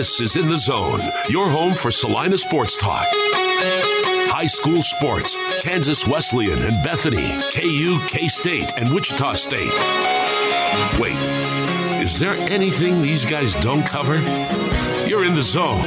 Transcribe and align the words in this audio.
This 0.00 0.18
is 0.18 0.36
In 0.36 0.48
the 0.48 0.56
Zone, 0.56 1.02
your 1.28 1.50
home 1.50 1.74
for 1.74 1.90
Salina 1.90 2.38
Sports 2.38 2.74
Talk. 2.74 3.06
High 4.32 4.46
school 4.46 4.80
sports, 4.80 5.36
Kansas 5.60 6.06
Wesleyan 6.06 6.62
and 6.62 6.82
Bethany, 6.82 7.28
KU, 7.52 8.00
K 8.08 8.26
State, 8.26 8.72
and 8.78 8.94
Wichita 8.94 9.34
State. 9.34 9.70
Wait, 10.98 11.16
is 12.02 12.18
there 12.18 12.32
anything 12.32 13.02
these 13.02 13.26
guys 13.26 13.54
don't 13.56 13.84
cover? 13.84 14.16
You're 15.06 15.26
in 15.26 15.34
the 15.34 15.42
zone. 15.42 15.84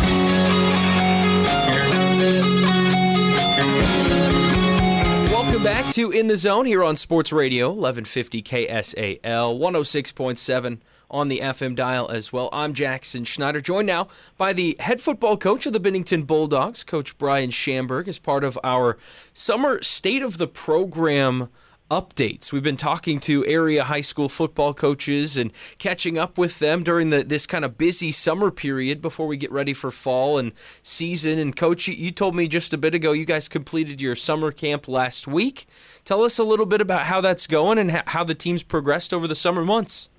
Welcome 5.32 5.64
back 5.64 5.92
to 5.94 6.12
In 6.12 6.28
the 6.28 6.38
Zone 6.38 6.68
here 6.68 6.84
on 6.84 6.98
Sports 6.98 7.34
Radio, 7.34 7.70
1150 7.70 8.44
KSAL, 8.44 9.22
106.7 9.24 10.78
on 11.14 11.28
the 11.28 11.40
FM 11.40 11.76
dial 11.76 12.10
as 12.10 12.34
well. 12.34 12.50
I'm 12.52 12.74
Jackson 12.74 13.24
Schneider, 13.24 13.62
joined 13.62 13.88
now 13.88 14.08
by 14.36 14.52
the 14.52 14.76
head 14.80 15.00
football 15.00 15.38
coach 15.38 15.66
of 15.66 15.72
the 15.72 15.80
Bennington 15.80 16.24
Bulldogs, 16.24 16.84
Coach 16.84 17.18
Bryan 17.18 17.52
Shamburg, 17.52 18.08
as 18.08 18.18
part 18.18 18.44
of 18.44 18.58
our 18.64 18.98
summer 19.32 19.82
state 19.84 20.24
of 20.24 20.40
the 20.40 20.48
program 20.48 21.50
updates. 21.92 22.52
We've 22.52 22.64
been 22.64 22.78
talking 22.78 23.20
to 23.22 23.46
area 23.46 23.84
high 23.84 24.02
school 24.02 24.28
football 24.28 24.74
coaches 24.74 25.38
and 25.38 25.52
catching 25.78 26.18
up 26.18 26.40
with 26.40 26.58
them 26.58 26.82
during 26.84 27.12
the, 27.12 27.24
this 27.24 27.46
kind 27.46 27.64
of 27.64 27.78
busy 27.78 28.12
summer 28.12 28.50
period 28.50 29.00
before 29.00 29.28
we 29.28 29.38
get 29.38 29.52
ready 29.52 29.74
for 29.74 29.92
fall 29.92 30.40
and 30.40 30.54
season. 30.82 31.38
And 31.38 31.56
coach, 31.56 31.88
you, 31.88 31.94
you 31.94 32.10
told 32.10 32.36
me 32.36 32.48
just 32.48 32.74
a 32.74 32.78
bit 32.80 32.96
ago 32.96 33.12
you 33.12 33.26
guys 33.26 33.48
completed 33.48 34.02
your 34.02 34.16
summer 34.16 34.52
camp 34.52 34.88
last 34.88 35.28
week. 35.28 35.68
Tell 36.04 36.24
us 36.24 36.40
a 36.40 36.44
little 36.44 36.66
bit 36.66 36.82
about 36.82 37.04
how 37.04 37.22
that's 37.22 37.46
going 37.46 37.78
and 37.78 37.92
how 37.92 38.24
the 38.24 38.36
team's 38.36 38.64
progressed 38.64 39.14
over 39.14 39.28
the 39.28 39.36
summer 39.36 39.64
months. 39.64 40.10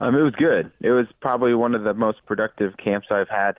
Um, 0.00 0.14
it 0.14 0.22
was 0.22 0.34
good. 0.34 0.72
It 0.80 0.90
was 0.90 1.06
probably 1.20 1.54
one 1.54 1.74
of 1.74 1.84
the 1.84 1.94
most 1.94 2.18
productive 2.26 2.76
camps 2.76 3.08
I've 3.10 3.28
had, 3.28 3.52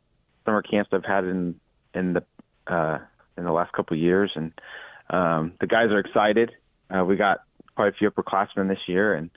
summer 0.45 0.61
camps 0.61 0.91
I've 0.93 1.05
had 1.05 1.23
in 1.23 1.55
in 1.93 2.13
the 2.13 2.23
uh, 2.67 2.99
in 3.37 3.43
the 3.45 3.51
last 3.51 3.71
couple 3.73 3.95
of 3.95 4.01
years, 4.01 4.31
and 4.35 4.51
um, 5.09 5.53
the 5.59 5.67
guys 5.67 5.91
are 5.91 5.99
excited. 5.99 6.51
Uh, 6.89 7.03
we 7.03 7.15
got 7.15 7.39
quite 7.75 7.89
a 7.89 7.93
few 7.93 8.09
upperclassmen 8.09 8.67
this 8.67 8.79
year, 8.87 9.13
and 9.13 9.29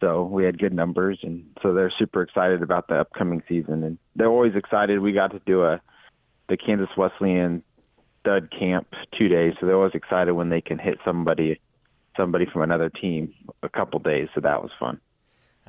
so 0.00 0.24
we 0.24 0.44
had 0.44 0.58
good 0.58 0.72
numbers, 0.72 1.18
and 1.22 1.44
so 1.62 1.74
they're 1.74 1.92
super 1.98 2.22
excited 2.22 2.62
about 2.62 2.88
the 2.88 3.00
upcoming 3.00 3.42
season, 3.48 3.82
and 3.82 3.98
they're 4.14 4.28
always 4.28 4.54
excited. 4.54 5.00
We 5.00 5.12
got 5.12 5.32
to 5.32 5.40
do 5.44 5.64
a 5.64 5.80
the 6.48 6.56
Kansas 6.56 6.88
Wesleyan 6.96 7.62
thud 8.24 8.50
camp 8.56 8.88
two 9.18 9.28
days, 9.28 9.54
so 9.58 9.66
they're 9.66 9.76
always 9.76 9.94
excited 9.94 10.32
when 10.32 10.48
they 10.50 10.60
can 10.60 10.78
hit 10.78 10.98
somebody 11.04 11.60
somebody 12.16 12.46
from 12.52 12.62
another 12.62 12.88
team 12.88 13.32
a 13.62 13.68
couple 13.68 14.00
days. 14.00 14.28
So 14.34 14.40
that 14.40 14.62
was 14.62 14.70
fun. 14.78 15.00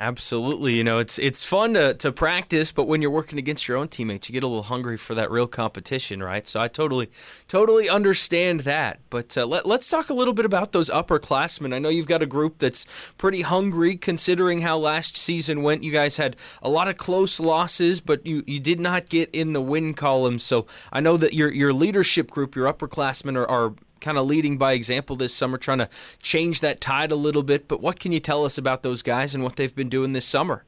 Absolutely. 0.01 0.75
You 0.75 0.85
know, 0.85 0.99
it's 0.99 1.19
it's 1.19 1.43
fun 1.43 1.73
to, 1.73 1.93
to 1.95 2.13
practice, 2.13 2.71
but 2.71 2.87
when 2.87 3.01
you're 3.01 3.11
working 3.11 3.37
against 3.37 3.67
your 3.67 3.75
own 3.75 3.89
teammates, 3.89 4.29
you 4.29 4.33
get 4.33 4.43
a 4.43 4.47
little 4.47 4.63
hungry 4.63 4.95
for 4.95 5.13
that 5.15 5.29
real 5.29 5.45
competition, 5.45 6.23
right? 6.23 6.47
So 6.47 6.61
I 6.61 6.69
totally 6.69 7.11
totally 7.49 7.89
understand 7.89 8.61
that. 8.61 9.01
But 9.09 9.37
uh, 9.37 9.45
let, 9.45 9.65
let's 9.65 9.89
talk 9.89 10.09
a 10.09 10.13
little 10.13 10.33
bit 10.33 10.45
about 10.45 10.71
those 10.71 10.89
upperclassmen. 10.89 11.73
I 11.73 11.79
know 11.79 11.89
you've 11.89 12.07
got 12.07 12.23
a 12.23 12.25
group 12.25 12.59
that's 12.59 12.85
pretty 13.17 13.41
hungry 13.41 13.97
considering 13.97 14.61
how 14.61 14.77
last 14.77 15.17
season 15.17 15.63
went. 15.63 15.83
You 15.83 15.91
guys 15.91 16.15
had 16.15 16.37
a 16.61 16.69
lot 16.69 16.87
of 16.87 16.95
close 16.95 17.37
losses, 17.37 17.99
but 17.99 18.25
you, 18.25 18.41
you 18.47 18.61
did 18.61 18.79
not 18.79 19.09
get 19.09 19.29
in 19.33 19.51
the 19.51 19.61
win 19.61 19.93
column. 19.93 20.39
So 20.39 20.65
I 20.93 21.01
know 21.01 21.17
that 21.17 21.33
your 21.33 21.51
your 21.51 21.73
leadership 21.73 22.31
group, 22.31 22.55
your 22.55 22.71
upperclassmen 22.71 23.35
are, 23.35 23.49
are 23.49 23.73
kind 23.99 24.17
of 24.17 24.25
leading 24.25 24.57
by 24.57 24.73
example 24.73 25.15
this 25.15 25.33
summer, 25.33 25.57
trying 25.57 25.79
to 25.79 25.89
change 26.21 26.61
that 26.61 26.81
tide 26.81 27.11
a 27.11 27.15
little 27.15 27.43
bit. 27.43 27.67
But 27.67 27.81
what 27.81 27.99
can 27.99 28.11
you 28.11 28.19
tell 28.19 28.45
us 28.45 28.57
about 28.57 28.83
those 28.83 29.01
guys 29.01 29.35
and 29.35 29.43
what 29.43 29.55
they've 29.55 29.75
been 29.75 29.89
doing 29.89 30.13
this 30.13 30.25
summer? 30.25 30.63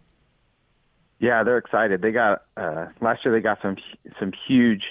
Yeah, 1.20 1.44
they're 1.44 1.60
excited. 1.60 2.02
They 2.02 2.12
got 2.12 2.44
uh, 2.58 2.88
last 3.00 3.24
year. 3.24 3.34
They 3.34 3.42
got 3.42 3.60
some 3.62 3.78
some 4.20 4.32
huge 4.48 4.84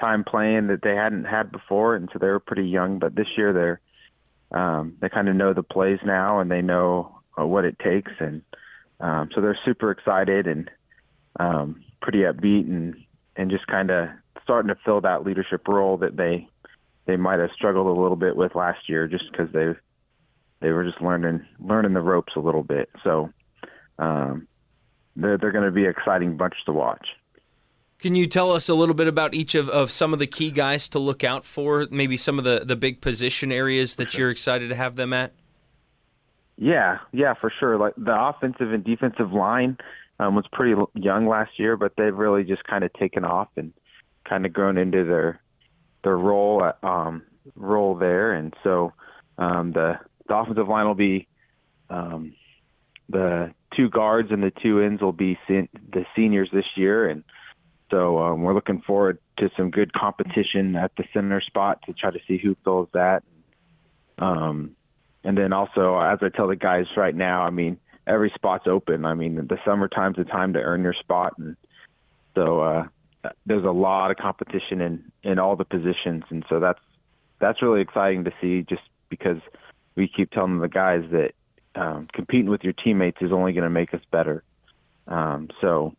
time 0.00 0.24
playing 0.24 0.68
that 0.68 0.80
they 0.82 0.94
hadn't 0.94 1.24
had 1.24 1.52
before, 1.52 1.94
and 1.94 2.08
so 2.12 2.18
they 2.18 2.26
were 2.26 2.40
pretty 2.40 2.66
young. 2.66 2.98
But 2.98 3.14
this 3.14 3.26
year, 3.36 3.52
they're 3.52 3.80
um, 4.58 4.96
they 5.00 5.08
kind 5.08 5.28
of 5.28 5.36
know 5.36 5.52
the 5.52 5.62
plays 5.62 5.98
now, 6.04 6.40
and 6.40 6.50
they 6.50 6.62
know 6.62 7.18
uh, 7.38 7.46
what 7.46 7.66
it 7.66 7.78
takes, 7.78 8.12
and 8.18 8.42
um, 9.00 9.28
so 9.34 9.40
they're 9.40 9.58
super 9.64 9.90
excited 9.90 10.46
and 10.46 10.70
um, 11.38 11.84
pretty 12.00 12.20
upbeat, 12.20 12.66
and 12.66 12.94
and 13.36 13.50
just 13.50 13.66
kind 13.66 13.90
of 13.90 14.08
starting 14.42 14.68
to 14.68 14.80
fill 14.84 15.00
that 15.02 15.24
leadership 15.24 15.66
role 15.68 15.98
that 15.98 16.16
they 16.16 16.48
they 17.06 17.16
might 17.16 17.38
have 17.40 17.50
struggled 17.54 17.86
a 17.86 18.00
little 18.00 18.16
bit 18.16 18.36
with 18.36 18.54
last 18.54 18.88
year 18.88 19.06
just 19.06 19.24
because 19.30 19.52
they 19.52 19.72
they 20.60 20.70
were 20.70 20.84
just 20.84 21.00
learning 21.00 21.44
learning 21.60 21.92
the 21.92 22.00
ropes 22.00 22.32
a 22.36 22.40
little 22.40 22.62
bit. 22.62 22.88
So 23.02 23.30
um, 23.98 24.48
they're 25.16 25.38
they're 25.38 25.52
going 25.52 25.64
to 25.64 25.70
be 25.70 25.84
an 25.84 25.90
exciting 25.90 26.36
bunch 26.36 26.54
to 26.66 26.72
watch. 26.72 27.06
Can 28.00 28.14
you 28.14 28.26
tell 28.26 28.50
us 28.50 28.68
a 28.68 28.74
little 28.74 28.94
bit 28.94 29.06
about 29.06 29.34
each 29.34 29.54
of, 29.54 29.68
of 29.68 29.90
some 29.90 30.12
of 30.12 30.18
the 30.18 30.26
key 30.26 30.50
guys 30.50 30.88
to 30.90 30.98
look 30.98 31.24
out 31.24 31.44
for? 31.44 31.86
Maybe 31.90 32.16
some 32.16 32.38
of 32.38 32.44
the, 32.44 32.62
the 32.64 32.76
big 32.76 33.00
position 33.00 33.50
areas 33.52 33.94
that 33.96 34.18
you're 34.18 34.30
excited 34.30 34.68
to 34.68 34.74
have 34.74 34.96
them 34.96 35.12
at? 35.12 35.32
Yeah, 36.56 36.98
yeah, 37.12 37.34
for 37.34 37.50
sure. 37.58 37.78
Like 37.78 37.94
the 37.96 38.14
offensive 38.14 38.72
and 38.72 38.84
defensive 38.84 39.32
line 39.32 39.78
um, 40.18 40.34
was 40.34 40.44
pretty 40.52 40.78
young 40.94 41.26
last 41.26 41.58
year, 41.58 41.76
but 41.76 41.92
they've 41.96 42.14
really 42.14 42.44
just 42.44 42.64
kind 42.64 42.84
of 42.84 42.92
taken 42.92 43.24
off 43.24 43.48
and 43.56 43.72
kind 44.28 44.44
of 44.44 44.52
grown 44.52 44.76
into 44.76 45.04
their 45.04 45.40
their 46.04 46.16
role 46.16 46.72
um, 46.82 47.22
role 47.56 47.96
there, 47.96 48.32
and 48.32 48.54
so 48.62 48.92
um, 49.38 49.72
the 49.72 49.98
the 50.28 50.36
offensive 50.36 50.68
line 50.68 50.86
will 50.86 50.94
be 50.94 51.26
um, 51.90 52.34
the 53.08 53.52
two 53.76 53.90
guards 53.90 54.30
and 54.30 54.42
the 54.42 54.52
two 54.62 54.80
ends 54.80 55.02
will 55.02 55.12
be 55.12 55.38
sen- 55.48 55.68
the 55.92 56.04
seniors 56.14 56.48
this 56.52 56.64
year, 56.76 57.08
and 57.08 57.24
so 57.90 58.18
um, 58.18 58.42
we're 58.42 58.54
looking 58.54 58.82
forward 58.86 59.18
to 59.38 59.50
some 59.56 59.70
good 59.70 59.92
competition 59.92 60.76
at 60.76 60.92
the 60.96 61.04
center 61.12 61.40
spot 61.40 61.80
to 61.86 61.92
try 61.92 62.10
to 62.10 62.20
see 62.28 62.38
who 62.38 62.56
fills 62.64 62.88
that. 62.92 63.22
Um, 64.18 64.76
and 65.24 65.36
then 65.36 65.52
also, 65.52 65.98
as 65.98 66.18
I 66.22 66.28
tell 66.28 66.48
the 66.48 66.56
guys 66.56 66.86
right 66.96 67.14
now, 67.14 67.42
I 67.42 67.50
mean 67.50 67.78
every 68.06 68.30
spot's 68.34 68.66
open. 68.66 69.04
I 69.04 69.14
mean 69.14 69.36
the 69.36 69.58
summertime's 69.64 70.16
the 70.16 70.24
time 70.24 70.52
to 70.52 70.60
earn 70.60 70.82
your 70.82 70.94
spot, 70.94 71.34
and 71.38 71.56
so 72.34 72.60
uh, 72.60 72.86
there's 73.46 73.64
a 73.64 73.70
lot 73.70 74.10
of 74.10 74.16
competition 74.16 74.80
in 74.80 75.12
in 75.22 75.38
all 75.38 75.56
the 75.56 75.64
positions, 75.64 76.24
and 76.30 76.44
so 76.48 76.60
that's 76.60 76.80
that's 77.40 77.62
really 77.62 77.80
exciting 77.80 78.24
to 78.24 78.32
see. 78.40 78.62
Just 78.62 78.82
because 79.08 79.38
we 79.96 80.08
keep 80.08 80.30
telling 80.30 80.60
the 80.60 80.68
guys 80.68 81.04
that 81.12 81.32
um, 81.74 82.08
competing 82.12 82.50
with 82.50 82.62
your 82.62 82.72
teammates 82.72 83.18
is 83.20 83.32
only 83.32 83.52
going 83.52 83.64
to 83.64 83.70
make 83.70 83.92
us 83.94 84.00
better. 84.10 84.42
Um, 85.06 85.48
so 85.60 85.94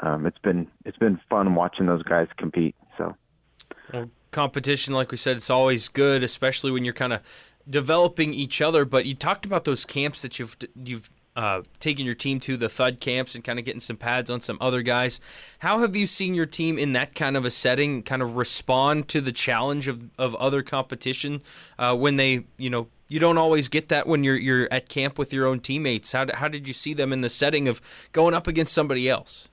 um, 0.00 0.26
it's 0.26 0.38
been 0.38 0.66
it's 0.84 0.98
been 0.98 1.20
fun 1.28 1.54
watching 1.54 1.86
those 1.86 2.02
guys 2.02 2.28
compete. 2.36 2.74
So 2.98 3.16
well, 3.92 4.10
competition, 4.30 4.94
like 4.94 5.10
we 5.10 5.16
said, 5.16 5.36
it's 5.36 5.50
always 5.50 5.88
good, 5.88 6.22
especially 6.22 6.70
when 6.70 6.84
you're 6.84 6.94
kind 6.94 7.12
of 7.12 7.22
developing 7.68 8.34
each 8.34 8.60
other. 8.60 8.84
But 8.84 9.06
you 9.06 9.14
talked 9.14 9.46
about 9.46 9.64
those 9.64 9.84
camps 9.84 10.22
that 10.22 10.38
you've 10.38 10.56
you've 10.84 11.10
uh, 11.36 11.62
taking 11.78 12.06
your 12.06 12.14
team 12.14 12.40
to 12.40 12.56
the 12.56 12.68
thud 12.68 13.00
camps 13.00 13.34
and 13.34 13.44
kind 13.44 13.58
of 13.58 13.64
getting 13.64 13.80
some 13.80 13.96
pads 13.96 14.30
on 14.30 14.40
some 14.40 14.58
other 14.60 14.82
guys. 14.82 15.20
How 15.60 15.78
have 15.78 15.94
you 15.94 16.06
seen 16.06 16.34
your 16.34 16.46
team 16.46 16.78
in 16.78 16.92
that 16.94 17.14
kind 17.14 17.36
of 17.36 17.44
a 17.44 17.50
setting 17.50 18.02
kind 18.02 18.22
of 18.22 18.36
respond 18.36 19.08
to 19.08 19.20
the 19.20 19.32
challenge 19.32 19.88
of, 19.88 20.10
of 20.18 20.34
other 20.36 20.62
competition 20.62 21.42
uh, 21.78 21.96
when 21.96 22.16
they, 22.16 22.44
you 22.56 22.70
know, 22.70 22.88
you 23.08 23.18
don't 23.18 23.38
always 23.38 23.68
get 23.68 23.88
that 23.88 24.06
when 24.06 24.22
you're 24.22 24.36
you're 24.36 24.68
at 24.70 24.88
camp 24.88 25.18
with 25.18 25.32
your 25.32 25.46
own 25.46 25.58
teammates. 25.60 26.12
How, 26.12 26.26
how 26.34 26.46
did 26.46 26.68
you 26.68 26.74
see 26.74 26.94
them 26.94 27.12
in 27.12 27.22
the 27.22 27.28
setting 27.28 27.66
of 27.66 27.80
going 28.12 28.34
up 28.34 28.46
against 28.46 28.72
somebody 28.72 29.08
else? 29.08 29.48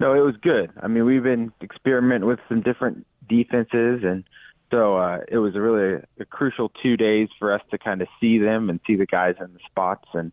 No, 0.00 0.14
it 0.14 0.20
was 0.20 0.36
good. 0.38 0.70
I 0.82 0.88
mean, 0.88 1.04
we've 1.04 1.22
been 1.22 1.52
experimenting 1.62 2.26
with 2.26 2.40
some 2.48 2.62
different 2.62 3.06
defenses 3.28 4.02
and– 4.04 4.24
so 4.74 4.96
uh, 4.96 5.18
it 5.28 5.38
was 5.38 5.54
a 5.54 5.60
really 5.60 6.02
a, 6.18 6.22
a 6.22 6.24
crucial 6.24 6.68
two 6.82 6.96
days 6.96 7.28
for 7.38 7.52
us 7.54 7.62
to 7.70 7.78
kind 7.78 8.02
of 8.02 8.08
see 8.20 8.38
them 8.38 8.68
and 8.68 8.80
see 8.84 8.96
the 8.96 9.06
guys 9.06 9.36
in 9.38 9.52
the 9.52 9.60
spots, 9.70 10.08
and 10.14 10.32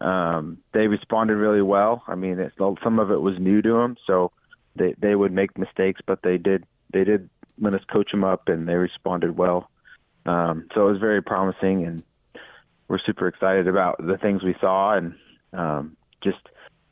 um, 0.00 0.58
they 0.74 0.88
responded 0.88 1.36
really 1.36 1.62
well. 1.62 2.02
I 2.08 2.16
mean, 2.16 2.40
it's, 2.40 2.56
some 2.82 2.98
of 2.98 3.12
it 3.12 3.22
was 3.22 3.38
new 3.38 3.62
to 3.62 3.72
them, 3.74 3.96
so 4.04 4.32
they 4.74 4.96
they 4.98 5.14
would 5.14 5.30
make 5.30 5.56
mistakes, 5.56 6.00
but 6.04 6.22
they 6.22 6.38
did 6.38 6.64
they 6.92 7.04
did 7.04 7.30
let 7.60 7.72
us 7.74 7.82
coach 7.92 8.10
them 8.10 8.24
up, 8.24 8.48
and 8.48 8.68
they 8.68 8.74
responded 8.74 9.36
well. 9.36 9.70
Um, 10.26 10.66
so 10.74 10.88
it 10.88 10.92
was 10.92 11.00
very 11.00 11.22
promising, 11.22 11.84
and 11.84 12.02
we're 12.88 12.98
super 12.98 13.28
excited 13.28 13.68
about 13.68 14.04
the 14.04 14.18
things 14.18 14.42
we 14.42 14.56
saw, 14.60 14.96
and 14.96 15.14
um, 15.52 15.96
just 16.20 16.48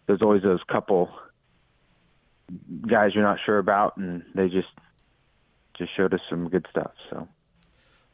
there's 0.07 0.23
always 0.23 0.45
those 0.45 0.63
couple 0.71 1.11
guys 2.89 3.11
you're 3.13 3.25
not 3.25 3.39
sure 3.45 3.59
about, 3.59 3.97
and 3.97 4.23
they 4.37 4.49
just 4.49 4.69
just 5.79 5.95
showed 5.97 6.15
us 6.15 6.21
some 6.29 6.49
good 6.49 6.67
stuff. 6.71 6.93
So. 7.11 7.29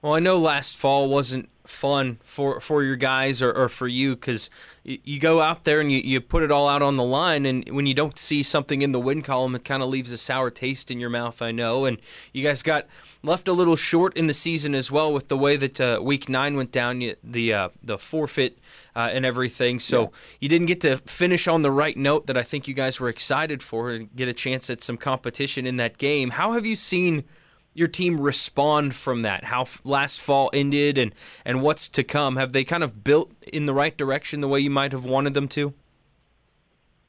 Well, 0.02 0.14
I 0.14 0.18
know 0.18 0.36
last 0.36 0.76
fall 0.76 1.08
wasn't 1.08 1.48
fun 1.64 2.18
for, 2.24 2.58
for 2.58 2.82
your 2.82 2.96
guys 2.96 3.40
or, 3.40 3.52
or 3.52 3.68
for 3.68 3.86
you 3.86 4.16
because 4.16 4.50
you, 4.82 4.98
you 5.04 5.20
go 5.20 5.40
out 5.40 5.62
there 5.62 5.80
and 5.80 5.92
you, 5.92 5.98
you 5.98 6.20
put 6.20 6.42
it 6.42 6.50
all 6.50 6.66
out 6.66 6.82
on 6.82 6.96
the 6.96 7.04
line, 7.04 7.46
and 7.46 7.68
when 7.68 7.86
you 7.86 7.94
don't 7.94 8.18
see 8.18 8.42
something 8.42 8.82
in 8.82 8.90
the 8.90 8.98
win 8.98 9.22
column, 9.22 9.54
it 9.54 9.64
kind 9.64 9.80
of 9.80 9.88
leaves 9.88 10.10
a 10.10 10.16
sour 10.16 10.50
taste 10.50 10.90
in 10.90 10.98
your 10.98 11.08
mouth, 11.08 11.40
I 11.40 11.52
know. 11.52 11.84
And 11.84 11.98
you 12.32 12.42
guys 12.42 12.64
got 12.64 12.88
left 13.22 13.46
a 13.46 13.52
little 13.52 13.76
short 13.76 14.16
in 14.16 14.26
the 14.26 14.34
season 14.34 14.74
as 14.74 14.90
well 14.90 15.12
with 15.12 15.28
the 15.28 15.38
way 15.38 15.56
that 15.56 15.80
uh, 15.80 16.00
week 16.02 16.28
nine 16.28 16.56
went 16.56 16.72
down, 16.72 17.00
the, 17.22 17.54
uh, 17.54 17.68
the 17.80 17.96
forfeit 17.96 18.58
uh, 18.96 19.10
and 19.12 19.24
everything. 19.24 19.78
So 19.78 20.02
yeah. 20.02 20.08
you 20.40 20.48
didn't 20.48 20.66
get 20.66 20.80
to 20.80 20.96
finish 20.96 21.46
on 21.46 21.62
the 21.62 21.70
right 21.70 21.96
note 21.96 22.26
that 22.26 22.36
I 22.36 22.42
think 22.42 22.66
you 22.66 22.74
guys 22.74 22.98
were 22.98 23.08
excited 23.08 23.62
for 23.62 23.92
and 23.92 24.12
get 24.16 24.26
a 24.26 24.34
chance 24.34 24.68
at 24.68 24.82
some 24.82 24.96
competition 24.96 25.64
in 25.64 25.76
that 25.76 25.96
game. 25.96 26.30
How 26.30 26.54
have 26.54 26.66
you 26.66 26.74
seen– 26.74 27.22
your 27.74 27.88
team 27.88 28.20
respond 28.20 28.94
from 28.94 29.22
that? 29.22 29.44
How 29.44 29.64
last 29.84 30.20
fall 30.20 30.50
ended 30.52 30.98
and 30.98 31.14
and 31.44 31.62
what's 31.62 31.88
to 31.90 32.04
come? 32.04 32.36
Have 32.36 32.52
they 32.52 32.64
kind 32.64 32.82
of 32.82 33.04
built 33.04 33.32
in 33.52 33.66
the 33.66 33.74
right 33.74 33.96
direction 33.96 34.40
the 34.40 34.48
way 34.48 34.60
you 34.60 34.70
might 34.70 34.92
have 34.92 35.04
wanted 35.04 35.34
them 35.34 35.48
to? 35.48 35.74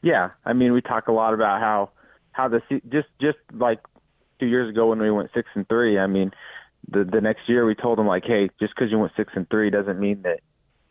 Yeah, 0.02 0.32
I 0.46 0.54
mean, 0.54 0.74
we 0.74 0.82
talk 0.82 1.08
a 1.08 1.12
lot 1.12 1.34
about 1.34 1.62
how 1.62 1.90
how 2.32 2.48
the 2.48 2.62
just 2.90 3.08
just 3.22 3.38
like 3.54 3.80
two 4.40 4.48
years 4.48 4.70
ago 4.70 4.88
when 4.90 5.00
we 5.00 5.12
went 5.12 5.32
six 5.34 5.50
and 5.56 5.68
three. 5.68 5.98
I 5.98 6.08
mean, 6.08 6.32
the 6.90 7.04
the 7.04 7.22
next 7.22 7.48
year 7.48 7.66
we 7.66 7.76
told 7.76 7.98
them 7.98 8.08
like, 8.08 8.26
hey, 8.26 8.50
just 8.60 8.74
because 8.76 8.92
you 8.92 9.00
went 9.00 9.14
six 9.16 9.32
and 9.36 9.50
three 9.50 9.70
doesn't 9.70 10.00
mean 10.00 10.24
that 10.24 10.42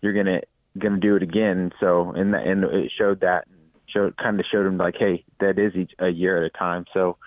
you're 0.00 0.14
gonna 0.14 0.40
gonna 0.78 1.00
do 1.00 1.16
it 1.16 1.22
again. 1.22 1.72
So 1.80 2.12
and 2.12 2.34
and 2.34 2.64
it 2.64 2.90
showed 2.96 3.20
that 3.20 3.46
showed 3.86 4.16
kind 4.16 4.40
of 4.40 4.46
showed 4.50 4.64
them 4.64 4.78
like, 4.78 4.96
hey, 4.98 5.24
that 5.40 5.58
is 5.58 5.74
each 5.74 5.92
a 5.98 6.08
year 6.08 6.42
at 6.42 6.44
a 6.44 6.58
time. 6.58 6.86
So 6.94 7.18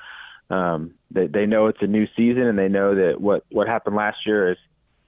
um, 0.50 0.94
they, 1.12 1.28
they 1.28 1.46
know 1.46 1.68
it's 1.68 1.82
a 1.82 1.88
new 1.88 2.08
season 2.16 2.44
and 2.44 2.58
they 2.58 2.70
know 2.70 2.96
that 2.96 3.20
what, 3.20 3.44
what 3.52 3.68
happened 3.68 3.96
last 3.96 4.26
year 4.26 4.52
is 4.52 4.58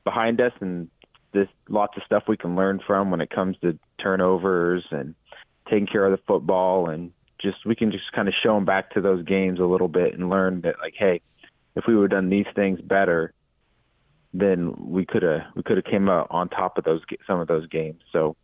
behind 0.03 0.41
us 0.41 0.53
and 0.59 0.89
there's 1.33 1.49
lots 1.69 1.97
of 1.97 2.03
stuff 2.03 2.23
we 2.27 2.37
can 2.37 2.55
learn 2.55 2.79
from 2.85 3.11
when 3.11 3.21
it 3.21 3.29
comes 3.29 3.57
to 3.61 3.77
turnovers 3.99 4.85
and 4.91 5.13
taking 5.69 5.85
care 5.87 6.05
of 6.05 6.11
the 6.11 6.23
football 6.25 6.89
and 6.89 7.11
just 7.39 7.65
we 7.65 7.75
can 7.75 7.91
just 7.91 8.11
kind 8.13 8.27
of 8.27 8.33
show 8.41 8.55
them 8.55 8.65
back 8.65 8.91
to 8.91 9.01
those 9.01 9.23
games 9.25 9.59
a 9.59 9.65
little 9.65 9.89
bit 9.89 10.13
and 10.13 10.29
learn 10.29 10.61
that 10.61 10.75
like 10.81 10.95
hey 10.97 11.21
if 11.75 11.83
we 11.87 11.95
would 11.95 12.11
have 12.11 12.21
done 12.21 12.29
these 12.29 12.47
things 12.55 12.79
better 12.81 13.33
then 14.33 14.73
we 14.77 15.05
could 15.05 15.23
have 15.23 15.41
we 15.55 15.63
could 15.63 15.77
have 15.77 15.85
came 15.85 16.09
out 16.09 16.27
on 16.29 16.49
top 16.49 16.77
of 16.77 16.83
those 16.83 17.01
some 17.25 17.39
of 17.39 17.47
those 17.47 17.67
games. 17.67 18.01
So 18.11 18.35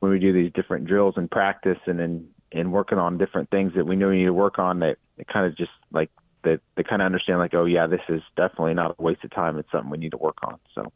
when 0.00 0.12
we 0.12 0.18
do 0.18 0.32
these 0.32 0.52
different 0.52 0.86
drills 0.86 1.14
and 1.16 1.30
practice 1.30 1.78
and 1.86 1.98
then 1.98 2.28
and 2.52 2.72
working 2.72 2.98
on 2.98 3.18
different 3.18 3.50
things 3.50 3.72
that 3.74 3.86
we 3.86 3.96
know 3.96 4.08
we 4.08 4.18
need 4.18 4.24
to 4.24 4.32
work 4.32 4.58
on 4.58 4.80
that 4.80 4.96
it 5.18 5.26
kind 5.28 5.46
of 5.46 5.56
just 5.56 5.70
like 5.92 6.10
they 6.46 6.58
they 6.76 6.82
kind 6.82 7.02
of 7.02 7.06
understand 7.06 7.38
like, 7.38 7.54
oh 7.54 7.64
yeah, 7.64 7.86
this 7.86 8.00
is 8.08 8.22
definitely 8.36 8.74
not 8.74 8.96
a 8.98 9.02
waste 9.02 9.24
of 9.24 9.30
time. 9.32 9.58
It's 9.58 9.70
something 9.70 9.90
we 9.90 9.98
need 9.98 10.12
to 10.12 10.16
work 10.16 10.38
on. 10.42 10.58
So. 10.74 10.90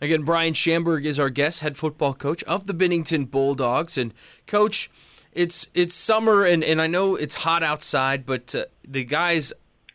Again, 0.00 0.24
Bryan 0.24 0.52
Shamburg 0.52 1.06
is 1.06 1.18
our 1.18 1.30
guest, 1.30 1.60
head 1.60 1.76
football 1.76 2.12
coach 2.12 2.44
of 2.44 2.66
the 2.66 2.74
Bennington 2.74 3.24
Bulldogs, 3.24 3.96
and 3.96 4.12
coach. 4.46 4.90
It's 5.32 5.68
it's 5.74 5.94
summer 5.94 6.44
and, 6.44 6.64
and 6.64 6.80
I 6.80 6.86
know 6.86 7.14
it's 7.14 7.34
hot 7.34 7.62
outside, 7.62 8.24
but 8.24 8.54
uh, 8.54 8.64
the 8.86 9.04
guys, 9.04 9.52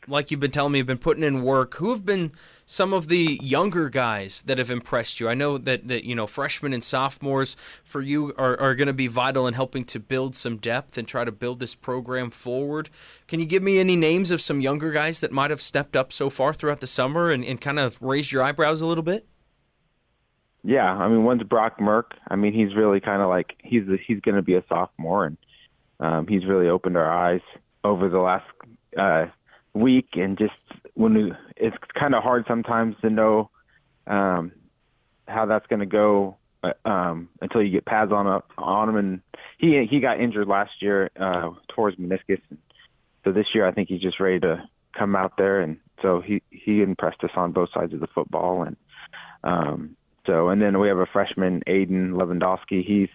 like 0.07 0.29
you've 0.29 0.39
been 0.39 0.51
telling 0.51 0.71
me, 0.71 0.79
have 0.79 0.87
been 0.87 0.97
putting 0.99 1.23
in 1.23 1.41
work. 1.41 1.75
Who 1.75 1.89
have 1.89 2.05
been 2.05 2.31
some 2.71 2.93
of 2.93 3.09
the 3.09 3.37
younger 3.43 3.89
guys 3.89 4.43
that 4.43 4.57
have 4.57 4.71
impressed 4.71 5.19
you? 5.19 5.27
I 5.27 5.33
know 5.33 5.57
that, 5.57 5.89
that 5.89 6.05
you 6.05 6.15
know 6.15 6.25
freshmen 6.25 6.71
and 6.71 6.81
sophomores 6.81 7.55
for 7.83 7.99
you 7.99 8.33
are, 8.37 8.57
are 8.61 8.75
going 8.75 8.87
to 8.87 8.93
be 8.93 9.07
vital 9.07 9.45
in 9.45 9.55
helping 9.55 9.83
to 9.85 9.99
build 9.99 10.37
some 10.37 10.55
depth 10.55 10.97
and 10.97 11.05
try 11.05 11.25
to 11.25 11.33
build 11.33 11.59
this 11.59 11.75
program 11.75 12.31
forward. 12.31 12.89
Can 13.27 13.41
you 13.41 13.45
give 13.45 13.61
me 13.61 13.77
any 13.77 13.97
names 13.97 14.31
of 14.31 14.39
some 14.39 14.61
younger 14.61 14.93
guys 14.93 15.19
that 15.19 15.33
might 15.33 15.49
have 15.49 15.59
stepped 15.59 15.97
up 15.97 16.13
so 16.13 16.29
far 16.29 16.53
throughout 16.53 16.79
the 16.79 16.87
summer 16.87 17.29
and, 17.29 17.43
and 17.43 17.59
kind 17.59 17.77
of 17.77 18.01
raised 18.01 18.31
your 18.31 18.41
eyebrows 18.41 18.79
a 18.79 18.87
little 18.87 19.03
bit? 19.03 19.27
Yeah, 20.63 20.93
I 20.93 21.09
mean, 21.09 21.25
one's 21.25 21.43
Brock 21.43 21.77
Merck. 21.77 22.13
I 22.29 22.37
mean, 22.37 22.53
he's 22.53 22.73
really 22.73 23.01
kind 23.01 23.21
of 23.21 23.27
like 23.27 23.57
he's 23.61 23.83
he's 24.07 24.21
going 24.21 24.35
to 24.35 24.41
be 24.41 24.55
a 24.55 24.63
sophomore, 24.69 25.25
and 25.25 25.37
um, 25.99 26.25
he's 26.25 26.45
really 26.45 26.69
opened 26.69 26.95
our 26.95 27.11
eyes 27.11 27.41
over 27.83 28.07
the 28.07 28.19
last 28.19 28.45
uh, 28.97 29.25
week 29.73 30.11
and 30.13 30.37
just 30.37 30.53
when 30.93 31.13
we, 31.13 31.33
it's 31.55 31.75
kind 31.99 32.15
of 32.15 32.23
hard 32.23 32.45
sometimes 32.47 32.95
to 33.01 33.09
know 33.09 33.49
um, 34.07 34.51
how 35.27 35.45
that's 35.45 35.67
going 35.67 35.79
to 35.79 35.85
go 35.85 36.37
uh, 36.63 36.73
um, 36.85 37.29
until 37.41 37.63
you 37.63 37.71
get 37.71 37.85
pads 37.85 38.11
on 38.11 38.27
a, 38.27 38.43
on 38.57 38.89
him. 38.89 38.95
And 38.95 39.21
he 39.57 39.85
he 39.89 39.99
got 39.99 40.19
injured 40.19 40.47
last 40.47 40.71
year 40.81 41.09
uh, 41.19 41.51
towards 41.69 41.97
meniscus, 41.97 42.41
so 43.23 43.31
this 43.31 43.47
year 43.53 43.67
I 43.67 43.71
think 43.71 43.89
he's 43.89 44.01
just 44.01 44.19
ready 44.19 44.39
to 44.41 44.63
come 44.97 45.15
out 45.15 45.33
there. 45.37 45.61
And 45.61 45.77
so 46.01 46.21
he 46.21 46.41
he 46.49 46.81
impressed 46.81 47.23
us 47.23 47.31
on 47.35 47.51
both 47.51 47.69
sides 47.73 47.93
of 47.93 47.99
the 47.99 48.07
football. 48.07 48.63
And 48.63 48.75
um, 49.43 49.95
so 50.25 50.49
and 50.49 50.61
then 50.61 50.79
we 50.79 50.87
have 50.87 50.97
a 50.97 51.07
freshman 51.11 51.61
Aiden 51.67 52.11
Lewandowski. 52.11 52.85
He's 52.85 53.09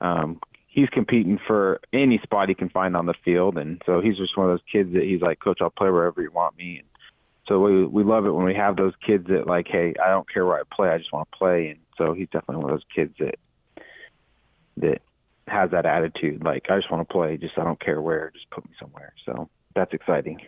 um, 0.00 0.40
he's 0.66 0.88
competing 0.88 1.38
for 1.46 1.80
any 1.92 2.18
spot 2.22 2.48
he 2.48 2.54
can 2.54 2.68
find 2.70 2.96
on 2.96 3.06
the 3.06 3.14
field, 3.24 3.56
and 3.56 3.80
so 3.86 4.00
he's 4.00 4.16
just 4.16 4.36
one 4.36 4.50
of 4.50 4.52
those 4.52 4.66
kids 4.70 4.92
that 4.94 5.04
he's 5.04 5.20
like, 5.20 5.38
Coach, 5.40 5.58
I'll 5.60 5.70
play 5.70 5.90
wherever 5.90 6.20
you 6.20 6.30
want 6.32 6.56
me. 6.56 6.78
And 6.78 6.88
so 7.46 7.60
we 7.60 7.84
we 7.84 8.04
love 8.04 8.26
it 8.26 8.30
when 8.30 8.46
we 8.46 8.54
have 8.54 8.76
those 8.76 8.94
kids 9.06 9.26
that 9.28 9.46
like, 9.46 9.68
hey, 9.68 9.94
I 10.02 10.08
don't 10.08 10.28
care 10.30 10.46
where 10.46 10.58
I 10.58 10.62
play, 10.74 10.88
I 10.88 10.98
just 10.98 11.12
want 11.12 11.28
to 11.30 11.38
play. 11.38 11.68
And 11.68 11.80
so 11.98 12.14
he's 12.14 12.28
definitely 12.28 12.56
one 12.56 12.70
of 12.70 12.78
those 12.78 12.86
kids 12.94 13.14
that 13.18 13.84
that 14.78 15.02
has 15.46 15.70
that 15.70 15.86
attitude, 15.86 16.42
like 16.42 16.66
I 16.70 16.76
just 16.76 16.90
want 16.90 17.06
to 17.06 17.12
play, 17.12 17.36
just 17.36 17.58
I 17.58 17.64
don't 17.64 17.80
care 17.80 18.00
where, 18.00 18.30
just 18.34 18.48
put 18.50 18.64
me 18.64 18.74
somewhere. 18.80 19.12
So 19.26 19.48
that's 19.74 19.92
exciting. 19.92 20.40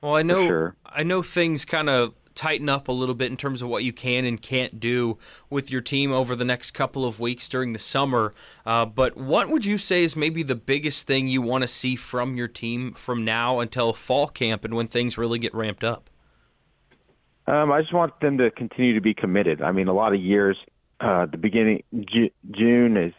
Well, 0.00 0.16
I 0.16 0.22
know 0.22 0.46
sure. 0.46 0.76
I 0.86 1.02
know 1.02 1.22
things 1.22 1.64
kind 1.64 1.90
of 1.90 2.14
tighten 2.34 2.70
up 2.70 2.88
a 2.88 2.92
little 2.92 3.14
bit 3.14 3.30
in 3.30 3.36
terms 3.36 3.60
of 3.60 3.68
what 3.68 3.84
you 3.84 3.92
can 3.92 4.24
and 4.24 4.40
can't 4.40 4.80
do 4.80 5.18
with 5.50 5.70
your 5.70 5.82
team 5.82 6.10
over 6.10 6.34
the 6.34 6.44
next 6.44 6.70
couple 6.70 7.04
of 7.04 7.20
weeks 7.20 7.48
during 7.50 7.74
the 7.74 7.78
summer. 7.78 8.32
Uh, 8.64 8.86
but 8.86 9.14
what 9.16 9.50
would 9.50 9.66
you 9.66 9.76
say 9.76 10.04
is 10.04 10.16
maybe 10.16 10.42
the 10.42 10.54
biggest 10.54 11.06
thing 11.06 11.28
you 11.28 11.42
want 11.42 11.62
to 11.62 11.68
see 11.68 11.96
from 11.96 12.36
your 12.36 12.48
team 12.48 12.94
from 12.94 13.26
now 13.26 13.60
until 13.60 13.92
fall 13.92 14.26
camp 14.26 14.64
and 14.64 14.72
when 14.72 14.86
things 14.86 15.18
really 15.18 15.38
get 15.38 15.54
ramped 15.54 15.84
up? 15.84 16.08
Um, 17.50 17.72
I 17.72 17.80
just 17.80 17.92
want 17.92 18.20
them 18.20 18.38
to 18.38 18.52
continue 18.52 18.94
to 18.94 19.00
be 19.00 19.12
committed. 19.12 19.60
I 19.60 19.72
mean, 19.72 19.88
a 19.88 19.92
lot 19.92 20.14
of 20.14 20.20
years, 20.20 20.56
uh, 21.00 21.26
the 21.26 21.36
beginning 21.36 21.82
G- 21.92 22.32
June 22.48 22.96
is 22.96 23.12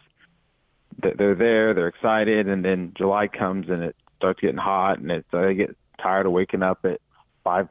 they're 1.02 1.34
there, 1.34 1.74
they're 1.74 1.88
excited, 1.88 2.48
and 2.48 2.64
then 2.64 2.94
July 2.96 3.28
comes 3.28 3.68
and 3.68 3.82
it 3.82 3.96
starts 4.16 4.40
getting 4.40 4.56
hot, 4.56 5.00
and 5.00 5.10
it's 5.10 5.28
they 5.30 5.52
get 5.52 5.76
tired 6.00 6.24
of 6.24 6.32
waking 6.32 6.62
up 6.62 6.78
at 6.84 7.02
five 7.44 7.68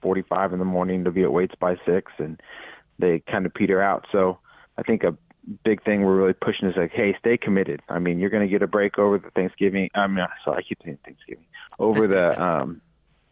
forty-five 0.00 0.54
in 0.54 0.58
the 0.58 0.64
morning 0.64 1.04
to 1.04 1.10
be 1.10 1.24
at 1.24 1.32
weights 1.32 1.54
by 1.60 1.76
six, 1.84 2.10
and 2.16 2.40
they 2.98 3.22
kind 3.30 3.44
of 3.44 3.52
peter 3.52 3.82
out. 3.82 4.06
So 4.10 4.38
I 4.78 4.84
think 4.84 5.04
a 5.04 5.14
big 5.62 5.84
thing 5.84 6.04
we're 6.04 6.16
really 6.16 6.32
pushing 6.32 6.70
is 6.70 6.76
like, 6.76 6.92
hey, 6.92 7.16
stay 7.18 7.36
committed. 7.36 7.82
I 7.90 7.98
mean, 7.98 8.18
you're 8.18 8.30
going 8.30 8.46
to 8.46 8.50
get 8.50 8.62
a 8.62 8.66
break 8.66 8.98
over 8.98 9.18
the 9.18 9.30
Thanksgiving. 9.30 9.90
I'm 9.94 10.14
mean, 10.14 10.26
sorry, 10.42 10.58
I 10.58 10.62
keep 10.66 10.78
saying 10.82 11.00
Thanksgiving 11.04 11.44
over 11.78 12.06
the 12.06 12.42
um, 12.42 12.80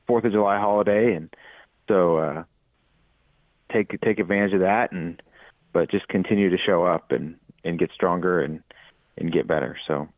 Fourth 0.06 0.24
of 0.24 0.32
July 0.32 0.58
holiday, 0.58 1.14
and 1.14 1.34
so 1.88 2.18
uh, 2.18 2.44
take 3.76 4.00
take 4.00 4.18
advantage 4.18 4.54
of 4.54 4.60
that, 4.60 4.92
and 4.92 5.20
but 5.72 5.90
just 5.90 6.08
continue 6.08 6.50
to 6.50 6.58
show 6.58 6.84
up 6.84 7.12
and 7.12 7.36
and 7.64 7.78
get 7.78 7.90
stronger 7.92 8.40
and 8.40 8.62
and 9.18 9.32
get 9.32 9.46
better. 9.46 9.76
So 9.86 10.08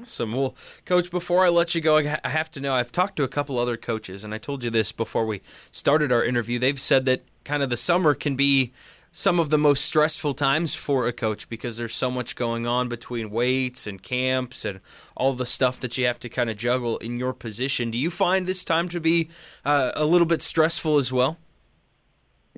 Awesome. 0.00 0.32
Well, 0.32 0.54
Coach, 0.84 1.10
before 1.10 1.44
I 1.44 1.48
let 1.48 1.74
you 1.74 1.80
go, 1.80 1.96
I 1.96 2.28
have 2.28 2.50
to 2.52 2.60
know 2.60 2.74
I've 2.74 2.92
talked 2.92 3.16
to 3.16 3.24
a 3.24 3.28
couple 3.28 3.58
other 3.58 3.76
coaches, 3.76 4.22
and 4.22 4.34
I 4.34 4.38
told 4.38 4.62
you 4.62 4.70
this 4.70 4.92
before 4.92 5.24
we 5.24 5.40
started 5.70 6.12
our 6.12 6.22
interview. 6.22 6.58
They've 6.58 6.78
said 6.78 7.06
that 7.06 7.22
kind 7.44 7.62
of 7.62 7.70
the 7.70 7.76
summer 7.76 8.14
can 8.14 8.36
be 8.36 8.72
some 9.10 9.40
of 9.40 9.48
the 9.48 9.58
most 9.58 9.84
stressful 9.84 10.34
times 10.34 10.74
for 10.74 11.06
a 11.06 11.12
coach 11.12 11.48
because 11.48 11.78
there's 11.78 11.94
so 11.94 12.10
much 12.10 12.36
going 12.36 12.66
on 12.66 12.88
between 12.88 13.30
weights 13.30 13.86
and 13.86 14.02
camps 14.02 14.64
and 14.64 14.80
all 15.16 15.32
the 15.32 15.46
stuff 15.46 15.80
that 15.80 15.96
you 15.96 16.04
have 16.04 16.20
to 16.20 16.28
kind 16.28 16.50
of 16.50 16.56
juggle 16.56 16.98
in 16.98 17.16
your 17.16 17.32
position. 17.32 17.90
Do 17.90 17.98
you 17.98 18.10
find 18.10 18.46
this 18.46 18.64
time 18.64 18.88
to 18.90 19.00
be 19.00 19.30
uh, 19.64 19.92
a 19.94 20.04
little 20.04 20.26
bit 20.26 20.42
stressful 20.42 20.98
as 20.98 21.12
well? 21.12 21.38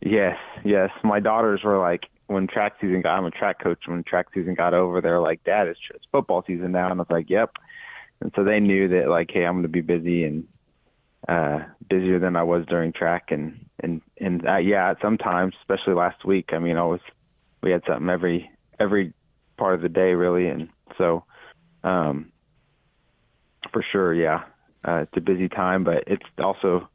Yes, 0.02 0.36
yes. 0.64 0.90
My 1.04 1.20
daughters 1.20 1.62
were 1.62 1.78
like, 1.78 2.04
when 2.26 2.46
track 2.46 2.74
season 2.80 3.02
got, 3.02 3.18
I'm 3.18 3.24
a 3.24 3.30
track 3.30 3.60
coach. 3.60 3.80
When 3.86 4.02
track 4.04 4.26
season 4.32 4.54
got 4.54 4.72
over, 4.72 5.00
they're 5.00 5.20
like, 5.20 5.42
"Dad, 5.44 5.66
it's, 5.66 5.80
it's 5.92 6.04
football 6.12 6.44
season 6.46 6.72
now," 6.72 6.90
and 6.90 7.00
I 7.00 7.02
was 7.02 7.10
like, 7.10 7.28
"Yep." 7.28 7.50
And 8.20 8.32
so 8.36 8.44
they 8.44 8.60
knew 8.60 8.86
that, 8.88 9.08
like, 9.08 9.30
hey, 9.32 9.44
I'm 9.44 9.54
going 9.54 9.62
to 9.62 9.68
be 9.68 9.80
busy 9.80 10.24
and 10.24 10.46
uh, 11.28 11.60
busier 11.88 12.18
than 12.18 12.36
I 12.36 12.44
was 12.44 12.64
during 12.66 12.92
track, 12.92 13.30
and 13.30 13.66
and 13.80 14.00
and 14.18 14.46
uh, 14.48 14.58
yeah, 14.58 14.94
sometimes, 15.02 15.54
especially 15.60 15.94
last 15.94 16.24
week. 16.24 16.50
I 16.52 16.60
mean, 16.60 16.76
I 16.76 16.84
was 16.84 17.00
we 17.62 17.72
had 17.72 17.82
something 17.86 18.08
every 18.08 18.48
every 18.78 19.12
part 19.56 19.74
of 19.74 19.82
the 19.82 19.88
day, 19.88 20.14
really, 20.14 20.46
and 20.46 20.68
so 20.98 21.24
um, 21.82 22.30
for 23.72 23.84
sure, 23.90 24.14
yeah, 24.14 24.44
uh, 24.86 24.98
it's 25.02 25.16
a 25.16 25.20
busy 25.20 25.48
time, 25.48 25.82
but 25.82 26.04
it's 26.06 26.26
also 26.38 26.88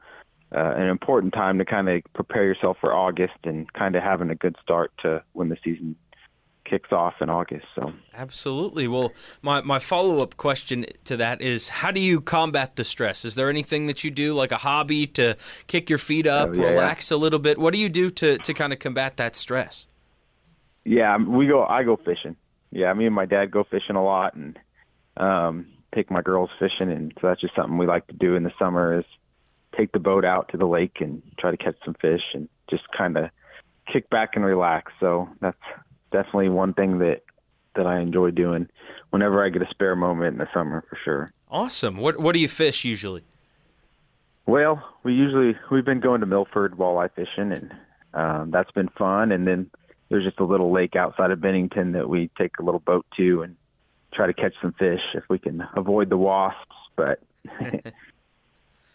uh, 0.55 0.73
an 0.77 0.87
important 0.87 1.33
time 1.33 1.57
to 1.57 1.65
kind 1.65 1.89
of 1.89 2.01
prepare 2.13 2.45
yourself 2.45 2.77
for 2.79 2.93
August 2.93 3.33
and 3.43 3.71
kind 3.73 3.95
of 3.95 4.03
having 4.03 4.29
a 4.29 4.35
good 4.35 4.55
start 4.61 4.91
to 5.01 5.21
when 5.33 5.49
the 5.49 5.57
season 5.63 5.95
kicks 6.63 6.91
off 6.91 7.15
in 7.21 7.29
August. 7.29 7.65
So 7.75 7.93
absolutely. 8.13 8.87
Well, 8.87 9.13
my 9.41 9.61
my 9.61 9.79
follow 9.79 10.21
up 10.21 10.37
question 10.37 10.85
to 11.03 11.17
that 11.17 11.41
is, 11.41 11.69
how 11.69 11.91
do 11.91 11.99
you 11.99 12.21
combat 12.21 12.75
the 12.75 12.83
stress? 12.83 13.25
Is 13.25 13.35
there 13.35 13.49
anything 13.49 13.87
that 13.87 14.03
you 14.03 14.11
do, 14.11 14.33
like 14.33 14.51
a 14.51 14.57
hobby, 14.57 15.07
to 15.07 15.37
kick 15.67 15.89
your 15.89 15.99
feet 15.99 16.25
up, 16.25 16.49
oh, 16.49 16.53
yeah, 16.53 16.69
relax 16.69 17.11
yeah. 17.11 17.17
a 17.17 17.19
little 17.19 17.39
bit? 17.39 17.57
What 17.57 17.73
do 17.73 17.79
you 17.79 17.89
do 17.89 18.09
to 18.09 18.37
to 18.37 18.53
kind 18.53 18.73
of 18.73 18.79
combat 18.79 19.17
that 19.17 19.35
stress? 19.35 19.87
Yeah, 20.83 21.17
we 21.17 21.47
go. 21.47 21.65
I 21.65 21.83
go 21.83 21.97
fishing. 21.97 22.35
Yeah, 22.71 22.93
me 22.93 23.05
and 23.05 23.15
my 23.15 23.25
dad 23.25 23.51
go 23.51 23.63
fishing 23.63 23.95
a 23.95 24.03
lot, 24.03 24.35
and 24.35 24.57
um, 25.17 25.67
take 25.93 26.11
my 26.11 26.21
girls 26.21 26.49
fishing, 26.59 26.91
and 26.91 27.13
so 27.21 27.27
that's 27.27 27.41
just 27.41 27.55
something 27.55 27.77
we 27.77 27.87
like 27.87 28.07
to 28.07 28.13
do 28.13 28.35
in 28.35 28.43
the 28.43 28.51
summer. 28.59 28.99
Is 28.99 29.05
take 29.77 29.91
the 29.91 29.99
boat 29.99 30.25
out 30.25 30.49
to 30.49 30.57
the 30.57 30.65
lake 30.65 30.97
and 30.99 31.21
try 31.39 31.51
to 31.51 31.57
catch 31.57 31.75
some 31.83 31.95
fish, 31.95 32.21
and 32.33 32.47
just 32.69 32.83
kind 32.97 33.17
of 33.17 33.29
kick 33.91 34.09
back 34.09 34.31
and 34.35 34.45
relax. 34.45 34.91
So 34.99 35.29
that's 35.41 35.57
definitely 36.11 36.49
one 36.49 36.73
thing 36.73 36.99
that 36.99 37.21
that 37.75 37.85
I 37.85 37.99
enjoy 37.99 38.31
doing 38.31 38.69
whenever 39.09 39.43
I 39.43 39.49
get 39.49 39.61
a 39.61 39.67
spare 39.69 39.95
moment 39.95 40.33
in 40.33 40.37
the 40.37 40.47
summer 40.53 40.83
for 40.89 40.97
sure. 41.03 41.31
Awesome. 41.49 41.97
What 41.97 42.19
what 42.19 42.33
do 42.33 42.39
you 42.39 42.47
fish 42.47 42.85
usually? 42.85 43.23
Well, 44.45 44.83
we 45.03 45.13
usually 45.13 45.55
we've 45.71 45.85
been 45.85 45.99
going 45.99 46.21
to 46.21 46.27
Milford 46.27 46.77
walleye 46.77 47.09
fishing, 47.15 47.51
and 47.51 47.73
um, 48.13 48.51
that's 48.51 48.71
been 48.71 48.89
fun. 48.89 49.31
And 49.31 49.47
then 49.47 49.69
there's 50.09 50.23
just 50.23 50.39
a 50.39 50.45
little 50.45 50.71
lake 50.71 50.95
outside 50.95 51.31
of 51.31 51.41
Bennington 51.41 51.93
that 51.93 52.09
we 52.09 52.29
take 52.37 52.51
a 52.59 52.63
little 52.63 52.79
boat 52.79 53.05
to 53.17 53.41
and 53.41 53.55
try 54.13 54.27
to 54.27 54.33
catch 54.33 54.53
some 54.61 54.73
fish 54.73 55.01
if 55.13 55.23
we 55.29 55.39
can 55.39 55.63
avoid 55.75 56.09
the 56.09 56.17
wasps. 56.17 56.75
But 56.95 57.19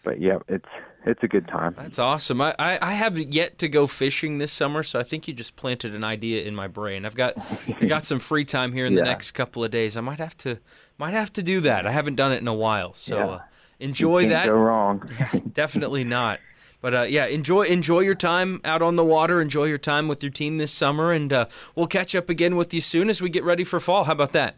but 0.03 0.21
yeah, 0.21 0.39
it's 0.47 0.65
it's 1.05 1.23
a 1.23 1.27
good 1.27 1.47
time. 1.47 1.75
That's 1.77 1.97
awesome. 1.97 2.41
I, 2.41 2.53
I, 2.59 2.77
I 2.81 2.93
have 2.93 3.17
yet 3.17 3.57
to 3.59 3.67
go 3.67 3.87
fishing 3.87 4.37
this 4.37 4.51
summer, 4.51 4.83
so 4.83 4.99
I 4.99 5.03
think 5.03 5.27
you 5.27 5.33
just 5.33 5.55
planted 5.55 5.95
an 5.95 6.03
idea 6.03 6.43
in 6.43 6.53
my 6.53 6.67
brain. 6.67 7.05
I've 7.05 7.15
got 7.15 7.35
I 7.81 7.85
got 7.85 8.05
some 8.05 8.19
free 8.19 8.45
time 8.45 8.71
here 8.71 8.85
in 8.85 8.93
yeah. 8.97 8.99
the 8.99 9.05
next 9.05 9.31
couple 9.31 9.63
of 9.63 9.71
days. 9.71 9.97
I 9.97 10.01
might 10.01 10.19
have 10.19 10.37
to 10.39 10.59
might 10.97 11.13
have 11.13 11.33
to 11.33 11.43
do 11.43 11.59
that. 11.61 11.87
I 11.87 11.91
haven't 11.91 12.15
done 12.15 12.31
it 12.31 12.41
in 12.41 12.47
a 12.47 12.53
while, 12.53 12.93
so 12.93 13.17
yeah. 13.17 13.25
uh, 13.25 13.39
enjoy 13.79 14.27
that. 14.27 14.47
Go 14.47 14.53
wrong. 14.53 15.09
yeah, 15.19 15.39
definitely 15.53 16.03
not. 16.03 16.39
But 16.81 16.93
uh, 16.93 17.01
yeah, 17.03 17.25
enjoy 17.25 17.63
enjoy 17.63 17.99
your 18.01 18.15
time 18.15 18.61
out 18.63 18.81
on 18.81 18.95
the 18.95 19.05
water. 19.05 19.41
Enjoy 19.41 19.65
your 19.65 19.77
time 19.77 20.07
with 20.07 20.23
your 20.23 20.31
team 20.31 20.57
this 20.57 20.71
summer, 20.71 21.11
and 21.11 21.31
uh, 21.31 21.45
we'll 21.75 21.87
catch 21.87 22.15
up 22.15 22.29
again 22.29 22.55
with 22.55 22.73
you 22.73 22.81
soon 22.81 23.09
as 23.09 23.21
we 23.21 23.29
get 23.29 23.43
ready 23.43 23.63
for 23.63 23.79
fall. 23.79 24.03
How 24.03 24.13
about 24.13 24.33
that? 24.33 24.55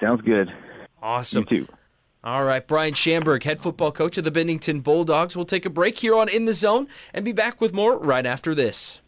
Sounds 0.00 0.20
good. 0.22 0.52
Awesome. 1.02 1.46
You 1.50 1.66
too. 1.66 1.72
All 2.22 2.44
right, 2.44 2.66
Bryan 2.66 2.92
Shamburg, 2.92 3.44
head 3.44 3.60
football 3.60 3.92
coach 3.92 4.18
of 4.18 4.24
the 4.24 4.30
Bennington 4.30 4.80
Bulldogs. 4.80 5.34
We'll 5.34 5.46
take 5.46 5.64
a 5.64 5.70
break 5.70 5.98
here 5.98 6.14
on 6.14 6.28
In 6.28 6.44
the 6.44 6.52
Zone 6.52 6.86
and 7.14 7.24
be 7.24 7.32
back 7.32 7.62
with 7.62 7.72
more 7.72 7.98
right 7.98 8.26
after 8.26 8.54
this. 8.54 9.00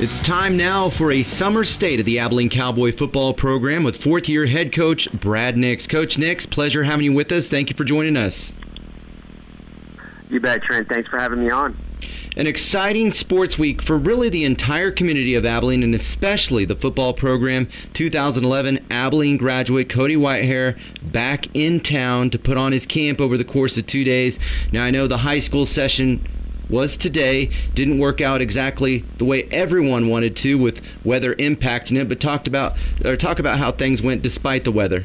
It's 0.00 0.20
time 0.24 0.56
now 0.56 0.90
for 0.90 1.12
a 1.12 1.22
summer 1.22 1.64
state 1.64 2.00
of 2.00 2.06
the 2.06 2.18
Abilene 2.18 2.50
Cowboy 2.50 2.90
football 2.90 3.32
program 3.32 3.84
with 3.84 4.02
fourth 4.02 4.28
year 4.28 4.46
head 4.46 4.72
coach 4.72 5.10
Brad 5.12 5.56
Nicks. 5.56 5.86
Coach 5.86 6.18
Nicks, 6.18 6.44
pleasure 6.44 6.82
having 6.82 7.04
you 7.04 7.12
with 7.12 7.30
us. 7.30 7.46
Thank 7.46 7.70
you 7.70 7.76
for 7.76 7.84
joining 7.84 8.16
us. 8.16 8.52
You 10.30 10.40
bet, 10.40 10.62
Trent. 10.62 10.88
Thanks 10.88 11.08
for 11.08 11.18
having 11.18 11.40
me 11.40 11.50
on. 11.50 11.76
An 12.36 12.46
exciting 12.46 13.12
sports 13.12 13.58
week 13.58 13.80
for 13.80 13.96
really 13.96 14.28
the 14.28 14.44
entire 14.44 14.90
community 14.90 15.34
of 15.34 15.44
Abilene 15.44 15.82
and 15.82 15.94
especially 15.94 16.64
the 16.64 16.74
football 16.74 17.12
program. 17.12 17.68
2011 17.92 18.84
Abilene 18.90 19.36
graduate 19.36 19.88
Cody 19.88 20.16
Whitehair 20.16 20.78
back 21.02 21.54
in 21.54 21.80
town 21.80 22.30
to 22.30 22.38
put 22.38 22.56
on 22.56 22.72
his 22.72 22.86
camp 22.86 23.20
over 23.20 23.38
the 23.38 23.44
course 23.44 23.78
of 23.78 23.86
two 23.86 24.04
days. 24.04 24.38
Now, 24.72 24.84
I 24.84 24.90
know 24.90 25.06
the 25.06 25.18
high 25.18 25.38
school 25.38 25.66
session 25.66 26.26
was 26.68 26.96
today. 26.96 27.50
Didn't 27.74 27.98
work 27.98 28.20
out 28.20 28.40
exactly 28.40 29.04
the 29.18 29.24
way 29.24 29.44
everyone 29.50 30.08
wanted 30.08 30.36
to 30.38 30.58
with 30.58 30.82
weather 31.04 31.34
impacting 31.36 32.00
it, 32.00 32.08
but 32.08 32.20
talked 32.20 32.48
about 32.48 32.76
or 33.04 33.16
talk 33.16 33.38
about 33.38 33.58
how 33.58 33.70
things 33.70 34.02
went 34.02 34.22
despite 34.22 34.64
the 34.64 34.72
weather. 34.72 35.04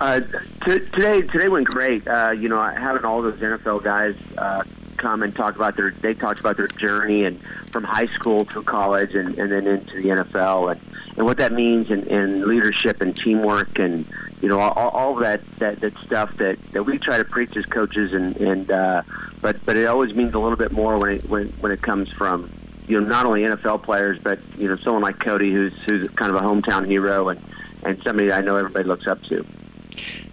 Uh, 0.00 0.20
t- 0.64 0.78
today, 0.94 1.22
today 1.22 1.48
went 1.48 1.66
great. 1.66 2.06
Uh, 2.06 2.30
you 2.30 2.48
know, 2.48 2.62
having 2.62 3.04
all 3.04 3.20
those 3.22 3.38
NFL 3.40 3.82
guys 3.82 4.14
uh, 4.36 4.62
come 4.98 5.22
and 5.22 5.34
talk 5.34 5.56
about 5.56 5.76
their, 5.76 5.92
they 6.02 6.14
talked 6.14 6.38
about 6.38 6.56
their 6.56 6.68
journey 6.68 7.24
and 7.24 7.40
from 7.72 7.84
high 7.84 8.06
school 8.14 8.44
to 8.46 8.62
college 8.62 9.14
and, 9.14 9.38
and 9.38 9.50
then 9.50 9.66
into 9.66 9.96
the 9.96 10.08
NFL 10.08 10.72
and, 10.72 10.80
and 11.16 11.26
what 11.26 11.38
that 11.38 11.52
means 11.52 11.90
in, 11.90 12.04
in 12.06 12.48
leadership 12.48 13.00
and 13.00 13.16
teamwork 13.16 13.78
and 13.78 14.06
you 14.40 14.48
know 14.48 14.58
all, 14.58 14.88
all 14.90 15.14
that, 15.16 15.40
that 15.58 15.80
that 15.80 15.92
stuff 16.06 16.30
that, 16.38 16.56
that 16.72 16.84
we 16.84 16.98
try 16.98 17.18
to 17.18 17.24
preach 17.24 17.56
as 17.56 17.64
coaches 17.66 18.12
and 18.12 18.36
and 18.36 18.70
uh, 18.70 19.02
but 19.42 19.64
but 19.64 19.76
it 19.76 19.86
always 19.86 20.14
means 20.14 20.32
a 20.34 20.38
little 20.38 20.56
bit 20.56 20.70
more 20.70 20.96
when 20.98 21.10
it 21.10 21.28
when 21.28 21.48
when 21.60 21.72
it 21.72 21.82
comes 21.82 22.08
from 22.16 22.50
you 22.86 23.00
know 23.00 23.06
not 23.06 23.26
only 23.26 23.42
NFL 23.42 23.82
players 23.82 24.18
but 24.22 24.38
you 24.56 24.68
know 24.68 24.76
someone 24.84 25.02
like 25.02 25.18
Cody 25.18 25.52
who's 25.52 25.72
who's 25.86 26.08
kind 26.10 26.34
of 26.34 26.40
a 26.40 26.44
hometown 26.44 26.86
hero 26.86 27.30
and 27.30 27.40
and 27.82 28.00
somebody 28.06 28.32
I 28.32 28.40
know 28.40 28.56
everybody 28.56 28.86
looks 28.86 29.06
up 29.08 29.20
to. 29.24 29.44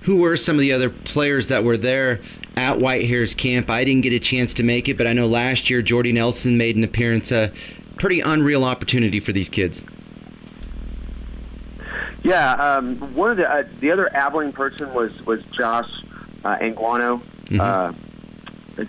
Who 0.01 0.17
were 0.17 0.37
some 0.37 0.55
of 0.55 0.61
the 0.61 0.71
other 0.71 0.89
players 0.89 1.47
that 1.47 1.63
were 1.63 1.77
there 1.77 2.21
at 2.55 2.77
Whitehair's 2.77 3.33
camp? 3.33 3.69
I 3.69 3.83
didn't 3.83 4.01
get 4.01 4.13
a 4.13 4.19
chance 4.19 4.53
to 4.55 4.63
make 4.63 4.87
it, 4.87 4.97
but 4.97 5.07
I 5.07 5.13
know 5.13 5.27
last 5.27 5.69
year 5.69 5.81
Jordy 5.81 6.11
Nelson 6.11 6.57
made 6.57 6.75
an 6.75 6.83
appearance. 6.83 7.31
A 7.31 7.51
pretty 7.97 8.21
unreal 8.21 8.63
opportunity 8.63 9.19
for 9.19 9.31
these 9.31 9.49
kids. 9.49 9.83
Yeah, 12.23 12.53
um, 12.53 13.13
one 13.13 13.31
of 13.31 13.37
the 13.37 13.47
uh, 13.47 13.63
the 13.79 13.91
other 13.91 14.13
Abilene 14.15 14.51
person 14.51 14.93
was 14.93 15.11
was 15.25 15.41
Josh 15.57 15.89
uh, 16.43 16.57
Anguano. 16.57 17.21
Mm-hmm. 17.45 17.61
Uh, 17.61 17.93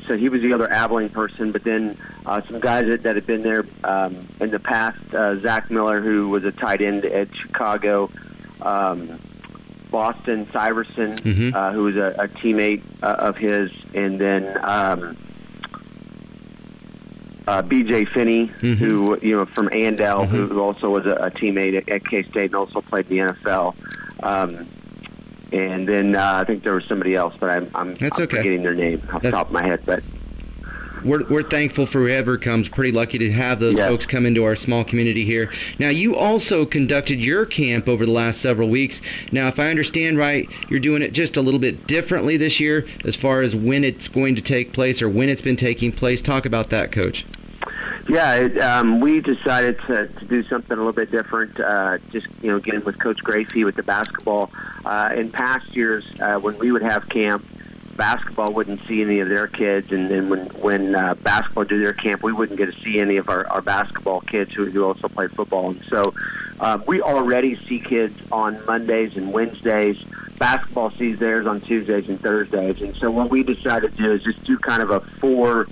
so 0.09 0.16
he 0.16 0.28
was 0.28 0.40
the 0.40 0.52
other 0.52 0.71
Abilene 0.71 1.11
person, 1.11 1.52
but 1.52 1.62
then 1.62 1.99
uh, 2.25 2.40
some 2.49 2.61
guys 2.61 2.87
that, 2.87 3.02
that 3.04 3.14
had 3.14 3.26
been 3.26 3.42
there 3.42 3.64
um, 3.85 4.26
in 4.40 4.50
the 4.50 4.59
past, 4.59 4.99
uh, 5.14 5.40
Zach 5.40 5.71
Miller, 5.71 6.00
who 6.00 6.28
was 6.28 6.45
a 6.45 6.50
tight 6.50 6.83
end 6.83 7.04
at 7.04 7.28
Chicago, 7.37 8.11
um, 8.62 9.21
Boston 9.96 10.44
Stiverson, 10.52 11.18
mm-hmm. 11.22 11.56
uh, 11.56 11.72
who 11.72 11.84
was 11.84 11.96
a, 11.96 12.14
a 12.18 12.28
teammate 12.28 12.82
uh, 13.02 13.28
of 13.28 13.34
his, 13.38 13.70
and 13.94 14.20
then 14.20 14.58
um, 14.62 15.16
uh, 17.46 17.62
B.J. 17.62 18.04
Finney, 18.12 18.48
mm-hmm. 18.48 18.74
who 18.74 19.18
you 19.22 19.38
know 19.38 19.46
from 19.54 19.70
Andale, 19.70 20.26
mm-hmm. 20.26 20.48
who 20.48 20.60
also 20.60 20.90
was 20.90 21.06
a, 21.06 21.12
a 21.12 21.30
teammate 21.30 21.78
at, 21.78 21.88
at 21.88 22.06
K 22.06 22.24
State 22.24 22.44
and 22.44 22.56
also 22.56 22.82
played 22.82 23.08
the 23.08 23.16
NFL. 23.16 23.74
Um, 24.22 24.68
and 25.50 25.88
then 25.88 26.14
uh, 26.14 26.42
I 26.42 26.44
think 26.44 26.62
there 26.62 26.74
was 26.74 26.84
somebody 26.86 27.14
else, 27.14 27.32
but 27.40 27.48
I'm, 27.48 27.70
I'm, 27.74 27.94
That's 27.94 28.18
I'm 28.18 28.24
okay. 28.24 28.36
forgetting 28.36 28.64
their 28.64 28.74
name 28.74 29.00
off 29.04 29.22
That's, 29.22 29.24
the 29.24 29.30
top 29.30 29.46
of 29.46 29.52
my 29.54 29.64
head. 29.64 29.80
But 29.86 30.04
we're, 31.04 31.24
we're 31.28 31.42
thankful 31.42 31.86
for 31.86 32.06
whoever 32.06 32.38
comes. 32.38 32.68
Pretty 32.68 32.92
lucky 32.92 33.18
to 33.18 33.32
have 33.32 33.60
those 33.60 33.76
folks 33.76 34.06
come 34.06 34.26
into 34.26 34.44
our 34.44 34.56
small 34.56 34.84
community 34.84 35.24
here. 35.24 35.50
Now, 35.78 35.88
you 35.88 36.16
also 36.16 36.66
conducted 36.66 37.20
your 37.20 37.46
camp 37.46 37.88
over 37.88 38.06
the 38.06 38.12
last 38.12 38.40
several 38.40 38.68
weeks. 38.68 39.00
Now, 39.32 39.48
if 39.48 39.58
I 39.58 39.70
understand 39.70 40.18
right, 40.18 40.48
you're 40.68 40.80
doing 40.80 41.02
it 41.02 41.12
just 41.12 41.36
a 41.36 41.42
little 41.42 41.60
bit 41.60 41.86
differently 41.86 42.36
this 42.36 42.60
year 42.60 42.86
as 43.04 43.16
far 43.16 43.42
as 43.42 43.54
when 43.54 43.84
it's 43.84 44.08
going 44.08 44.34
to 44.36 44.42
take 44.42 44.72
place 44.72 45.00
or 45.02 45.08
when 45.08 45.28
it's 45.28 45.42
been 45.42 45.56
taking 45.56 45.92
place. 45.92 46.20
Talk 46.22 46.46
about 46.46 46.70
that, 46.70 46.92
Coach. 46.92 47.24
Yeah, 48.08 48.34
it, 48.34 48.58
um, 48.60 49.00
we 49.00 49.20
decided 49.20 49.78
to, 49.88 50.06
to 50.06 50.24
do 50.26 50.44
something 50.44 50.72
a 50.72 50.76
little 50.76 50.92
bit 50.92 51.10
different. 51.10 51.58
Uh, 51.58 51.98
just 52.12 52.28
you 52.40 52.50
know, 52.50 52.60
getting 52.60 52.84
with 52.84 52.98
Coach 53.00 53.18
Gracie 53.18 53.64
with 53.64 53.74
the 53.74 53.82
basketball. 53.82 54.50
Uh, 54.84 55.10
in 55.16 55.32
past 55.32 55.74
years, 55.74 56.04
uh, 56.20 56.36
when 56.36 56.56
we 56.58 56.70
would 56.70 56.82
have 56.82 57.08
camp, 57.08 57.44
basketball 57.96 58.52
wouldn't 58.52 58.80
see 58.86 59.02
any 59.02 59.20
of 59.20 59.28
their 59.28 59.48
kids, 59.48 59.90
and 59.90 60.10
then 60.10 60.28
when 60.28 60.46
when 60.60 60.94
uh, 60.94 61.14
basketball 61.14 61.64
do 61.64 61.82
their 61.82 61.92
camp, 61.92 62.22
we 62.22 62.32
wouldn't 62.32 62.58
get 62.58 62.66
to 62.66 62.82
see 62.82 63.00
any 63.00 63.16
of 63.16 63.28
our, 63.28 63.46
our 63.48 63.62
basketball 63.62 64.20
kids 64.20 64.52
who, 64.54 64.70
who 64.70 64.84
also 64.84 65.08
play 65.08 65.28
football. 65.28 65.70
And 65.70 65.82
so 65.90 66.14
um, 66.60 66.84
we 66.86 67.00
already 67.00 67.58
see 67.68 67.80
kids 67.80 68.18
on 68.30 68.64
Mondays 68.66 69.16
and 69.16 69.32
Wednesdays. 69.32 69.96
Basketball 70.38 70.90
sees 70.98 71.18
theirs 71.18 71.46
on 71.46 71.60
Tuesdays 71.62 72.08
and 72.08 72.20
Thursdays. 72.20 72.80
And 72.80 72.94
so 72.96 73.10
what 73.10 73.30
we 73.30 73.42
decided 73.42 73.96
to 73.96 74.02
do 74.02 74.12
is 74.12 74.22
just 74.22 74.42
do 74.44 74.58
kind 74.58 74.82
of 74.82 74.90
a 74.90 75.00
four 75.20 75.66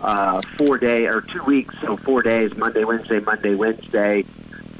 uh, 0.00 0.42
four 0.58 0.78
day 0.78 1.06
or 1.06 1.20
two 1.20 1.42
weeks, 1.44 1.74
so 1.80 1.96
four 1.98 2.22
days, 2.22 2.50
Monday, 2.56 2.84
Wednesday, 2.84 3.20
Monday, 3.20 3.54
Wednesday. 3.54 4.24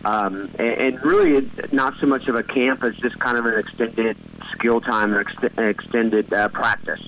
Um, 0.04 0.50
and, 0.58 0.94
and 0.94 1.04
really, 1.04 1.48
not 1.70 1.94
so 2.00 2.06
much 2.06 2.26
of 2.26 2.34
a 2.34 2.42
camp 2.42 2.82
as 2.82 2.96
just 2.96 3.18
kind 3.20 3.38
of 3.38 3.46
an 3.46 3.56
extended 3.58 4.16
skill 4.52 4.80
time 4.80 5.14
or 5.14 5.20
ex- 5.20 5.54
extended 5.58 6.32
uh, 6.32 6.48
practice. 6.48 7.00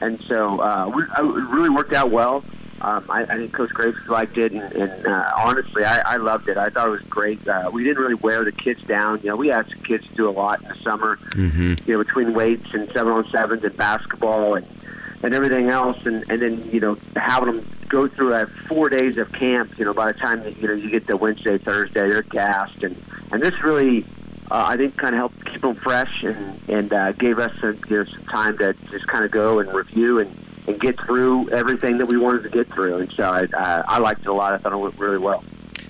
And 0.00 0.22
so 0.28 0.60
uh, 0.60 0.90
we, 0.94 1.02
uh, 1.02 1.24
it 1.24 1.48
really 1.50 1.70
worked 1.70 1.92
out 1.92 2.10
well. 2.10 2.44
Um, 2.80 3.08
I, 3.08 3.22
I 3.22 3.36
think 3.36 3.52
Coach 3.52 3.70
Graves 3.70 3.96
liked 4.08 4.36
it, 4.36 4.50
and, 4.50 4.60
and 4.72 5.06
uh, 5.06 5.30
honestly, 5.36 5.84
I, 5.84 6.14
I 6.14 6.16
loved 6.16 6.48
it. 6.48 6.56
I 6.56 6.68
thought 6.68 6.88
it 6.88 6.90
was 6.90 7.02
great. 7.02 7.46
Uh, 7.46 7.70
we 7.72 7.84
didn't 7.84 8.02
really 8.02 8.16
wear 8.16 8.44
the 8.44 8.50
kids 8.50 8.82
down. 8.82 9.20
You 9.22 9.28
know, 9.28 9.36
we 9.36 9.52
asked 9.52 9.70
the 9.70 9.86
kids 9.86 10.04
to 10.08 10.14
do 10.16 10.28
a 10.28 10.32
lot 10.32 10.60
in 10.60 10.68
the 10.68 10.74
summer. 10.82 11.16
Mm-hmm. 11.16 11.74
You 11.86 11.94
know, 11.94 12.02
between 12.02 12.34
weights 12.34 12.66
and 12.72 12.90
seven 12.92 13.12
on 13.12 13.24
sevens 13.30 13.62
and 13.62 13.76
basketball 13.76 14.56
and 14.56 14.66
and 15.22 15.34
everything 15.34 15.68
else, 15.68 15.98
and 16.04 16.24
and 16.28 16.42
then 16.42 16.68
you 16.72 16.80
know 16.80 16.98
having 17.14 17.54
them 17.54 17.70
go 17.88 18.08
through 18.08 18.34
a 18.34 18.46
four 18.68 18.88
days 18.88 19.16
of 19.16 19.30
camp. 19.32 19.78
You 19.78 19.84
know, 19.84 19.94
by 19.94 20.08
the 20.08 20.18
time 20.18 20.42
that 20.42 20.58
you 20.58 20.66
know 20.66 20.74
you 20.74 20.90
get 20.90 21.06
to 21.06 21.16
Wednesday, 21.16 21.58
Thursday, 21.58 22.08
they're 22.08 22.22
gassed, 22.22 22.82
and 22.82 23.00
and 23.30 23.42
this 23.42 23.54
really, 23.62 24.04
uh, 24.52 24.66
I 24.68 24.76
think, 24.76 24.98
kind 24.98 25.14
of 25.14 25.18
helped 25.18 25.46
keep 25.50 25.62
them 25.62 25.76
fresh 25.76 26.22
and 26.22 26.60
and 26.68 26.92
uh, 26.92 27.12
gave 27.12 27.38
us 27.38 27.50
some, 27.58 27.80
you 27.88 27.96
know, 27.96 28.04
some 28.04 28.24
time 28.26 28.58
to 28.58 28.74
just 28.90 29.06
kind 29.06 29.24
of 29.24 29.30
go 29.30 29.60
and 29.60 29.72
review 29.72 30.18
and, 30.18 30.30
and 30.66 30.78
get 30.78 31.00
through 31.00 31.48
everything 31.50 31.96
that 31.98 32.06
we 32.06 32.18
wanted 32.18 32.42
to 32.42 32.50
get 32.50 32.72
through. 32.74 32.98
And 32.98 33.12
so 33.16 33.24
I, 33.24 33.44
uh, 33.44 33.82
I 33.88 33.98
liked 33.98 34.20
it 34.20 34.26
a 34.26 34.32
lot. 34.34 34.52
I 34.52 34.58
thought 34.58 34.74
it 34.74 34.76
went 34.76 34.98
really 34.98 35.16
well. 35.16 35.42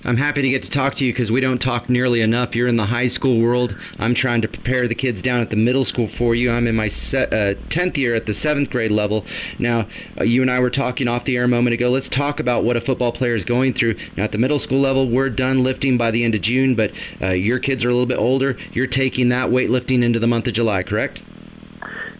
I'm 0.05 0.17
happy 0.17 0.41
to 0.41 0.49
get 0.49 0.63
to 0.63 0.69
talk 0.69 0.95
to 0.95 1.05
you 1.05 1.13
because 1.13 1.31
we 1.31 1.39
don't 1.39 1.61
talk 1.61 1.89
nearly 1.89 2.19
enough. 2.19 2.55
You're 2.55 2.67
in 2.67 2.75
the 2.75 2.87
high 2.87 3.07
school 3.07 3.39
world. 3.39 3.77
I'm 3.99 4.13
trying 4.13 4.41
to 4.41 4.49
prepare 4.49 4.85
the 4.85 4.95
kids 4.95 5.21
down 5.21 5.39
at 5.39 5.49
the 5.49 5.55
middle 5.55 5.85
school 5.85 6.07
for 6.07 6.35
you. 6.35 6.51
I'm 6.51 6.67
in 6.67 6.75
my 6.75 6.89
se- 6.89 7.27
uh, 7.27 7.69
10th 7.69 7.95
year 7.95 8.13
at 8.13 8.25
the 8.25 8.33
seventh 8.33 8.69
grade 8.69 8.91
level. 8.91 9.25
Now, 9.59 9.87
uh, 10.19 10.25
you 10.25 10.41
and 10.41 10.51
I 10.51 10.59
were 10.59 10.69
talking 10.69 11.07
off 11.07 11.23
the 11.23 11.37
air 11.37 11.45
a 11.45 11.47
moment 11.47 11.73
ago. 11.73 11.89
Let's 11.89 12.09
talk 12.09 12.41
about 12.41 12.65
what 12.65 12.75
a 12.75 12.81
football 12.81 13.13
player 13.13 13.33
is 13.33 13.45
going 13.45 13.73
through. 13.73 13.95
Now, 14.17 14.25
at 14.25 14.33
the 14.33 14.37
middle 14.37 14.59
school 14.59 14.81
level, 14.81 15.09
we're 15.09 15.29
done 15.29 15.63
lifting 15.63 15.97
by 15.97 16.11
the 16.11 16.25
end 16.25 16.35
of 16.35 16.41
June, 16.41 16.75
but 16.75 16.91
uh, 17.21 17.27
your 17.27 17.59
kids 17.59 17.85
are 17.85 17.89
a 17.89 17.93
little 17.93 18.05
bit 18.05 18.17
older. 18.17 18.57
You're 18.73 18.87
taking 18.87 19.29
that 19.29 19.47
weightlifting 19.47 20.03
into 20.03 20.19
the 20.19 20.27
month 20.27 20.47
of 20.47 20.53
July, 20.53 20.83
correct? 20.83 21.23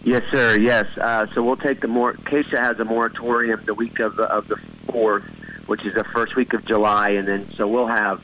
Yes, 0.04 0.22
sir. 0.32 0.58
Yes. 0.58 0.86
Uh, 0.98 1.26
so 1.34 1.42
we'll 1.42 1.56
take 1.56 1.80
the 1.80 1.88
more. 1.88 2.12
KSHSAA 2.14 2.58
has 2.58 2.78
a 2.78 2.84
moratorium 2.84 3.62
the 3.64 3.74
week 3.74 3.98
of 4.00 4.16
the 4.16 4.24
of 4.24 4.48
the 4.48 4.56
fourth, 4.90 5.24
which 5.66 5.84
is 5.84 5.94
the 5.94 6.04
first 6.04 6.36
week 6.36 6.52
of 6.52 6.64
July, 6.64 7.10
and 7.10 7.26
then 7.26 7.50
so 7.56 7.66
we'll 7.66 7.86
have 7.86 8.22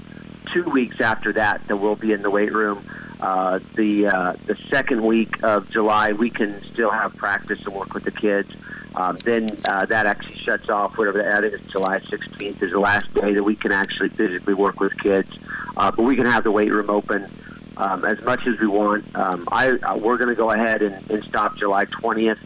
two 0.53 0.65
weeks 0.65 1.01
after 1.01 1.33
that 1.33 1.67
that 1.69 1.77
we'll 1.77 1.97
be 1.97 2.13
in 2.13 2.23
the 2.23 2.31
weight 2.31 2.53
room. 2.53 2.85
Uh, 3.21 3.61
the 3.77 4.07
uh, 4.07 4.33
the 4.47 4.57
second 4.71 5.05
week 5.05 5.43
of 5.43 5.69
July, 5.71 6.13
we 6.13 6.31
can 6.31 6.63
still 6.73 6.91
have 6.91 7.15
practice 7.17 7.59
and 7.65 7.75
work 7.75 7.93
with 7.93 8.05
the 8.05 8.11
kids. 8.11 8.51
Um, 8.95 9.19
then 9.25 9.61
uh, 9.65 9.87
that 9.87 10.07
actually 10.07 10.37
shuts 10.37 10.69
off. 10.69 10.97
Whatever 10.97 11.27
I 11.31 11.41
think 11.41 11.55
it's 11.55 11.71
July 11.71 11.99
16th 11.99 12.63
is 12.63 12.73
the 12.73 12.81
last 12.81 13.13
day 13.15 13.35
that 13.35 13.43
we 13.43 13.55
can 13.55 13.73
actually 13.73 14.09
physically 14.09 14.55
work 14.55 14.81
with 14.81 14.97
kids. 14.99 15.29
Uh, 15.77 15.91
but 15.91 16.03
we 16.03 16.17
can 16.17 16.27
have 16.27 16.45
the 16.45 16.51
weight 16.51 16.73
room 16.73 16.91
open 16.91 17.31
um, 17.77 18.05
as 18.05 18.21
much 18.23 18.47
as 18.47 18.59
we 18.59 18.67
want. 18.67 19.05
Um, 19.15 19.49
I 19.53 19.71
uh, 19.71 19.97
we're 19.97 20.17
going 20.17 20.29
to 20.31 20.35
go 20.35 20.51
ahead 20.51 20.83
and, 20.83 21.11
and 21.11 21.25
stop 21.25 21.57
July 21.57 21.85
20th. 21.85 22.39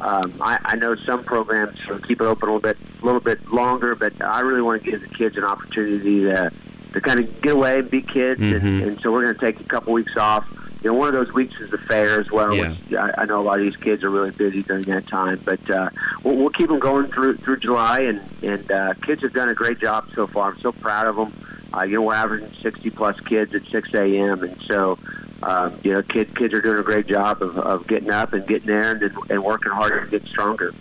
Um, 0.00 0.34
I, 0.40 0.58
I 0.64 0.76
know 0.76 0.94
some 1.06 1.24
programs 1.24 1.76
keep 2.06 2.20
it 2.20 2.24
open 2.24 2.48
a 2.48 2.52
little 2.54 2.60
bit, 2.60 2.76
a 3.02 3.04
little 3.04 3.20
bit 3.20 3.44
longer, 3.48 3.94
but 3.94 4.12
I 4.24 4.40
really 4.40 4.62
want 4.62 4.82
to 4.84 4.90
give 4.90 5.00
the 5.00 5.08
kids 5.08 5.36
an 5.36 5.44
opportunity 5.44 6.20
to 6.24 6.50
to 6.94 7.00
kind 7.02 7.20
of 7.20 7.42
get 7.42 7.52
away 7.54 7.80
and 7.80 7.90
be 7.90 8.00
kids, 8.00 8.40
Mhm. 8.40 8.56
and, 8.56 8.82
and 8.82 9.00
so 9.02 9.12
we're 9.12 9.22
going 9.22 9.34
to 9.34 9.40
take 9.40 9.60
a 9.60 9.68
couple 9.68 9.92
weeks 9.92 10.12
off. 10.16 10.46
You 10.82 10.90
know, 10.90 10.94
one 10.94 11.08
of 11.08 11.14
those 11.14 11.30
weeks 11.34 11.54
is 11.60 11.70
the 11.70 11.76
fair 11.76 12.18
as 12.18 12.30
well. 12.30 12.54
Yeah. 12.54 12.70
Which 12.70 12.98
I, 12.98 13.10
I 13.18 13.24
know 13.26 13.40
a 13.40 13.44
lot 13.44 13.58
of 13.60 13.64
these 13.66 13.76
kids 13.76 14.02
are 14.04 14.10
really 14.10 14.30
busy 14.30 14.62
during 14.62 14.84
that 14.86 15.06
time, 15.08 15.42
but 15.44 15.70
uh, 15.70 15.90
we'll, 16.24 16.36
we'll 16.36 16.48
keep 16.50 16.68
them 16.68 16.78
going 16.78 17.10
through 17.12 17.36
through 17.38 17.58
July, 17.58 18.00
and 18.00 18.20
and 18.42 18.70
uh, 18.72 18.94
kids 19.04 19.20
have 19.22 19.34
done 19.34 19.50
a 19.50 19.54
great 19.54 19.80
job 19.80 20.06
so 20.14 20.26
far. 20.28 20.52
I'm 20.52 20.60
so 20.60 20.72
proud 20.72 21.06
of 21.08 21.16
them. 21.16 21.32
Uh, 21.76 21.82
you 21.82 21.96
know, 21.96 22.02
we're 22.02 22.14
averaging 22.14 22.50
60 22.62 22.88
plus 22.90 23.20
kids 23.28 23.54
at 23.54 23.60
6 23.70 23.88
a.m. 23.92 24.42
and 24.42 24.56
so 24.66 24.98
um, 25.42 25.78
you 25.82 25.92
know, 25.92 26.02
kids 26.02 26.30
kids 26.36 26.52
are 26.54 26.60
doing 26.60 26.78
a 26.78 26.82
great 26.82 27.06
job 27.06 27.42
of, 27.42 27.56
of 27.58 27.86
getting 27.86 28.10
up 28.10 28.32
and 28.32 28.46
getting 28.46 28.66
there 28.66 28.92
and, 28.92 29.02
and 29.30 29.44
working 29.44 29.72
harder 29.72 29.98
and 29.98 30.10
getting 30.10 30.28
stronger. 30.28 30.74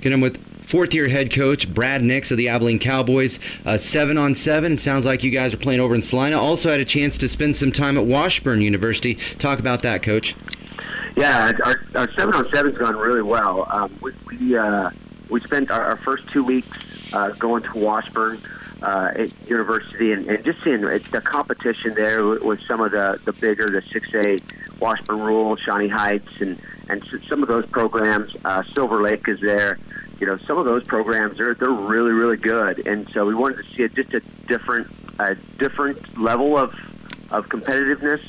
Get 0.00 0.12
him 0.12 0.20
with 0.20 0.38
fourth 0.64 0.94
year 0.94 1.08
head 1.08 1.32
coach 1.32 1.72
Brad 1.72 2.02
Nicks 2.02 2.30
of 2.30 2.36
the 2.36 2.48
Abilene 2.48 2.78
Cowboys. 2.78 3.38
Uh, 3.64 3.76
seven 3.76 4.16
on 4.16 4.34
seven. 4.34 4.78
Sounds 4.78 5.04
like 5.04 5.24
you 5.24 5.30
guys 5.30 5.52
are 5.52 5.58
playing 5.58 5.80
over 5.80 5.94
in 5.94 6.02
Salina. 6.02 6.40
Also 6.40 6.70
had 6.70 6.80
a 6.80 6.84
chance 6.84 7.18
to 7.18 7.28
spend 7.28 7.56
some 7.56 7.72
time 7.72 7.98
at 7.98 8.06
Washburn 8.06 8.60
University. 8.60 9.16
Talk 9.38 9.58
about 9.58 9.82
that, 9.82 10.02
coach. 10.02 10.36
Yeah, 11.16 11.52
our, 11.64 11.84
our 11.94 12.12
seven 12.12 12.34
on 12.34 12.48
seven's 12.52 12.78
gone 12.78 12.96
really 12.96 13.22
well. 13.22 13.66
Um, 13.70 13.98
we 14.00 14.12
we, 14.26 14.56
uh, 14.56 14.90
we 15.28 15.40
spent 15.40 15.70
our, 15.70 15.82
our 15.82 15.96
first 15.98 16.24
two 16.32 16.44
weeks 16.44 16.76
uh, 17.12 17.30
going 17.30 17.62
to 17.64 17.78
Washburn 17.78 18.42
uh, 18.84 19.10
at 19.16 19.48
University 19.48 20.12
and, 20.12 20.28
and 20.28 20.44
just 20.44 20.62
seeing 20.62 20.82
the 20.82 21.22
competition 21.24 21.94
there 21.94 22.24
with, 22.24 22.60
some 22.68 22.80
of 22.80 22.92
the 22.92 23.18
the 23.24 23.32
bigger 23.32 23.70
the 23.70 23.82
six 23.92 24.08
A 24.14 24.40
Washburn 24.78 25.20
Rural, 25.20 25.56
Shawnee 25.56 25.88
Heights, 25.88 26.28
and 26.40 26.60
and 26.88 27.02
some 27.28 27.42
of 27.42 27.48
those 27.48 27.66
programs. 27.66 28.32
Uh, 28.44 28.62
Silver 28.74 29.02
Lake 29.02 29.24
is 29.26 29.40
there. 29.40 29.78
You 30.20 30.26
know, 30.26 30.38
some 30.46 30.58
of 30.58 30.64
those 30.64 30.84
programs 30.84 31.40
are 31.40 31.54
they're 31.54 31.70
really 31.70 32.12
really 32.12 32.36
good, 32.36 32.86
and 32.86 33.08
so 33.12 33.24
we 33.24 33.34
wanted 33.34 33.56
to 33.56 33.76
see 33.76 33.82
a, 33.84 33.88
just 33.88 34.12
a 34.14 34.20
different 34.46 34.88
a 35.18 35.34
different 35.58 35.98
level 36.18 36.56
of 36.56 36.72
of 37.30 37.46
competitiveness 37.46 38.20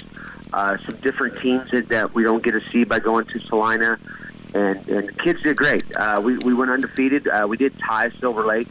uh, 0.55 0.77
some 0.85 0.95
different 1.01 1.39
teams 1.41 1.69
that, 1.71 1.89
that 1.89 2.15
we 2.15 2.23
don't 2.23 2.43
get 2.43 2.51
to 2.51 2.61
see 2.71 2.85
by 2.85 2.97
going 2.99 3.25
to 3.25 3.39
Salina. 3.47 3.99
And, 4.53 4.87
and 4.87 5.09
the 5.09 5.13
kids 5.21 5.41
did 5.43 5.57
great. 5.57 5.83
Uh, 5.95 6.21
we, 6.23 6.37
we 6.37 6.53
went 6.53 6.71
undefeated. 6.71 7.27
Uh, 7.27 7.45
we 7.47 7.57
did 7.57 7.77
tie 7.77 8.09
Silver 8.21 8.45
Lake, 8.45 8.69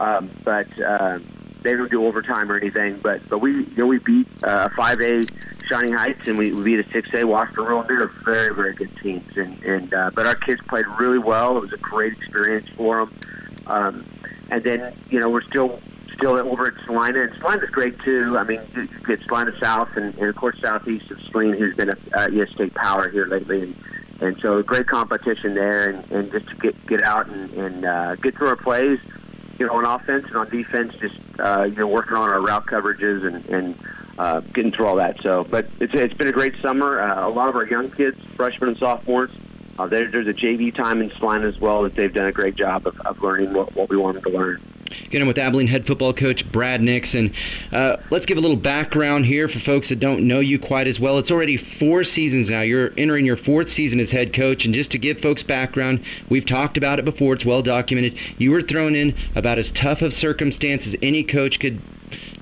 um, 0.00 0.30
but 0.44 0.66
uh, 0.80 1.18
they 1.62 1.70
didn't 1.70 1.90
do 1.90 2.06
overtime 2.06 2.50
or 2.50 2.56
anything. 2.56 2.98
But 3.02 3.28
but 3.28 3.38
we 3.38 3.52
you 3.52 3.76
know 3.76 3.86
we 3.86 3.98
beat 3.98 4.26
uh, 4.42 4.68
5A 4.70 5.30
Shawnee 5.68 5.92
Heights 5.92 6.22
and 6.26 6.38
we, 6.38 6.52
we 6.52 6.62
beat 6.62 6.80
a 6.80 6.84
6A 6.84 7.24
Washburn 7.24 7.66
Rural. 7.66 7.84
They're 7.84 8.10
very 8.24 8.54
very 8.54 8.74
good 8.74 8.90
teams. 9.02 9.36
And 9.36 9.62
and 9.62 9.94
uh, 9.94 10.10
but 10.14 10.26
our 10.26 10.34
kids 10.34 10.60
played 10.68 10.86
really 10.98 11.18
well. 11.18 11.56
It 11.56 11.60
was 11.60 11.72
a 11.72 11.78
great 11.78 12.14
experience 12.14 12.68
for 12.76 13.06
them. 13.06 13.14
Um, 13.66 14.06
and 14.50 14.64
then 14.64 14.96
you 15.10 15.20
know 15.20 15.28
we're 15.28 15.44
still 15.44 15.80
still 16.16 16.36
over 16.36 16.66
at 16.66 16.74
Salina, 16.84 17.22
and 17.22 17.32
Salina's 17.38 17.70
great 17.70 17.98
too. 18.00 18.36
I 18.38 18.44
mean, 18.44 18.60
you 18.74 18.88
get 19.06 19.20
Salina 19.26 19.52
South, 19.60 19.88
and, 19.96 20.14
and 20.16 20.28
of 20.28 20.36
course 20.36 20.56
Southeast 20.62 21.10
of 21.10 21.18
Saline, 21.30 21.54
who's 21.54 21.74
been 21.76 21.90
a 21.90 21.96
uh, 22.14 22.28
ES 22.28 22.50
State 22.54 22.74
power 22.74 23.08
here 23.08 23.26
lately, 23.26 23.62
and 23.62 23.76
and 24.20 24.36
so 24.42 24.62
great 24.62 24.86
competition 24.86 25.54
there, 25.54 25.88
and, 25.88 26.10
and 26.10 26.30
just 26.32 26.48
to 26.48 26.54
get 26.56 26.86
get 26.86 27.02
out 27.02 27.28
and, 27.28 27.50
and 27.52 27.84
uh, 27.84 28.16
get 28.16 28.36
through 28.36 28.48
our 28.48 28.56
plays, 28.56 28.98
you 29.60 29.66
know, 29.66 29.74
on 29.74 29.84
offense 29.84 30.24
and 30.26 30.36
on 30.36 30.48
defense, 30.48 30.94
just 31.00 31.16
uh, 31.38 31.64
you 31.64 31.76
know 31.76 31.86
working 31.86 32.16
on 32.16 32.30
our 32.30 32.40
route 32.40 32.66
coverages 32.66 33.26
and 33.26 33.44
and 33.46 33.78
uh, 34.18 34.40
getting 34.40 34.72
through 34.72 34.86
all 34.86 34.96
that. 34.96 35.16
So, 35.22 35.44
but 35.48 35.68
it's 35.78 35.92
it's 35.94 36.14
been 36.14 36.28
a 36.28 36.32
great 36.32 36.54
summer. 36.62 37.00
Uh, 37.00 37.28
a 37.28 37.30
lot 37.30 37.50
of 37.50 37.54
our 37.54 37.66
young 37.66 37.90
kids, 37.90 38.16
freshmen 38.36 38.70
and 38.70 38.78
sophomores. 38.78 39.30
Uh, 39.78 39.86
there, 39.86 40.10
there's 40.10 40.26
a 40.26 40.32
JV 40.32 40.74
time 40.74 41.00
in 41.00 41.12
Salina 41.18 41.46
as 41.46 41.58
well 41.58 41.82
that 41.82 41.94
they've 41.94 42.12
done 42.12 42.26
a 42.26 42.32
great 42.32 42.56
job 42.56 42.86
of, 42.86 42.98
of 43.00 43.22
learning 43.22 43.52
what, 43.54 43.74
what 43.74 43.88
we 43.88 43.96
want 43.96 44.14
them 44.14 44.24
to 44.24 44.38
learn. 44.38 44.60
Get 45.10 45.22
him 45.22 45.28
with 45.28 45.38
Abilene 45.38 45.68
head 45.68 45.86
football 45.86 46.12
coach 46.12 46.50
Brad 46.50 46.82
Nixon. 46.82 47.32
Uh, 47.72 47.96
let's 48.10 48.26
give 48.26 48.38
a 48.38 48.40
little 48.40 48.56
background 48.56 49.26
here 49.26 49.48
for 49.48 49.58
folks 49.58 49.88
that 49.88 50.00
don't 50.00 50.26
know 50.26 50.40
you 50.40 50.58
quite 50.58 50.86
as 50.86 51.00
well. 51.00 51.18
It's 51.18 51.30
already 51.30 51.56
four 51.56 52.04
seasons 52.04 52.50
now. 52.50 52.60
You're 52.60 52.92
entering 52.96 53.24
your 53.24 53.36
fourth 53.36 53.70
season 53.70 54.00
as 54.00 54.10
head 54.10 54.32
coach. 54.32 54.64
And 54.64 54.74
just 54.74 54.90
to 54.92 54.98
give 54.98 55.20
folks 55.20 55.42
background, 55.42 56.04
we've 56.28 56.46
talked 56.46 56.76
about 56.76 56.98
it 56.98 57.04
before, 57.04 57.34
it's 57.34 57.44
well 57.44 57.62
documented. 57.62 58.16
You 58.38 58.50
were 58.50 58.62
thrown 58.62 58.94
in 58.94 59.14
about 59.34 59.58
as 59.58 59.70
tough 59.72 60.02
of 60.02 60.12
circumstances 60.12 60.96
any 61.02 61.22
coach 61.22 61.60
could 61.60 61.80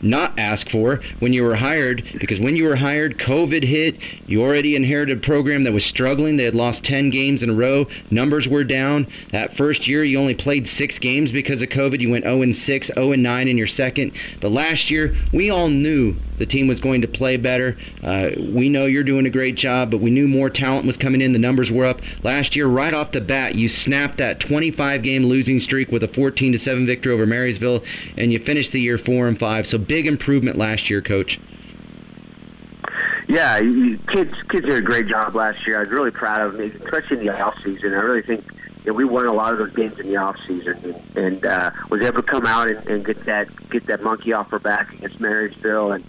not 0.02 0.38
ask 0.38 0.68
for 0.68 1.00
when 1.18 1.32
you 1.32 1.42
were 1.42 1.56
hired 1.56 2.04
because 2.18 2.40
when 2.40 2.56
you 2.56 2.64
were 2.64 2.76
hired 2.76 3.18
covid 3.18 3.64
hit. 3.64 4.00
You 4.26 4.42
already 4.42 4.74
inherited 4.74 5.18
a 5.18 5.20
program 5.20 5.64
that 5.64 5.72
was 5.72 5.84
struggling. 5.84 6.36
They 6.36 6.44
had 6.44 6.54
lost 6.54 6.84
10 6.84 7.10
games 7.10 7.42
in 7.42 7.50
a 7.50 7.54
row. 7.54 7.86
Numbers 8.10 8.48
were 8.48 8.64
down. 8.64 9.06
That 9.32 9.56
first 9.56 9.86
year 9.86 10.04
you 10.04 10.18
only 10.18 10.34
played 10.34 10.66
six 10.66 10.98
games 10.98 11.32
because 11.32 11.62
of 11.62 11.68
covid. 11.68 12.00
You 12.00 12.10
went 12.10 12.24
0 12.24 12.42
and 12.42 12.54
6 12.54 12.86
0 12.88 13.12
and 13.12 13.22
9 13.22 13.48
in 13.48 13.58
your 13.58 13.66
second. 13.66 14.12
But 14.40 14.52
last 14.52 14.90
year 14.90 15.14
we 15.32 15.50
all 15.50 15.68
knew 15.68 16.16
the 16.38 16.46
team 16.46 16.68
was 16.68 16.80
going 16.80 17.00
to 17.02 17.08
play 17.08 17.36
better. 17.36 17.76
Uh, 18.02 18.30
we 18.38 18.68
know 18.68 18.86
you're 18.86 19.02
doing 19.04 19.26
a 19.26 19.30
great 19.30 19.56
job 19.56 19.90
but 19.90 20.00
we 20.00 20.10
knew 20.10 20.28
more 20.28 20.50
talent 20.50 20.86
was 20.86 20.96
coming 20.96 21.20
in. 21.20 21.32
The 21.32 21.38
numbers 21.38 21.72
were 21.72 21.84
up. 21.84 22.00
Last 22.22 22.56
year 22.56 22.66
right 22.66 22.94
off 22.94 23.12
the 23.12 23.20
bat 23.20 23.54
you 23.54 23.68
snapped 23.68 24.18
that 24.18 24.40
25 24.40 25.02
game 25.02 25.26
losing 25.26 25.60
streak 25.60 25.90
with 25.90 26.02
a 26.02 26.08
14 26.08 26.52
to 26.52 26.58
7 26.58 26.86
victory 26.86 27.12
over 27.12 27.26
marysville 27.26 27.82
and 28.16 28.32
you 28.32 28.38
finished 28.38 28.72
the 28.72 28.80
year 28.80 28.98
4 28.98 29.28
and 29.28 29.38
5 29.38 29.57
so 29.66 29.78
big 29.78 30.06
improvement 30.06 30.56
last 30.56 30.88
year 30.90 31.00
coach 31.02 31.38
Yeah, 33.28 33.58
you- 33.58 33.98
kids 34.12 34.32
kids 34.50 34.66
did 34.66 34.72
a 34.76 34.80
great 34.80 35.06
job 35.06 35.34
last 35.34 35.66
year. 35.66 35.76
I 35.78 35.80
was 35.80 35.90
really 35.90 36.10
proud 36.10 36.40
of 36.40 36.52
them, 36.54 36.72
especially 36.84 37.18
in 37.18 37.26
the 37.26 37.38
off 37.42 37.54
season. 37.62 37.92
I 37.92 37.98
really 37.98 38.22
think 38.22 38.42
you 38.84 38.92
know, 38.92 38.94
we 38.94 39.04
won 39.04 39.26
a 39.26 39.32
lot 39.34 39.52
of 39.52 39.58
those 39.58 39.74
games 39.74 39.98
in 39.98 40.08
the 40.08 40.16
off 40.16 40.36
season, 40.46 40.78
and, 41.14 41.16
and 41.26 41.46
uh, 41.46 41.70
was 41.90 42.00
able 42.00 42.22
to 42.22 42.22
come 42.22 42.46
out 42.46 42.70
and, 42.70 42.86
and 42.88 43.04
get 43.04 43.26
that 43.26 43.48
get 43.70 43.86
that 43.86 44.02
monkey 44.02 44.32
off 44.32 44.50
our 44.52 44.58
back 44.58 44.94
against 44.94 45.20
Marysville, 45.20 45.92
and 45.92 46.04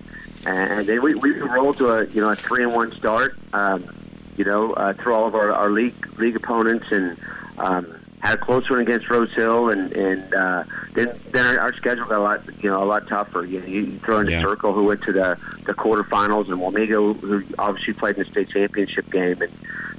and 0.45 0.87
then 0.87 1.01
we, 1.01 1.13
we 1.15 1.31
rolled 1.41 1.77
to 1.79 1.89
a 1.89 2.05
you 2.05 2.21
know 2.21 2.29
a 2.29 2.35
three 2.37 2.63
and 2.63 2.73
one 2.73 2.93
start. 2.93 3.37
Um, 3.51 3.89
you 4.37 4.45
know, 4.45 4.71
uh, 4.73 4.93
through 4.93 5.13
all 5.13 5.27
of 5.27 5.35
our, 5.35 5.51
our 5.51 5.69
league 5.69 6.17
league 6.17 6.37
opponents, 6.37 6.85
and 6.91 7.17
um, 7.57 7.98
had 8.19 8.35
a 8.35 8.37
close 8.37 8.69
one 8.69 8.79
against 8.79 9.09
Rose 9.09 9.33
Hill, 9.33 9.69
and 9.69 9.91
and 9.93 10.33
uh, 10.33 10.63
then 10.93 11.19
then 11.31 11.57
our, 11.57 11.73
schedule 11.73 12.05
got 12.05 12.17
a 12.17 12.21
lot 12.21 12.63
you 12.63 12.69
know 12.69 12.83
a 12.83 12.85
lot 12.85 13.07
tougher. 13.07 13.45
You, 13.45 13.61
know, 13.61 13.67
you 13.67 13.99
throw 13.99 14.19
in 14.19 14.27
Yeah. 14.27 14.41
Circle, 14.41 14.73
who 14.73 14.83
went 14.85 15.01
to 15.03 15.13
the 15.13 15.37
the 15.65 15.73
quarterfinals, 15.73 16.49
and 16.49 16.59
Wamego, 16.59 17.17
who 17.19 17.43
obviously 17.57 17.93
played 17.93 18.17
in 18.17 18.23
the 18.23 18.29
state 18.29 18.49
championship 18.49 19.09
game, 19.09 19.41
and 19.41 19.51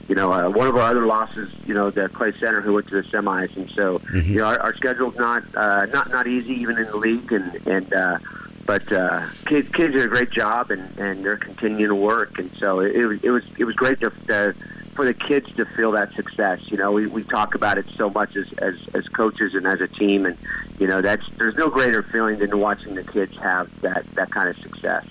you 0.09 0.15
know 0.15 0.33
uh, 0.33 0.51
one 0.51 0.67
of 0.67 0.77
our 0.77 0.91
other 0.91 1.07
losses, 1.07 1.51
you 1.65 1.73
know 1.73 1.91
the 1.91 2.09
Clay 2.11 2.33
Center, 2.39 2.61
who 2.61 2.75
went 2.75 2.89
to 2.89 3.01
the 3.01 3.09
semis, 3.09 3.57
and 3.57 3.71
so 3.75 4.01
you 4.15 4.37
know 4.37 4.45
our, 4.45 4.61
our 4.61 4.75
schedule's 4.77 5.17
not 5.17 5.43
uh, 5.57 5.87
not 5.87 6.11
not 6.11 6.27
easy 6.27 6.53
even 6.53 6.77
in 6.79 6.87
the 6.87 6.97
league, 6.97 7.33
and 7.33 7.55
and. 7.67 7.93
Uh, 7.93 8.19
but 8.67 8.93
uh, 8.93 9.29
kids, 9.47 9.69
kids 9.73 9.95
did 9.95 10.05
a 10.05 10.07
great 10.07 10.31
job, 10.31 10.71
and, 10.71 10.97
and 10.97 11.25
they're 11.25 11.37
continuing 11.37 11.89
to 11.89 11.95
work. 11.95 12.39
And 12.39 12.53
so 12.61 12.79
it, 12.79 12.95
it 12.95 13.05
was 13.05 13.19
it 13.25 13.31
was 13.31 13.43
it 13.59 13.65
was 13.65 13.75
great 13.75 13.99
to, 14.01 14.11
to 14.29 14.55
for 15.01 15.07
the 15.07 15.15
kids 15.15 15.47
to 15.57 15.65
feel 15.75 15.93
that 15.93 16.13
success. 16.15 16.59
You 16.67 16.77
know, 16.77 16.93
we, 16.93 17.07
we 17.07 17.25
talk 17.25 17.55
about 17.55 17.79
it 17.79 17.87
so 17.97 18.11
much 18.11 18.37
as, 18.37 18.45
as 18.59 18.75
as 18.93 19.09
coaches 19.09 19.53
and 19.55 19.67
as 19.67 19.81
a 19.81 19.89
team, 19.89 20.27
and 20.27 20.37
you 20.79 20.87
know 20.87 21.01
that's 21.01 21.23
there's 21.39 21.55
no 21.55 21.71
greater 21.71 22.03
feeling 22.13 22.39
than 22.39 22.59
watching 22.59 22.97
the 22.97 23.05
kids 23.05 23.33
have 23.43 23.71
that 23.81 24.05
that 24.17 24.31
kind 24.31 24.51
of 24.51 24.57
success. 24.59 25.07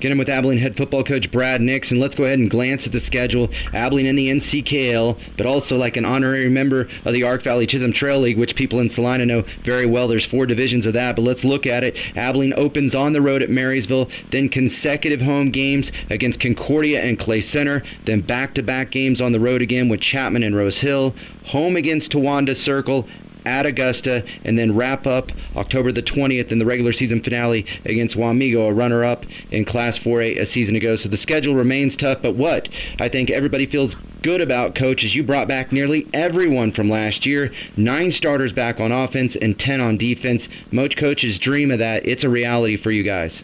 Get 0.00 0.12
him 0.12 0.18
with 0.18 0.28
Abilene 0.28 0.58
head 0.58 0.76
football 0.76 1.04
coach 1.04 1.30
Brad 1.30 1.60
Nicks, 1.60 1.90
and 1.90 2.00
let's 2.00 2.14
go 2.14 2.24
ahead 2.24 2.38
and 2.38 2.50
glance 2.50 2.86
at 2.86 2.92
the 2.92 3.00
schedule. 3.00 3.50
Abilene 3.72 4.06
in 4.06 4.16
the 4.16 4.28
NCKL, 4.28 5.18
but 5.36 5.46
also 5.46 5.76
like 5.76 5.96
an 5.96 6.04
honorary 6.04 6.48
member 6.48 6.88
of 7.04 7.12
the 7.12 7.22
Ark 7.22 7.42
Valley 7.42 7.66
Chisholm 7.66 7.92
Trail 7.92 8.20
League, 8.20 8.38
which 8.38 8.54
people 8.54 8.80
in 8.80 8.88
Salina 8.88 9.26
know 9.26 9.44
very 9.62 9.86
well. 9.86 10.08
There's 10.08 10.24
four 10.24 10.46
divisions 10.46 10.86
of 10.86 10.92
that, 10.94 11.16
but 11.16 11.22
let's 11.22 11.44
look 11.44 11.66
at 11.66 11.84
it. 11.84 11.96
Abilene 12.16 12.54
opens 12.54 12.94
on 12.94 13.12
the 13.12 13.20
road 13.20 13.42
at 13.42 13.50
Marysville, 13.50 14.08
then 14.30 14.48
consecutive 14.48 15.22
home 15.22 15.50
games 15.50 15.92
against 16.08 16.40
Concordia 16.40 17.00
and 17.00 17.18
Clay 17.18 17.40
Center, 17.40 17.82
then 18.04 18.20
back-to-back 18.20 18.90
games 18.90 19.20
on 19.20 19.32
the 19.32 19.40
road 19.40 19.62
again 19.62 19.88
with 19.88 20.00
Chapman 20.00 20.42
and 20.42 20.56
Rose 20.56 20.78
Hill, 20.78 21.14
home 21.46 21.76
against 21.76 22.12
Towanda 22.12 22.56
Circle, 22.56 23.06
at 23.44 23.66
Augusta, 23.66 24.24
and 24.44 24.58
then 24.58 24.74
wrap 24.74 25.06
up 25.06 25.32
October 25.56 25.92
the 25.92 26.02
20th 26.02 26.50
in 26.50 26.58
the 26.58 26.66
regular 26.66 26.92
season 26.92 27.22
finale 27.22 27.66
against 27.84 28.16
Wamego, 28.16 28.68
a 28.68 28.72
runner 28.72 29.04
up 29.04 29.26
in 29.50 29.64
Class 29.64 29.98
4A 29.98 30.40
a 30.40 30.46
season 30.46 30.76
ago. 30.76 30.96
So 30.96 31.08
the 31.08 31.16
schedule 31.16 31.54
remains 31.54 31.96
tough, 31.96 32.22
but 32.22 32.36
what 32.36 32.68
I 32.98 33.08
think 33.08 33.30
everybody 33.30 33.66
feels 33.66 33.96
good 34.22 34.40
about, 34.40 34.74
Coach, 34.74 35.04
is 35.04 35.14
you 35.14 35.22
brought 35.22 35.48
back 35.48 35.72
nearly 35.72 36.06
everyone 36.12 36.72
from 36.72 36.90
last 36.90 37.26
year. 37.26 37.52
Nine 37.76 38.12
starters 38.12 38.52
back 38.52 38.80
on 38.80 38.92
offense 38.92 39.36
and 39.36 39.58
10 39.58 39.80
on 39.80 39.96
defense. 39.96 40.48
Most 40.70 40.96
coaches 40.96 41.38
dream 41.38 41.70
of 41.70 41.78
that. 41.78 42.06
It's 42.06 42.24
a 42.24 42.28
reality 42.28 42.76
for 42.76 42.90
you 42.90 43.02
guys. 43.02 43.42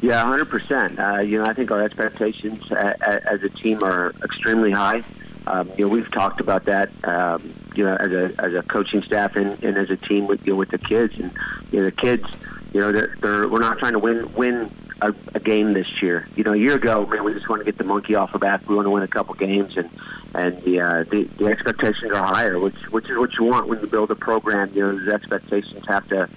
Yeah, 0.00 0.24
100%. 0.24 0.98
Uh, 0.98 1.20
you 1.22 1.38
know, 1.38 1.44
I 1.44 1.54
think 1.54 1.70
our 1.70 1.82
expectations 1.82 2.62
as 2.70 3.42
a 3.42 3.48
team 3.48 3.82
are 3.82 4.14
extremely 4.22 4.70
high. 4.70 5.02
Um, 5.48 5.70
you 5.76 5.86
know, 5.86 5.88
we've 5.88 6.10
talked 6.12 6.40
about 6.40 6.66
that. 6.66 6.90
Um, 7.04 7.54
you 7.78 7.84
know, 7.84 7.94
as 7.94 8.10
a 8.10 8.34
as 8.40 8.54
a 8.54 8.62
coaching 8.64 9.02
staff 9.04 9.36
and, 9.36 9.62
and 9.62 9.78
as 9.78 9.88
a 9.88 9.96
team 9.96 10.26
with 10.26 10.44
you 10.44 10.52
know, 10.52 10.58
with 10.58 10.70
the 10.70 10.78
kids 10.78 11.14
and 11.16 11.32
you 11.70 11.78
know 11.78 11.84
the 11.84 11.92
kids, 11.92 12.24
you 12.72 12.80
know, 12.80 12.90
they're, 12.90 13.16
they're 13.22 13.48
we're 13.48 13.60
not 13.60 13.78
trying 13.78 13.92
to 13.92 14.00
win 14.00 14.34
win 14.34 14.68
a, 15.00 15.14
a 15.32 15.38
game 15.38 15.74
this 15.74 15.86
year. 16.02 16.28
You 16.34 16.42
know, 16.42 16.54
a 16.54 16.56
year 16.56 16.74
ago, 16.74 17.06
man, 17.06 17.22
we 17.22 17.32
just 17.32 17.48
want 17.48 17.60
to 17.60 17.64
get 17.64 17.78
the 17.78 17.84
monkey 17.84 18.16
off 18.16 18.30
our 18.32 18.40
back. 18.40 18.68
We 18.68 18.74
want 18.74 18.86
to 18.86 18.90
win 18.90 19.04
a 19.04 19.08
couple 19.08 19.34
games, 19.34 19.76
and 19.76 19.88
and 20.34 20.60
the 20.64 20.80
uh, 20.80 21.04
the, 21.08 21.30
the 21.38 21.46
expectations 21.46 22.10
are 22.12 22.26
higher, 22.26 22.58
which 22.58 22.74
which 22.90 23.08
is 23.08 23.16
what 23.16 23.30
you 23.38 23.44
want 23.44 23.68
when 23.68 23.78
you 23.78 23.86
build 23.86 24.10
a 24.10 24.16
program. 24.16 24.72
You 24.74 24.82
know, 24.82 25.04
the 25.04 25.14
expectations 25.14 25.84
have 25.86 26.08
to, 26.08 26.28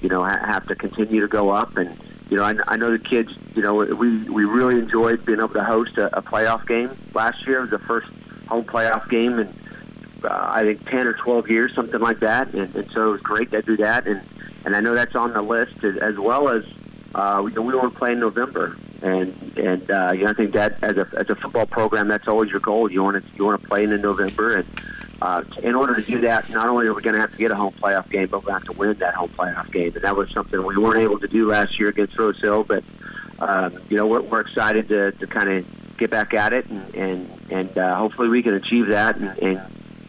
you 0.00 0.08
know, 0.08 0.24
ha- 0.24 0.46
have 0.46 0.66
to 0.68 0.74
continue 0.74 1.20
to 1.20 1.28
go 1.28 1.50
up 1.50 1.76
and 1.76 1.94
you 2.30 2.38
know, 2.38 2.42
I, 2.42 2.54
I 2.66 2.76
know 2.76 2.90
the 2.90 2.98
kids. 2.98 3.28
You 3.54 3.60
know, 3.60 3.74
we 3.74 4.30
we 4.30 4.46
really 4.46 4.78
enjoyed 4.78 5.26
being 5.26 5.40
able 5.40 5.50
to 5.50 5.62
host 5.62 5.98
a, 5.98 6.16
a 6.16 6.22
playoff 6.22 6.66
game 6.66 6.96
last 7.12 7.46
year. 7.46 7.58
It 7.58 7.70
was 7.70 7.70
the 7.70 7.86
first 7.86 8.08
home 8.48 8.64
playoff 8.64 9.08
game 9.10 9.38
in 9.38 9.54
uh, 10.24 10.28
I 10.30 10.62
think 10.62 10.88
ten 10.88 11.06
or 11.06 11.14
twelve 11.14 11.48
years, 11.48 11.74
something 11.74 12.00
like 12.00 12.20
that. 12.20 12.52
And, 12.54 12.74
and 12.74 12.90
so 12.92 13.08
it 13.08 13.12
was 13.12 13.20
great 13.20 13.50
to 13.50 13.62
do 13.62 13.76
that. 13.78 14.06
And 14.06 14.22
and 14.64 14.74
I 14.74 14.80
know 14.80 14.94
that's 14.94 15.14
on 15.14 15.32
the 15.32 15.42
list 15.42 15.84
as, 15.84 15.96
as 15.96 16.18
well 16.18 16.48
as 16.48 16.64
uh, 17.14 17.40
know, 17.40 17.62
we 17.62 17.74
want 17.74 17.92
to 17.92 17.98
play 17.98 18.12
in 18.12 18.20
November. 18.20 18.76
And 19.02 19.56
and 19.56 19.90
uh, 19.90 20.12
you 20.12 20.24
know, 20.24 20.30
I 20.30 20.34
think 20.34 20.52
that 20.52 20.82
as 20.82 20.96
a 20.96 21.08
as 21.16 21.30
a 21.30 21.34
football 21.34 21.66
program, 21.66 22.08
that's 22.08 22.28
always 22.28 22.50
your 22.50 22.60
goal. 22.60 22.90
You 22.90 23.02
want 23.02 23.24
to 23.24 23.36
you 23.36 23.44
want 23.44 23.60
to 23.60 23.68
play 23.68 23.84
in 23.84 24.00
November. 24.00 24.56
And 24.56 24.80
uh, 25.22 25.42
in 25.62 25.74
order 25.74 25.94
to 25.94 26.02
do 26.02 26.20
that, 26.22 26.50
not 26.50 26.68
only 26.68 26.86
are 26.86 26.94
we 26.94 27.02
going 27.02 27.14
to 27.14 27.20
have 27.20 27.32
to 27.32 27.38
get 27.38 27.50
a 27.50 27.54
home 27.54 27.74
playoff 27.80 28.10
game, 28.10 28.28
but 28.30 28.44
we 28.44 28.52
have 28.52 28.64
to 28.64 28.72
win 28.72 28.98
that 28.98 29.14
home 29.14 29.30
playoff 29.30 29.72
game. 29.72 29.92
And 29.94 30.04
that 30.04 30.14
was 30.16 30.30
something 30.32 30.62
we 30.62 30.76
weren't 30.76 31.00
able 31.00 31.18
to 31.20 31.28
do 31.28 31.48
last 31.48 31.78
year 31.78 31.88
against 31.88 32.18
Rose 32.18 32.40
Hill. 32.40 32.64
But 32.64 32.84
um, 33.38 33.78
you 33.88 33.96
know, 33.96 34.06
we're, 34.06 34.22
we're 34.22 34.40
excited 34.40 34.88
to, 34.88 35.12
to 35.12 35.26
kind 35.26 35.48
of 35.48 35.66
get 35.98 36.10
back 36.10 36.34
at 36.34 36.52
it, 36.52 36.66
and 36.66 36.94
and, 36.94 37.30
and 37.50 37.78
uh, 37.78 37.96
hopefully 37.96 38.28
we 38.28 38.42
can 38.42 38.54
achieve 38.54 38.88
that 38.88 39.16
and, 39.16 39.38
and 39.38 39.60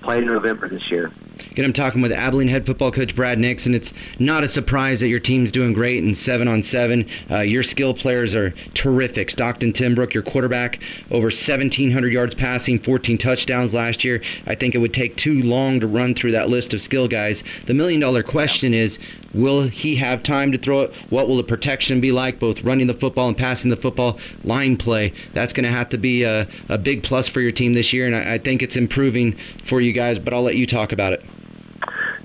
play 0.07 0.19
in 0.19 0.25
November 0.25 0.69
this 0.69 0.89
year. 0.89 1.11
Again, 1.57 1.65
I'm 1.65 1.73
talking 1.73 2.03
with 2.03 2.11
Abilene 2.11 2.49
head 2.49 2.67
football 2.67 2.91
coach 2.91 3.15
Brad 3.15 3.39
Nicks, 3.39 3.65
and 3.65 3.73
it's 3.73 3.91
not 4.19 4.43
a 4.43 4.47
surprise 4.47 4.99
that 4.99 5.07
your 5.07 5.19
team's 5.19 5.51
doing 5.51 5.73
great 5.73 5.97
in 5.97 6.13
seven 6.13 6.47
on 6.47 6.61
seven. 6.61 7.09
Uh, 7.31 7.39
your 7.39 7.63
skill 7.63 7.95
players 7.95 8.35
are 8.35 8.51
terrific. 8.75 9.31
Stockton 9.31 9.73
Timbrook, 9.73 10.13
your 10.13 10.21
quarterback, 10.21 10.79
over 11.09 11.29
1,700 11.29 12.13
yards 12.13 12.35
passing, 12.35 12.77
14 12.77 13.17
touchdowns 13.17 13.73
last 13.73 14.03
year. 14.03 14.21
I 14.45 14.53
think 14.53 14.75
it 14.75 14.77
would 14.77 14.93
take 14.93 15.17
too 15.17 15.41
long 15.41 15.79
to 15.79 15.87
run 15.87 16.13
through 16.13 16.33
that 16.33 16.47
list 16.47 16.75
of 16.75 16.81
skill 16.81 17.07
guys. 17.07 17.43
The 17.65 17.73
million 17.73 18.01
dollar 18.01 18.21
question 18.21 18.75
is 18.75 18.99
Will 19.33 19.63
he 19.63 19.95
have 19.95 20.21
time 20.21 20.51
to 20.51 20.59
throw 20.59 20.81
it? 20.81 20.93
What 21.09 21.27
will 21.27 21.37
the 21.37 21.43
protection 21.43 21.99
be 21.99 22.11
like, 22.11 22.39
both 22.39 22.61
running 22.61 22.85
the 22.85 22.93
football 22.93 23.27
and 23.29 23.37
passing 23.37 23.71
the 23.71 23.77
football? 23.77 24.19
Line 24.43 24.77
play. 24.77 25.11
That's 25.33 25.53
going 25.53 25.63
to 25.63 25.71
have 25.71 25.89
to 25.89 25.97
be 25.97 26.21
a, 26.21 26.47
a, 26.69 26.77
big 26.77 27.01
plus 27.01 27.27
for 27.27 27.41
your 27.41 27.51
team 27.51 27.73
this 27.73 27.93
year, 27.93 28.05
and 28.05 28.15
I, 28.15 28.35
I 28.35 28.37
think 28.37 28.61
it's 28.61 28.75
improving 28.75 29.35
for 29.63 29.81
you 29.81 29.91
guys, 29.91 30.19
but 30.19 30.33
I'll 30.33 30.43
let 30.43 30.55
you 30.55 30.67
talk 30.67 30.91
about 30.91 31.13
it. 31.13 31.25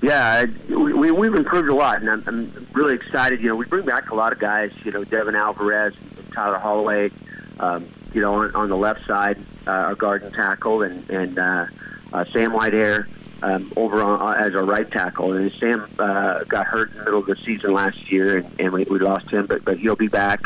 Yeah, 0.03 0.43
we, 0.67 1.11
we've 1.11 1.33
improved 1.33 1.69
a 1.69 1.75
lot, 1.75 2.01
and 2.01 2.09
I'm, 2.09 2.23
I'm 2.27 2.67
really 2.73 2.93
excited. 2.93 3.39
You 3.39 3.47
know, 3.47 3.55
we 3.55 3.65
bring 3.65 3.85
back 3.85 4.09
a 4.09 4.15
lot 4.15 4.33
of 4.33 4.39
guys. 4.39 4.69
You 4.83 4.91
know, 4.91 5.05
Devin 5.05 5.33
Alvarez, 5.33 5.93
Tyler 6.35 6.59
Holloway. 6.59 7.09
Um, 7.57 7.87
you 8.11 8.19
know, 8.19 8.33
on, 8.33 8.53
on 8.53 8.69
the 8.69 8.75
left 8.75 8.99
side, 9.07 9.37
uh, 9.65 9.71
our 9.71 9.95
guard 9.95 10.23
and 10.23 10.33
tackle, 10.33 10.81
and 10.81 11.09
and 11.09 11.39
uh, 11.39 11.67
uh, 12.11 12.25
Sam 12.33 12.51
Whitehair 12.51 13.07
um, 13.43 13.71
over 13.77 14.03
on, 14.03 14.19
uh, 14.19 14.45
as 14.45 14.53
a 14.53 14.63
right 14.63 14.91
tackle. 14.91 15.31
And 15.31 15.49
Sam 15.57 15.89
uh, 15.97 16.43
got 16.49 16.65
hurt 16.65 16.91
in 16.91 16.97
the 16.97 17.03
middle 17.05 17.21
of 17.21 17.25
the 17.25 17.37
season 17.45 17.73
last 17.73 18.11
year, 18.11 18.39
and, 18.39 18.59
and 18.59 18.73
we, 18.73 18.83
we 18.83 18.99
lost 18.99 19.31
him, 19.31 19.45
but 19.45 19.63
but 19.63 19.79
he'll 19.79 19.95
be 19.95 20.09
back. 20.09 20.41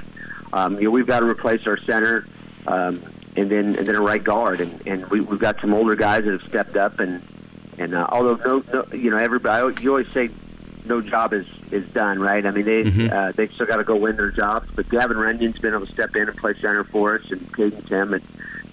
Um, 0.53 0.75
you 0.75 0.83
know, 0.83 0.91
we've 0.91 1.07
got 1.07 1.21
to 1.21 1.25
replace 1.25 1.61
our 1.65 1.79
center, 1.79 2.27
um, 2.67 3.01
and 3.35 3.49
then 3.49 3.75
and 3.75 3.87
then 3.87 3.95
a 3.95 4.01
right 4.01 4.23
guard, 4.23 4.61
and, 4.61 4.85
and 4.85 5.07
we, 5.07 5.19
we've 5.19 5.39
got 5.39 5.59
some 5.61 5.73
older 5.73 5.95
guys 5.95 6.25
that 6.25 6.31
have 6.31 6.47
stepped 6.47 6.77
up, 6.77 6.99
and 6.99 7.23
and 7.77 7.95
uh, 7.95 8.07
although 8.09 8.35
no, 8.35 8.63
no, 8.73 8.85
you 8.93 9.09
know, 9.09 9.17
everybody, 9.17 9.81
you 9.81 9.89
always 9.91 10.07
say 10.13 10.29
no 10.85 11.01
job 11.01 11.33
is 11.33 11.45
is 11.71 11.87
done, 11.93 12.19
right? 12.19 12.45
I 12.45 12.51
mean, 12.51 12.65
they 12.65 12.83
mm-hmm. 12.83 13.13
uh, 13.13 13.31
they 13.35 13.47
still 13.53 13.65
got 13.65 13.77
to 13.77 13.83
go 13.83 13.95
win 13.95 14.15
their 14.15 14.31
jobs. 14.31 14.69
But 14.75 14.89
Gavin 14.89 15.17
Runyon's 15.17 15.59
been 15.59 15.73
able 15.73 15.85
to 15.85 15.93
step 15.93 16.15
in 16.15 16.27
and 16.29 16.37
play 16.37 16.53
center 16.61 16.83
for 16.85 17.15
us, 17.15 17.23
and 17.29 17.51
Caden 17.53 17.87
Tim 17.87 18.13
at, 18.13 18.21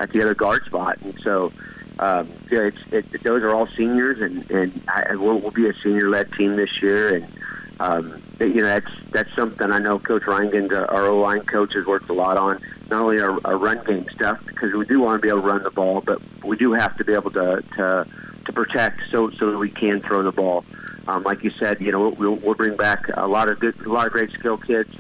at 0.01 0.13
the 0.13 0.23
other 0.23 0.35
guard 0.35 0.65
spot, 0.67 0.99
and 1.03 1.19
so 1.23 1.53
um, 1.99 2.33
yeah, 2.51 2.71
it's, 2.71 2.79
it, 2.91 3.23
those 3.23 3.43
are 3.43 3.55
all 3.55 3.69
seniors, 3.77 4.21
and 4.21 4.51
and 4.51 4.83
I, 4.89 5.15
we'll, 5.15 5.41
we'll 5.41 5.53
be 5.53 5.69
a 5.69 5.75
senior-led 5.83 6.33
team 6.33 6.57
this 6.57 6.83
year, 6.83 7.15
and 7.15 7.39
um, 7.79 8.23
you 8.41 8.55
know 8.55 8.65
that's 8.65 8.91
that's 9.13 9.31
something 9.37 9.71
I 9.71 9.79
know 9.79 9.99
Coach 10.01 10.23
Reingens, 10.23 10.73
our 10.73 11.07
O 11.07 11.21
line 11.21 11.45
coach, 11.47 11.73
has 11.75 11.87
worked 11.87 12.11
a 12.11 12.13
lot 12.15 12.37
on. 12.37 12.61
Not 12.91 13.03
only 13.03 13.21
our, 13.21 13.39
our 13.47 13.57
run 13.57 13.83
game 13.85 14.07
stuff, 14.15 14.39
because 14.47 14.75
we 14.75 14.85
do 14.87 15.01
want 15.01 15.21
to 15.21 15.23
be 15.23 15.29
able 15.29 15.43
to 15.43 15.47
run 15.47 15.63
the 15.63 15.71
ball, 15.71 16.03
but 16.05 16.21
we 16.45 16.57
do 16.57 16.73
have 16.73 16.97
to 16.97 17.05
be 17.05 17.13
able 17.13 17.31
to 17.31 17.63
to, 17.77 18.07
to 18.47 18.53
protect 18.53 19.01
so 19.11 19.31
so 19.39 19.51
that 19.51 19.59
we 19.59 19.71
can 19.71 20.01
throw 20.01 20.23
the 20.23 20.33
ball. 20.33 20.65
Um, 21.07 21.23
like 21.23 21.43
you 21.45 21.51
said, 21.59 21.81
you 21.81 21.93
know 21.93 22.09
we'll, 22.11 22.37
we'll 22.37 22.55
bring 22.55 22.77
back 22.77 23.05
a 23.15 23.27
lot 23.27 23.51
of 23.51 23.61
good, 23.61 23.79
a 23.85 23.89
lot 23.89 24.07
of 24.07 24.13
great 24.13 24.31
skill 24.33 24.57
kids. 24.57 24.91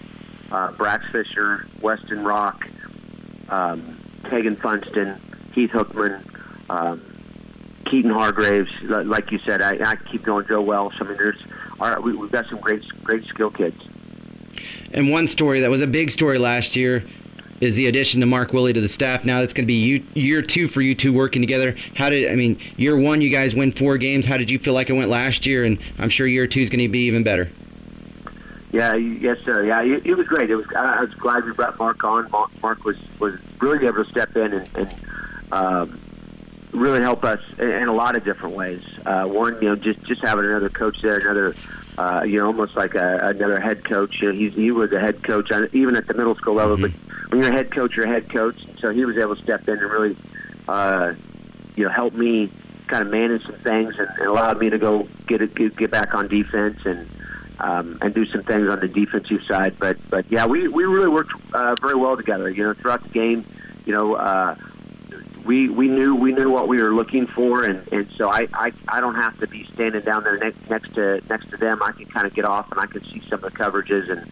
Uh, 0.50 0.72
Brax 0.72 1.10
Fisher, 1.10 1.66
Weston 1.80 2.24
Rock, 2.24 2.64
um, 3.48 4.00
Tegan 4.30 4.56
Funston, 4.56 5.20
Heath 5.52 5.70
Hookman, 5.70 6.22
um, 6.70 7.02
Keaton 7.90 8.10
Hargraves, 8.10 8.70
like 8.82 9.30
you 9.30 9.38
said, 9.46 9.62
I, 9.62 9.78
I 9.92 9.96
keep 10.10 10.24
going 10.24 10.46
Joe 10.46 10.62
Welsh. 10.62 10.94
I 11.00 11.04
mean, 11.04 11.16
there's 11.16 11.42
our, 11.80 12.00
we, 12.00 12.14
we've 12.14 12.30
got 12.30 12.46
some 12.48 12.60
great 12.60 12.82
great 13.02 13.24
skill 13.26 13.50
kids. 13.50 13.80
And 14.92 15.10
one 15.10 15.26
story 15.28 15.60
that 15.60 15.70
was 15.70 15.80
a 15.80 15.86
big 15.86 16.10
story 16.10 16.38
last 16.38 16.76
year 16.76 17.04
is 17.60 17.76
the 17.76 17.86
addition 17.86 18.20
to 18.20 18.26
Mark 18.26 18.52
Willie 18.52 18.72
to 18.72 18.80
the 18.80 18.88
staff. 18.88 19.24
Now 19.24 19.40
it's 19.40 19.52
going 19.52 19.64
to 19.64 19.66
be 19.66 20.04
year 20.14 20.42
two 20.42 20.68
for 20.68 20.80
you 20.80 20.94
two 20.94 21.12
working 21.12 21.42
together. 21.42 21.76
How 21.94 22.10
did 22.10 22.30
I 22.30 22.34
mean 22.34 22.58
year 22.76 22.96
one? 22.96 23.20
You 23.20 23.30
guys 23.30 23.54
win 23.54 23.72
four 23.72 23.98
games. 23.98 24.26
How 24.26 24.36
did 24.36 24.50
you 24.50 24.58
feel 24.58 24.74
like 24.74 24.90
it 24.90 24.94
went 24.94 25.10
last 25.10 25.46
year? 25.46 25.64
And 25.64 25.78
I'm 25.98 26.10
sure 26.10 26.26
year 26.26 26.46
two 26.46 26.60
is 26.60 26.70
going 26.70 26.80
to 26.80 26.88
be 26.88 27.06
even 27.06 27.22
better. 27.22 27.50
Yeah, 28.72 28.96
yes, 28.96 29.36
sir. 29.44 29.64
Yeah, 29.64 29.82
it, 29.82 30.04
it 30.04 30.14
was 30.14 30.26
great. 30.26 30.50
It 30.50 30.56
was. 30.56 30.66
I 30.76 31.02
was 31.02 31.14
glad 31.14 31.44
we 31.44 31.52
brought 31.52 31.78
Mark 31.78 32.02
on. 32.02 32.28
Mark 32.60 32.84
was 32.84 32.96
was 33.20 33.34
really 33.60 33.86
able 33.86 34.04
to 34.04 34.10
step 34.10 34.34
in 34.36 34.52
and, 34.52 34.68
and 34.74 34.94
um, 35.52 36.00
really 36.74 37.00
help 37.00 37.24
us 37.24 37.40
in, 37.58 37.88
a 37.88 37.94
lot 37.94 38.16
of 38.16 38.24
different 38.24 38.56
ways. 38.56 38.82
Uh, 39.06 39.24
one, 39.24 39.54
you 39.62 39.68
know, 39.68 39.76
just 39.76 40.02
just 40.04 40.20
having 40.22 40.44
another 40.44 40.68
coach 40.68 40.96
there, 41.02 41.18
another, 41.18 41.54
uh, 41.96 42.22
you 42.24 42.38
know, 42.38 42.46
almost 42.46 42.76
like 42.76 42.94
a, 42.94 43.18
another 43.22 43.60
head 43.60 43.88
coach. 43.88 44.16
You 44.20 44.32
know, 44.32 44.38
he's 44.38 44.54
he 44.54 44.70
was 44.70 44.92
a 44.92 45.00
head 45.00 45.22
coach 45.22 45.50
on, 45.52 45.68
even 45.72 45.96
at 45.96 46.06
the 46.06 46.14
middle 46.14 46.34
school 46.34 46.54
level. 46.54 46.76
Mm-hmm. 46.76 46.98
But 47.22 47.30
when 47.30 47.42
you're 47.42 47.52
a 47.52 47.56
head 47.56 47.72
coach, 47.72 47.96
you're 47.96 48.06
a 48.06 48.08
head 48.08 48.32
coach. 48.32 48.56
So 48.80 48.90
he 48.90 49.04
was 49.04 49.16
able 49.16 49.36
to 49.36 49.42
step 49.42 49.66
in 49.68 49.78
and 49.78 49.90
really, 49.90 50.16
uh, 50.68 51.12
you 51.76 51.84
know, 51.84 51.90
help 51.90 52.14
me 52.14 52.52
kind 52.88 53.02
of 53.06 53.10
manage 53.10 53.42
some 53.44 53.58
things 53.60 53.94
and, 53.98 54.08
and 54.18 54.28
allowed 54.28 54.58
me 54.58 54.70
to 54.70 54.78
go 54.78 55.08
get 55.26 55.54
get, 55.54 55.76
get 55.76 55.90
back 55.90 56.14
on 56.14 56.28
defense 56.28 56.78
and. 56.84 57.08
Um, 57.60 57.98
and 58.02 58.12
do 58.12 58.26
some 58.26 58.42
things 58.42 58.68
on 58.68 58.80
the 58.80 58.88
defensive 58.88 59.38
side, 59.48 59.76
but 59.78 59.96
but 60.10 60.26
yeah, 60.28 60.44
we 60.44 60.66
we 60.66 60.84
really 60.84 61.08
worked 61.08 61.32
uh, 61.52 61.76
very 61.80 61.94
well 61.94 62.16
together. 62.16 62.50
You 62.50 62.64
know, 62.64 62.74
throughout 62.74 63.04
the 63.04 63.08
game, 63.10 63.46
you 63.86 63.92
know, 63.92 64.14
uh, 64.14 64.56
we 65.44 65.68
we 65.68 65.88
knew 65.88 66.14
we 66.14 66.32
knew 66.32 66.50
what 66.50 66.68
we 66.68 66.82
were 66.82 66.94
looking 66.94 67.26
for, 67.26 67.64
and 67.64 67.86
and 67.92 68.08
so 68.16 68.28
I 68.28 68.48
I, 68.54 68.72
I 68.88 69.00
don't 69.00 69.14
have 69.14 69.38
to 69.40 69.46
be 69.46 69.68
standing 69.74 70.02
down 70.02 70.24
there 70.24 70.38
next 70.38 70.58
next 70.70 70.94
to 70.94 71.20
next 71.28 71.50
to 71.50 71.56
them. 71.56 71.82
I 71.82 71.92
can 71.92 72.06
kind 72.06 72.26
of 72.26 72.34
get 72.34 72.44
off 72.44 72.70
and 72.70 72.80
I 72.80 72.86
can 72.86 73.04
see 73.04 73.22
some 73.28 73.44
of 73.44 73.52
the 73.52 73.58
coverages 73.58 74.10
and 74.10 74.30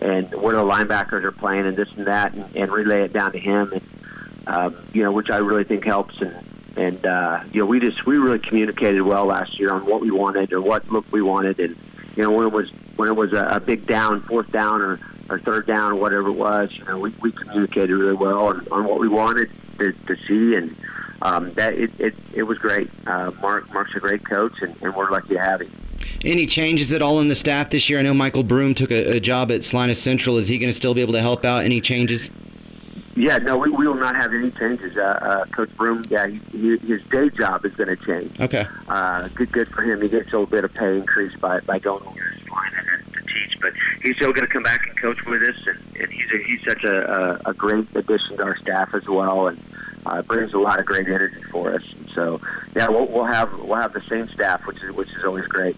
and 0.00 0.40
where 0.40 0.54
the 0.54 0.62
linebackers 0.62 1.22
are 1.24 1.32
playing 1.32 1.66
and 1.66 1.76
this 1.76 1.88
and 1.96 2.06
that, 2.06 2.34
and, 2.34 2.56
and 2.56 2.72
relay 2.72 3.02
it 3.02 3.12
down 3.12 3.32
to 3.32 3.38
him, 3.38 3.72
and 3.72 3.82
um, 4.46 4.76
you 4.92 5.02
know 5.02 5.12
which 5.12 5.30
I 5.30 5.38
really 5.38 5.64
think 5.64 5.84
helps. 5.84 6.14
And 6.20 6.34
and 6.76 7.06
uh, 7.06 7.44
you 7.52 7.60
know 7.60 7.66
we 7.66 7.78
just 7.78 8.06
we 8.06 8.16
really 8.16 8.38
communicated 8.38 9.02
well 9.02 9.26
last 9.26 9.58
year 9.58 9.72
on 9.72 9.84
what 9.84 10.00
we 10.00 10.10
wanted 10.10 10.52
or 10.52 10.62
what 10.62 10.88
look 10.90 11.04
we 11.12 11.20
wanted, 11.20 11.60
and 11.60 11.76
you 12.16 12.22
know 12.22 12.30
when 12.30 12.46
it 12.46 12.52
was 12.52 12.70
when 12.96 13.08
it 13.08 13.16
was 13.16 13.32
a, 13.34 13.44
a 13.56 13.60
big 13.60 13.86
down, 13.86 14.22
fourth 14.22 14.50
down 14.50 14.80
or 14.80 14.98
or 15.28 15.40
third 15.40 15.66
down 15.66 15.92
or 15.92 15.94
whatever 15.94 16.28
it 16.28 16.32
was, 16.34 16.68
you 16.72 16.84
know, 16.84 16.98
we, 16.98 17.14
we 17.22 17.32
communicated 17.32 17.88
really 17.88 18.12
well 18.12 18.44
on, 18.44 18.68
on 18.70 18.84
what 18.84 19.00
we 19.00 19.08
wanted 19.08 19.50
to, 19.78 19.92
to 19.92 20.16
see, 20.26 20.56
and 20.56 20.76
um, 21.22 21.52
that 21.54 21.74
it, 21.74 21.90
it 21.98 22.14
it 22.32 22.42
was 22.44 22.58
great. 22.58 22.90
Uh, 23.06 23.30
Mark 23.40 23.72
Mark's 23.72 23.92
a 23.96 24.00
great 24.00 24.28
coach, 24.28 24.54
and, 24.60 24.76
and 24.82 24.94
we're 24.94 25.10
lucky 25.10 25.34
to 25.34 25.40
have 25.40 25.60
him. 25.60 25.72
Any 26.24 26.46
changes 26.46 26.92
at 26.92 27.02
all 27.02 27.20
in 27.20 27.28
the 27.28 27.34
staff 27.34 27.70
this 27.70 27.88
year? 27.88 27.98
I 27.98 28.02
know 28.02 28.14
Michael 28.14 28.42
Broom 28.42 28.74
took 28.74 28.90
a, 28.90 29.16
a 29.16 29.20
job 29.20 29.50
at 29.50 29.64
Salinas 29.64 30.00
Central. 30.02 30.36
Is 30.36 30.48
he 30.48 30.58
going 30.58 30.70
to 30.70 30.76
still 30.76 30.94
be 30.94 31.00
able 31.00 31.14
to 31.14 31.20
help 31.20 31.44
out? 31.44 31.64
Any 31.64 31.80
changes? 31.80 32.30
Yeah, 33.16 33.38
no, 33.38 33.56
we, 33.56 33.70
we 33.70 33.86
will 33.86 33.94
not 33.94 34.16
have 34.16 34.32
any 34.34 34.50
changes. 34.50 34.96
Uh, 34.96 35.02
uh, 35.02 35.44
Coach 35.46 35.70
Broom, 35.76 36.04
yeah, 36.10 36.26
he, 36.26 36.40
he, 36.50 36.76
his 36.78 37.00
day 37.12 37.30
job 37.30 37.64
is 37.64 37.72
going 37.74 37.96
to 37.96 38.04
change. 38.04 38.38
Okay. 38.40 38.66
Uh, 38.88 39.28
good, 39.28 39.52
good 39.52 39.68
for 39.68 39.82
him. 39.82 40.02
He 40.02 40.08
gets 40.08 40.28
a 40.30 40.32
little 40.32 40.46
bit 40.46 40.64
of 40.64 40.74
pay 40.74 40.96
increase 40.96 41.34
by 41.38 41.60
by 41.60 41.78
going 41.78 42.02
over 42.02 42.18
to 42.18 42.38
Salina 42.44 43.04
to 43.12 43.20
teach, 43.20 43.60
but 43.60 43.72
he's 44.04 44.16
still 44.16 44.32
going 44.32 44.46
to 44.46 44.52
come 44.52 44.62
back 44.62 44.86
and 44.86 45.00
coach 45.00 45.18
with 45.26 45.42
us, 45.42 45.56
and, 45.66 45.96
and 45.96 46.12
he's 46.12 46.30
a, 46.32 46.46
he's 46.46 46.60
such 46.66 46.84
a, 46.84 47.40
a, 47.46 47.50
a 47.50 47.54
great 47.54 47.86
addition 47.96 48.36
to 48.36 48.44
our 48.44 48.56
staff 48.58 48.90
as 48.94 49.06
well, 49.08 49.48
and 49.48 49.60
uh, 50.06 50.22
brings 50.22 50.52
a 50.52 50.58
lot 50.58 50.78
of 50.78 50.86
great 50.86 51.08
energy 51.08 51.42
for 51.50 51.74
us. 51.74 51.82
And 51.96 52.08
so, 52.14 52.40
yeah, 52.76 52.88
we'll, 52.88 53.06
we'll 53.06 53.24
have 53.24 53.52
we'll 53.58 53.80
have 53.80 53.92
the 53.92 54.02
same 54.08 54.28
staff, 54.28 54.64
which 54.66 54.82
is 54.82 54.94
which 54.94 55.08
is 55.08 55.24
always 55.24 55.46
great. 55.46 55.76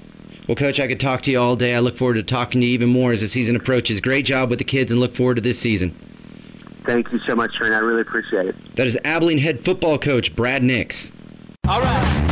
Well, 0.48 0.56
Coach, 0.56 0.78
I 0.78 0.86
could 0.86 1.00
talk 1.00 1.22
to 1.22 1.30
you 1.30 1.40
all 1.40 1.56
day. 1.56 1.74
I 1.74 1.80
look 1.80 1.96
forward 1.96 2.14
to 2.14 2.22
talking 2.22 2.60
to 2.60 2.66
you 2.66 2.72
even 2.74 2.88
more 2.88 3.12
as 3.12 3.20
the 3.20 3.28
season 3.28 3.56
approaches. 3.56 4.00
Great 4.00 4.26
job 4.26 4.50
with 4.50 4.58
the 4.58 4.64
kids, 4.64 4.92
and 4.92 5.00
look 5.00 5.14
forward 5.14 5.36
to 5.36 5.40
this 5.40 5.58
season. 5.58 5.96
Thank 6.84 7.10
you 7.10 7.18
so 7.26 7.34
much, 7.34 7.52
Trent. 7.54 7.74
I 7.74 7.78
really 7.78 8.02
appreciate 8.02 8.46
it. 8.46 8.76
That 8.76 8.86
is 8.86 8.96
Abilene 9.04 9.38
head 9.38 9.58
football 9.58 9.98
coach 9.98 10.36
Brad 10.36 10.62
Nicks. 10.62 11.10
All 11.66 11.80
right. 11.80 12.25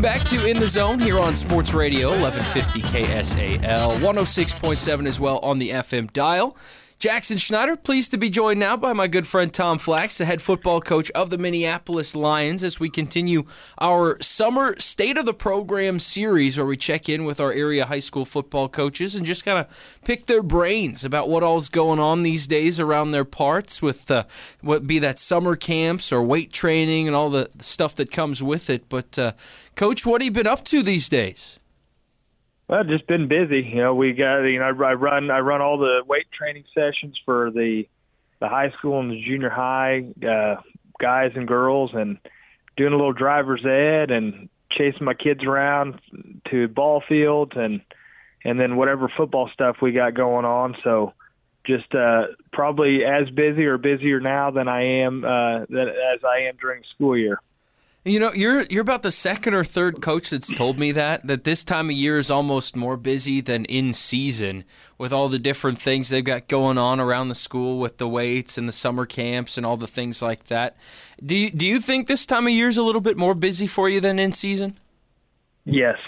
Welcome 0.00 0.18
back 0.18 0.28
to 0.28 0.46
In 0.46 0.58
the 0.58 0.66
Zone 0.66 0.98
here 0.98 1.18
on 1.18 1.36
Sports 1.36 1.74
Radio 1.74 2.08
1150 2.08 2.80
KSAL 2.80 3.98
106.7 3.98 5.06
as 5.06 5.20
well 5.20 5.38
on 5.40 5.58
the 5.58 5.68
FM 5.68 6.10
dial. 6.14 6.56
Jackson 7.00 7.38
Schneider, 7.38 7.76
pleased 7.76 8.10
to 8.10 8.18
be 8.18 8.28
joined 8.28 8.60
now 8.60 8.76
by 8.76 8.92
my 8.92 9.08
good 9.08 9.26
friend 9.26 9.50
Tom 9.54 9.78
Flax, 9.78 10.18
the 10.18 10.26
head 10.26 10.42
football 10.42 10.82
coach 10.82 11.10
of 11.12 11.30
the 11.30 11.38
Minneapolis 11.38 12.14
Lions, 12.14 12.62
as 12.62 12.78
we 12.78 12.90
continue 12.90 13.44
our 13.80 14.18
summer 14.20 14.78
state 14.78 15.16
of 15.16 15.24
the 15.24 15.32
program 15.32 15.98
series 15.98 16.58
where 16.58 16.66
we 16.66 16.76
check 16.76 17.08
in 17.08 17.24
with 17.24 17.40
our 17.40 17.52
area 17.54 17.86
high 17.86 18.00
school 18.00 18.26
football 18.26 18.68
coaches 18.68 19.14
and 19.14 19.24
just 19.24 19.46
kind 19.46 19.58
of 19.58 20.00
pick 20.04 20.26
their 20.26 20.42
brains 20.42 21.02
about 21.02 21.30
what 21.30 21.42
all's 21.42 21.70
going 21.70 21.98
on 21.98 22.22
these 22.22 22.46
days 22.46 22.78
around 22.78 23.12
their 23.12 23.24
parts 23.24 23.80
with 23.80 24.10
uh, 24.10 24.24
what 24.60 24.86
be 24.86 24.98
that 24.98 25.18
summer 25.18 25.56
camps 25.56 26.12
or 26.12 26.22
weight 26.22 26.52
training 26.52 27.06
and 27.06 27.16
all 27.16 27.30
the 27.30 27.48
stuff 27.60 27.96
that 27.96 28.10
comes 28.10 28.42
with 28.42 28.68
it. 28.68 28.90
But, 28.90 29.18
uh, 29.18 29.32
coach, 29.74 30.04
what 30.04 30.20
have 30.20 30.26
you 30.26 30.32
been 30.32 30.46
up 30.46 30.66
to 30.66 30.82
these 30.82 31.08
days? 31.08 31.59
Well, 32.70 32.84
just 32.84 33.08
been 33.08 33.26
busy. 33.26 33.68
You 33.68 33.82
know, 33.82 33.94
we 33.96 34.12
got 34.12 34.42
you 34.42 34.60
know 34.60 34.66
I 34.66 34.92
run 34.92 35.28
I 35.28 35.40
run 35.40 35.60
all 35.60 35.76
the 35.76 36.04
weight 36.06 36.30
training 36.30 36.62
sessions 36.72 37.18
for 37.24 37.50
the 37.50 37.88
the 38.38 38.48
high 38.48 38.70
school 38.78 39.00
and 39.00 39.10
the 39.10 39.20
junior 39.20 39.50
high 39.50 40.04
uh, 40.22 40.62
guys 41.00 41.32
and 41.34 41.48
girls, 41.48 41.90
and 41.94 42.18
doing 42.76 42.92
a 42.92 42.96
little 42.96 43.12
driver's 43.12 43.66
ed 43.66 44.12
and 44.12 44.48
chasing 44.70 45.04
my 45.04 45.14
kids 45.14 45.42
around 45.42 46.00
to 46.48 46.68
ball 46.68 47.02
fields 47.08 47.50
and 47.56 47.80
and 48.44 48.60
then 48.60 48.76
whatever 48.76 49.10
football 49.16 49.50
stuff 49.52 49.78
we 49.82 49.90
got 49.90 50.14
going 50.14 50.44
on. 50.44 50.76
So 50.84 51.14
just 51.66 51.92
uh, 51.92 52.26
probably 52.52 53.04
as 53.04 53.28
busy 53.30 53.64
or 53.64 53.78
busier 53.78 54.20
now 54.20 54.52
than 54.52 54.68
I 54.68 55.00
am 55.02 55.24
uh, 55.24 55.66
that 55.70 55.88
as 56.14 56.22
I 56.22 56.42
am 56.42 56.54
during 56.54 56.84
school 56.94 57.18
year. 57.18 57.40
You 58.02 58.18
know, 58.18 58.32
you're 58.32 58.62
you're 58.62 58.80
about 58.80 59.02
the 59.02 59.10
second 59.10 59.52
or 59.52 59.62
third 59.62 60.00
coach 60.00 60.30
that's 60.30 60.50
told 60.54 60.78
me 60.78 60.90
that 60.92 61.26
that 61.26 61.44
this 61.44 61.64
time 61.64 61.90
of 61.90 61.96
year 61.96 62.16
is 62.16 62.30
almost 62.30 62.74
more 62.74 62.96
busy 62.96 63.42
than 63.42 63.66
in 63.66 63.92
season 63.92 64.64
with 64.96 65.12
all 65.12 65.28
the 65.28 65.38
different 65.38 65.78
things 65.78 66.08
they've 66.08 66.24
got 66.24 66.48
going 66.48 66.78
on 66.78 66.98
around 66.98 67.28
the 67.28 67.34
school 67.34 67.78
with 67.78 67.98
the 67.98 68.08
weights 68.08 68.56
and 68.56 68.66
the 68.66 68.72
summer 68.72 69.04
camps 69.04 69.58
and 69.58 69.66
all 69.66 69.76
the 69.76 69.86
things 69.86 70.22
like 70.22 70.44
that. 70.44 70.78
Do 71.22 71.36
you, 71.36 71.50
do 71.50 71.66
you 71.66 71.78
think 71.78 72.06
this 72.06 72.24
time 72.24 72.46
of 72.46 72.54
year 72.54 72.68
is 72.68 72.78
a 72.78 72.82
little 72.82 73.02
bit 73.02 73.18
more 73.18 73.34
busy 73.34 73.66
for 73.66 73.86
you 73.86 74.00
than 74.00 74.18
in 74.18 74.32
season? 74.32 74.78
Yes. 75.66 75.98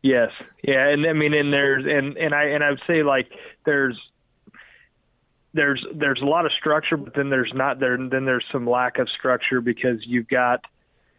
Yes. 0.00 0.30
Yeah, 0.62 0.88
and 0.90 1.04
I 1.04 1.12
mean 1.12 1.34
and 1.34 1.52
there's 1.52 1.84
and 1.84 2.16
and 2.18 2.34
I 2.34 2.44
and 2.44 2.62
I 2.62 2.70
would 2.70 2.82
say 2.86 3.02
like 3.02 3.28
there's 3.66 3.98
there's 5.54 5.84
there's 5.92 6.20
a 6.22 6.24
lot 6.24 6.46
of 6.46 6.52
structure 6.52 6.96
but 6.96 7.14
then 7.14 7.30
there's 7.30 7.52
not 7.52 7.80
there 7.80 7.96
then 7.96 8.24
there's 8.26 8.44
some 8.52 8.64
lack 8.64 9.00
of 9.00 9.08
structure 9.08 9.60
because 9.60 9.98
you've 10.06 10.28
got 10.28 10.64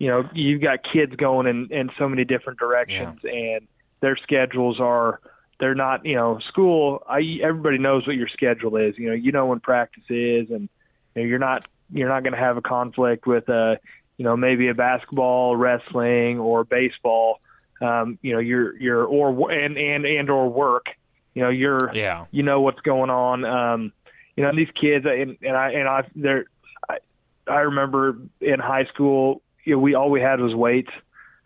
you 0.04 0.10
know 0.10 0.30
you've 0.34 0.62
got 0.62 0.80
kids 0.84 1.16
going 1.16 1.48
in 1.48 1.72
in 1.72 1.90
so 1.98 2.10
many 2.10 2.26
different 2.26 2.60
directions 2.60 3.20
yeah. 3.24 3.32
and 3.32 3.68
their 4.02 4.18
schedules 4.18 4.78
are 4.82 5.22
they're 5.62 5.76
not 5.76 6.06
you 6.06 6.14
know 6.14 6.40
school 6.50 7.02
i 7.08 7.22
everybody 7.42 7.78
knows 7.78 8.06
what 8.06 8.18
your 8.18 8.28
schedule 8.28 8.76
is. 8.76 8.98
You 8.98 9.08
know 9.08 9.16
you 9.16 9.32
know 9.32 9.46
when 9.46 9.62
practice 9.62 10.04
is 10.10 10.50
and 10.52 10.68
you 11.16 11.22
know, 11.22 11.24
you're 11.24 11.40
not 11.40 11.66
you're 11.90 12.10
not 12.10 12.24
going 12.24 12.34
to 12.34 12.40
have 12.40 12.58
a 12.58 12.62
conflict 12.62 13.26
with 13.26 13.48
a 13.48 13.80
you 14.18 14.26
know 14.26 14.36
maybe 14.36 14.68
a 14.68 14.74
basketball 14.74 15.56
wrestling 15.56 16.38
or 16.38 16.66
baseball. 16.66 17.40
Um 17.80 18.20
you 18.22 18.34
know 18.34 18.40
you're 18.40 18.76
you're 18.78 19.06
or 19.06 19.52
and 19.54 19.78
and 19.78 20.06
and 20.06 20.30
or 20.30 20.50
work. 20.50 20.88
You 21.34 21.44
know 21.44 21.50
you're 21.50 21.92
yeah. 21.94 22.26
you 22.32 22.44
know 22.44 22.60
what's 22.60 22.82
going 22.82 23.10
on. 23.10 23.46
Um 23.46 23.94
you 24.36 24.44
know 24.44 24.52
these 24.54 24.72
kids 24.76 25.06
and 25.06 25.38
and 25.42 25.56
i 25.56 25.72
and 25.72 25.88
i 25.88 26.04
they're 26.14 26.46
i 26.90 26.98
i 27.48 27.60
remember 27.60 28.18
in 28.42 28.60
high 28.60 28.86
school 28.86 29.42
you 29.64 29.74
know, 29.76 29.80
we 29.80 29.96
all 29.96 30.10
we 30.10 30.22
had 30.22 30.40
was 30.40 30.54
weights. 30.56 30.92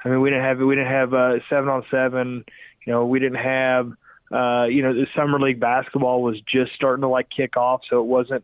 I 0.03 0.09
mean, 0.09 0.21
we 0.21 0.29
didn't 0.29 0.45
have 0.45 0.59
we 0.59 0.75
didn't 0.75 0.91
have 0.91 1.13
uh, 1.13 1.35
seven 1.49 1.69
on 1.69 1.83
seven. 1.89 2.45
You 2.85 2.93
know, 2.93 3.05
we 3.05 3.19
didn't 3.19 3.43
have 3.43 3.91
uh, 4.31 4.65
you 4.65 4.81
know 4.81 4.93
the 4.93 5.07
summer 5.15 5.39
league 5.39 5.59
basketball 5.59 6.21
was 6.21 6.39
just 6.41 6.73
starting 6.75 7.01
to 7.01 7.07
like 7.07 7.27
kick 7.29 7.57
off, 7.57 7.81
so 7.89 7.99
it 7.99 8.05
wasn't 8.05 8.43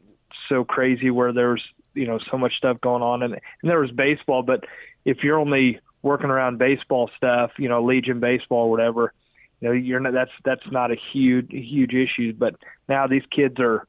so 0.49 0.63
crazy 0.63 1.09
where 1.09 1.33
there 1.33 1.51
was 1.51 1.61
you 1.93 2.07
know 2.07 2.19
so 2.31 2.37
much 2.37 2.53
stuff 2.57 2.81
going 2.81 3.01
on, 3.01 3.23
and, 3.23 3.33
and 3.33 3.71
there 3.71 3.79
was 3.79 3.91
baseball. 3.91 4.43
But 4.43 4.65
if 5.05 5.23
you're 5.23 5.39
only 5.39 5.79
working 6.01 6.29
around 6.29 6.59
baseball 6.59 7.09
stuff, 7.15 7.51
you 7.57 7.69
know, 7.69 7.83
Legion 7.83 8.19
baseball, 8.19 8.69
whatever, 8.69 9.13
you 9.61 9.69
know, 9.69 9.73
you're 9.73 9.99
not, 9.99 10.13
that's 10.13 10.31
that's 10.43 10.71
not 10.71 10.91
a 10.91 10.97
huge 11.13 11.49
huge 11.49 11.93
issue. 11.93 12.33
But 12.33 12.55
now 12.89 13.07
these 13.07 13.23
kids 13.31 13.55
are, 13.59 13.87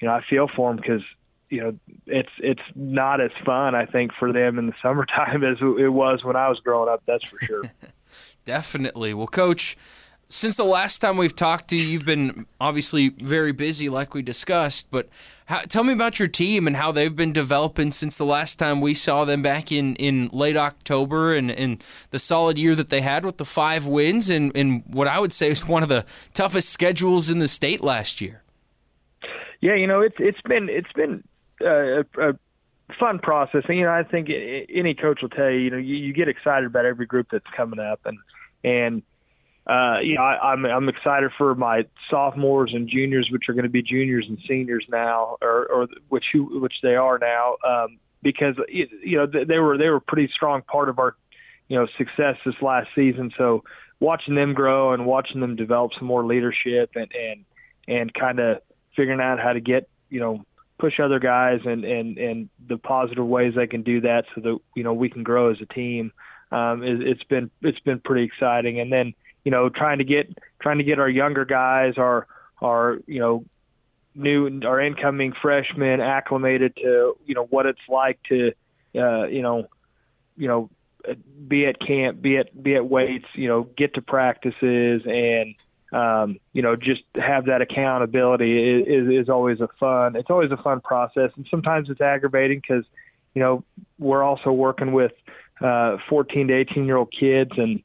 you 0.00 0.08
know, 0.08 0.14
I 0.14 0.22
feel 0.28 0.48
for 0.54 0.70
them 0.70 0.76
because 0.76 1.02
you 1.52 1.62
know 1.62 1.78
it's 2.06 2.30
it's 2.38 2.62
not 2.74 3.20
as 3.20 3.30
fun 3.44 3.74
I 3.74 3.84
think 3.84 4.12
for 4.18 4.32
them 4.32 4.58
in 4.58 4.66
the 4.66 4.74
summertime 4.82 5.44
as 5.44 5.58
it 5.60 5.92
was 5.92 6.24
when 6.24 6.34
I 6.34 6.48
was 6.48 6.58
growing 6.60 6.88
up. 6.88 7.02
That's 7.06 7.24
for 7.24 7.38
sure. 7.44 7.62
Definitely. 8.44 9.14
Well, 9.14 9.28
coach, 9.28 9.76
since 10.26 10.56
the 10.56 10.64
last 10.64 10.98
time 10.98 11.16
we've 11.16 11.36
talked 11.36 11.68
to 11.68 11.76
you, 11.76 11.84
you've 11.84 12.06
been 12.06 12.46
obviously 12.60 13.10
very 13.10 13.52
busy, 13.52 13.88
like 13.88 14.14
we 14.14 14.22
discussed. 14.22 14.88
But 14.90 15.08
how, 15.46 15.60
tell 15.60 15.84
me 15.84 15.92
about 15.92 16.18
your 16.18 16.26
team 16.26 16.66
and 16.66 16.74
how 16.74 16.90
they've 16.90 17.14
been 17.14 17.32
developing 17.32 17.92
since 17.92 18.18
the 18.18 18.24
last 18.24 18.58
time 18.58 18.80
we 18.80 18.94
saw 18.94 19.24
them 19.24 19.42
back 19.42 19.70
in, 19.70 19.94
in 19.96 20.28
late 20.32 20.56
October 20.56 21.36
and, 21.36 21.52
and 21.52 21.84
the 22.10 22.18
solid 22.18 22.58
year 22.58 22.74
that 22.74 22.88
they 22.88 23.02
had 23.02 23.24
with 23.24 23.36
the 23.36 23.44
five 23.44 23.86
wins 23.86 24.28
and, 24.28 24.50
and 24.56 24.82
what 24.86 25.06
I 25.06 25.20
would 25.20 25.32
say 25.32 25.50
is 25.50 25.68
one 25.68 25.84
of 25.84 25.88
the 25.88 26.04
toughest 26.34 26.70
schedules 26.70 27.30
in 27.30 27.38
the 27.38 27.48
state 27.48 27.80
last 27.80 28.20
year. 28.20 28.42
Yeah, 29.62 29.76
you 29.76 29.86
know 29.86 30.00
it's 30.00 30.16
it's 30.18 30.40
been 30.42 30.68
it's 30.68 30.92
been 30.92 31.22
a, 31.64 32.30
a 32.30 32.32
fun 32.98 33.18
process. 33.18 33.62
And, 33.68 33.78
you 33.78 33.84
know, 33.84 33.92
I 33.92 34.02
think 34.02 34.28
any 34.28 34.94
coach 34.94 35.20
will 35.22 35.28
tell 35.28 35.50
you, 35.50 35.58
you 35.58 35.70
know, 35.70 35.76
you, 35.76 35.96
you 35.96 36.12
get 36.12 36.28
excited 36.28 36.66
about 36.66 36.84
every 36.84 37.06
group 37.06 37.28
that's 37.30 37.46
coming 37.56 37.78
up, 37.78 38.00
and 38.04 38.18
and 38.64 39.02
uh, 39.66 40.00
you 40.02 40.16
know, 40.16 40.22
I, 40.22 40.52
I'm 40.52 40.64
I'm 40.64 40.88
excited 40.88 41.30
for 41.38 41.54
my 41.54 41.84
sophomores 42.10 42.72
and 42.74 42.88
juniors, 42.88 43.28
which 43.30 43.44
are 43.48 43.52
going 43.52 43.64
to 43.64 43.70
be 43.70 43.82
juniors 43.82 44.26
and 44.28 44.38
seniors 44.48 44.84
now, 44.88 45.36
or 45.40 45.66
or 45.66 45.88
which 46.08 46.24
who 46.32 46.60
which 46.60 46.74
they 46.82 46.96
are 46.96 47.18
now, 47.18 47.56
um, 47.66 47.98
because 48.22 48.56
you 48.68 49.16
know 49.16 49.26
they 49.26 49.58
were 49.58 49.78
they 49.78 49.88
were 49.88 49.96
a 49.96 50.00
pretty 50.00 50.28
strong 50.34 50.62
part 50.62 50.88
of 50.88 50.98
our 50.98 51.14
you 51.68 51.78
know 51.78 51.86
success 51.96 52.36
this 52.44 52.56
last 52.60 52.88
season. 52.94 53.30
So 53.38 53.62
watching 54.00 54.34
them 54.34 54.52
grow 54.52 54.92
and 54.92 55.06
watching 55.06 55.40
them 55.40 55.54
develop 55.54 55.92
some 55.96 56.08
more 56.08 56.24
leadership 56.24 56.90
and 56.96 57.12
and 57.14 57.44
and 57.86 58.12
kind 58.14 58.40
of 58.40 58.62
figuring 58.96 59.20
out 59.20 59.38
how 59.38 59.52
to 59.52 59.60
get 59.60 59.88
you 60.10 60.18
know 60.18 60.44
push 60.82 60.98
other 60.98 61.20
guys 61.20 61.60
and 61.64 61.84
and 61.84 62.18
and 62.18 62.48
the 62.66 62.76
positive 62.76 63.24
ways 63.24 63.54
they 63.54 63.68
can 63.68 63.82
do 63.82 64.00
that 64.00 64.24
so 64.34 64.40
that 64.40 64.58
you 64.74 64.82
know 64.82 64.92
we 64.92 65.08
can 65.08 65.22
grow 65.22 65.48
as 65.48 65.60
a 65.60 65.66
team 65.66 66.10
um 66.50 66.82
it, 66.82 67.00
it's 67.00 67.22
been 67.22 67.48
it's 67.62 67.78
been 67.78 68.00
pretty 68.00 68.24
exciting. 68.24 68.80
And 68.80 68.92
then 68.92 69.14
you 69.44 69.52
know 69.52 69.68
trying 69.68 69.98
to 69.98 70.04
get 70.04 70.36
trying 70.60 70.78
to 70.78 70.84
get 70.84 70.98
our 70.98 71.08
younger 71.08 71.44
guys 71.44 71.94
our 71.98 72.26
our 72.60 72.98
you 73.06 73.20
know 73.20 73.44
new 74.16 74.60
our 74.64 74.80
incoming 74.80 75.32
freshmen 75.40 76.00
acclimated 76.00 76.74
to 76.74 77.16
you 77.26 77.34
know 77.36 77.44
what 77.44 77.66
it's 77.66 77.86
like 77.88 78.18
to 78.24 78.52
uh 78.96 79.26
you 79.26 79.40
know 79.40 79.68
you 80.36 80.48
know 80.48 80.68
be 81.46 81.64
at 81.64 81.78
camp 81.78 82.20
be 82.20 82.38
at 82.38 82.60
be 82.60 82.74
at 82.74 82.84
weights 82.84 83.28
you 83.34 83.46
know 83.46 83.62
get 83.76 83.94
to 83.94 84.02
practices 84.02 85.02
and 85.06 85.54
um, 85.92 86.38
you 86.52 86.62
know, 86.62 86.74
just 86.74 87.02
have 87.14 87.46
that 87.46 87.60
accountability 87.60 88.80
is, 88.80 89.08
is, 89.08 89.28
always 89.28 89.60
a 89.60 89.68
fun. 89.78 90.16
It's 90.16 90.30
always 90.30 90.50
a 90.50 90.56
fun 90.56 90.80
process, 90.80 91.30
and 91.36 91.46
sometimes 91.50 91.90
it's 91.90 92.00
aggravating 92.00 92.60
because, 92.60 92.84
you 93.34 93.42
know, 93.42 93.62
we're 93.98 94.22
also 94.22 94.52
working 94.52 94.92
with 94.92 95.12
uh, 95.60 95.98
14 96.08 96.48
to 96.48 96.54
18 96.54 96.86
year 96.86 96.96
old 96.96 97.12
kids, 97.12 97.50
and 97.56 97.82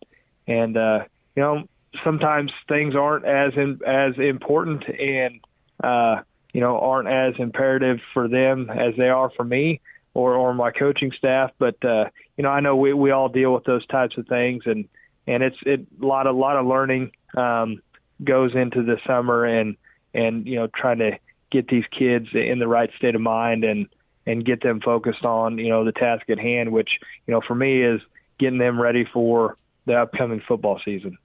and 0.48 0.78
uh, 0.78 1.00
you 1.36 1.43
know 1.43 1.67
sometimes 2.04 2.52
things 2.70 2.96
aren't 2.96 3.26
as 3.26 3.54
in, 3.56 3.80
as 3.86 4.17
important 4.17 4.84
and 4.88 5.41
uh, 5.84 6.22
you 6.54 6.62
know 6.62 6.80
aren't 6.80 7.10
as 7.10 7.34
imperative 7.39 8.00
for 8.13 8.30
them 8.30 8.70
as 8.70 8.96
they 8.98 9.10
are 9.10 9.32
for 9.36 9.43
me 9.43 9.82
or 10.13 10.34
or 10.36 10.54
my 10.54 10.72
coaching 10.72 11.12
staff. 11.17 11.52
But 11.60 11.84
uh, 11.84 12.06
you 12.38 12.43
know 12.43 12.50
I 12.50 12.62
know 12.62 12.78
we 12.78 12.93
we 12.93 13.12
all 13.12 13.28
deal 13.28 13.54
with 13.54 13.65
those 13.65 13.86
types 13.88 14.17
of 14.17 14.28
things, 14.28 14.63
and 14.65 14.88
and 15.28 15.43
it's 15.43 15.58
it 15.65 15.86
a 16.02 16.06
lot 16.06 16.26
a 16.26 16.32
lot 16.32 16.56
of 16.56 16.65
learning 16.65 17.12
um, 17.36 17.82
goes 18.23 18.56
into 18.56 18.84
the 18.84 18.97
summer 19.06 19.45
and 19.45 19.75
and 20.13 20.47
you 20.47 20.56
know 20.56 20.67
trying 20.67 20.99
to 20.99 21.12
get 21.51 21.67
these 21.67 21.86
kids 21.97 22.27
in 22.34 22.60
the 22.60 22.67
right 22.67 22.89
state 22.97 23.15
of 23.15 23.21
mind 23.21 23.63
and 23.63 23.88
and 24.25 24.45
get 24.45 24.62
them 24.62 24.82
focused 24.82 25.23
on 25.23 25.58
you 25.58 25.69
know 25.69 25.86
the 25.86 25.91
task 25.91 26.30
at 26.30 26.39
hand, 26.39 26.71
which 26.71 26.89
you 27.25 27.34
know 27.34 27.41
for 27.47 27.56
me 27.56 27.82
is 27.82 28.01
getting 28.39 28.60
them 28.60 28.80
ready 28.80 29.06
for 29.12 29.58
the 29.86 29.93
upcoming 29.93 30.41
football 30.47 30.80
season. 30.84 31.17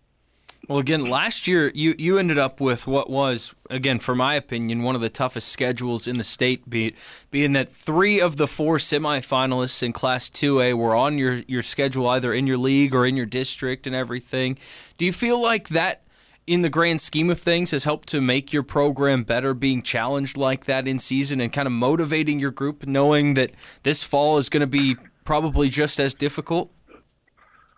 Well, 0.69 0.79
again, 0.79 1.11
last 1.11 1.49
year 1.49 1.73
you, 1.75 1.97
you 1.99 2.19
ended 2.19 2.39
up 2.39 2.61
with 2.61 2.87
what 2.87 3.11
was, 3.11 3.53
again, 3.69 3.99
for 3.99 4.15
my 4.15 4.37
opinion, 4.37 4.85
one 4.85 4.95
of 4.95 5.01
the 5.01 5.11
toughest 5.11 5.49
schedules 5.49 6.07
in 6.07 6.19
the 6.19 6.25
state, 6.25 6.71
be, 6.71 6.95
being 7.33 7.53
that 7.55 7.69
three 7.69 8.21
of 8.21 8.37
the 8.37 8.47
four 8.47 8.77
semifinalists 8.77 9.83
in 9.83 9.93
Class 9.93 10.31
2A 10.31 10.75
were 10.75 10.95
on 10.95 11.19
your, 11.19 11.35
your 11.49 11.63
schedule, 11.63 12.07
either 12.07 12.33
in 12.33 12.47
your 12.47 12.59
league 12.59 12.95
or 12.95 13.05
in 13.05 13.17
your 13.17 13.27
district 13.27 13.89
and 13.89 13.97
everything. 13.97 14.57
Do 14.99 15.05
you 15.05 15.13
feel 15.13 15.43
like 15.43 15.69
that, 15.71 16.05
in 16.47 16.63
the 16.63 16.69
grand 16.69 17.01
scheme 17.01 17.31
of 17.31 17.39
things, 17.39 17.71
has 17.71 17.85
helped 17.85 18.09
to 18.09 18.21
make 18.21 18.53
your 18.53 18.63
program 18.63 19.23
better, 19.23 19.55
being 19.55 19.83
challenged 19.83 20.37
like 20.37 20.65
that 20.65 20.89
in 20.89 20.99
season 20.99 21.41
and 21.41 21.53
kind 21.53 21.67
of 21.67 21.73
motivating 21.73 22.39
your 22.39 22.51
group, 22.51 22.87
knowing 22.87 23.35
that 23.35 23.53
this 23.85 24.03
fall 24.03 24.39
is 24.39 24.49
going 24.49 24.61
to 24.61 24.67
be 24.67 24.97
probably 25.25 25.69
just 25.69 26.01
as 26.01 26.15
difficult? 26.15 26.71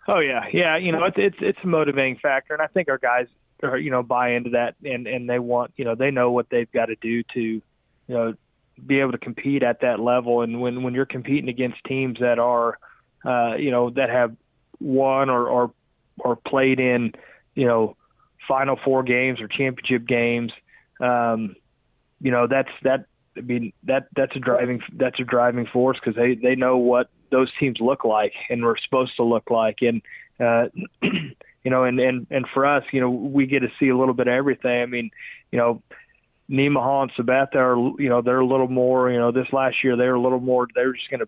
Oh 0.07 0.19
yeah, 0.19 0.45
yeah. 0.51 0.77
You 0.77 0.91
know, 0.91 1.03
it's 1.05 1.17
it's 1.17 1.37
it's 1.39 1.59
a 1.63 1.67
motivating 1.67 2.17
factor, 2.17 2.53
and 2.53 2.61
I 2.61 2.67
think 2.67 2.89
our 2.89 2.97
guys, 2.97 3.27
are, 3.63 3.77
you 3.77 3.89
know, 3.89 4.03
buy 4.03 4.31
into 4.31 4.51
that, 4.51 4.75
and 4.83 5.07
and 5.07 5.29
they 5.29 5.39
want, 5.39 5.71
you 5.77 5.85
know, 5.85 5.95
they 5.95 6.11
know 6.11 6.31
what 6.31 6.49
they've 6.49 6.71
got 6.71 6.87
to 6.87 6.95
do 6.95 7.23
to, 7.33 7.41
you 7.41 7.61
know, 8.07 8.33
be 8.85 8.99
able 8.99 9.13
to 9.13 9.17
compete 9.17 9.63
at 9.63 9.81
that 9.81 9.99
level. 9.99 10.41
And 10.41 10.61
when 10.61 10.83
when 10.83 10.93
you're 10.93 11.05
competing 11.05 11.49
against 11.49 11.83
teams 11.85 12.19
that 12.19 12.37
are, 12.37 12.77
uh, 13.23 13.55
you 13.55 13.71
know, 13.71 13.89
that 13.91 14.09
have 14.09 14.35
won 14.79 15.29
or 15.29 15.47
or 15.47 15.71
or 16.19 16.35
played 16.35 16.79
in, 16.79 17.13
you 17.55 17.65
know, 17.65 17.95
Final 18.47 18.77
Four 18.83 19.03
games 19.03 19.41
or 19.41 19.47
championship 19.47 20.07
games, 20.07 20.51
um, 20.99 21.55
you 22.21 22.31
know, 22.31 22.47
that's 22.47 22.69
that. 22.83 23.05
I 23.37 23.41
mean, 23.41 23.73
that 23.83 24.07
that's 24.15 24.35
a 24.35 24.39
driving 24.39 24.81
that's 24.93 25.19
a 25.19 25.23
driving 25.23 25.67
force 25.67 25.97
because 25.99 26.15
they 26.15 26.35
they 26.35 26.55
know 26.55 26.77
what 26.77 27.09
those 27.31 27.51
teams 27.59 27.79
look 27.79 28.05
like 28.05 28.33
and 28.49 28.63
we're 28.63 28.77
supposed 28.77 29.15
to 29.17 29.23
look 29.23 29.49
like. 29.51 29.79
And 29.81 30.01
uh, 30.39 30.69
you 31.01 31.71
know, 31.71 31.83
and 31.83 31.99
and 31.99 32.27
and 32.29 32.45
for 32.53 32.65
us, 32.65 32.83
you 32.91 33.01
know, 33.01 33.09
we 33.09 33.45
get 33.45 33.59
to 33.59 33.69
see 33.79 33.89
a 33.89 33.97
little 33.97 34.13
bit 34.13 34.27
of 34.27 34.33
everything. 34.33 34.81
I 34.81 34.85
mean, 34.85 35.11
you 35.51 35.59
know. 35.59 35.81
Nemaha 36.47 37.01
and 37.01 37.11
Sabetha 37.13 37.55
are, 37.55 37.75
you 37.99 38.07
know, 38.07 38.21
they're 38.21 38.39
a 38.39 38.45
little 38.45 38.67
more, 38.67 39.09
you 39.09 39.17
know, 39.17 39.31
this 39.31 39.47
last 39.51 39.83
year 39.83 39.97
they 39.97 40.05
were 40.05 40.13
a 40.13 40.21
little 40.21 40.39
more, 40.39 40.67
they 40.75 40.85
were 40.85 40.93
just 40.93 41.09
going 41.09 41.21
to, 41.21 41.27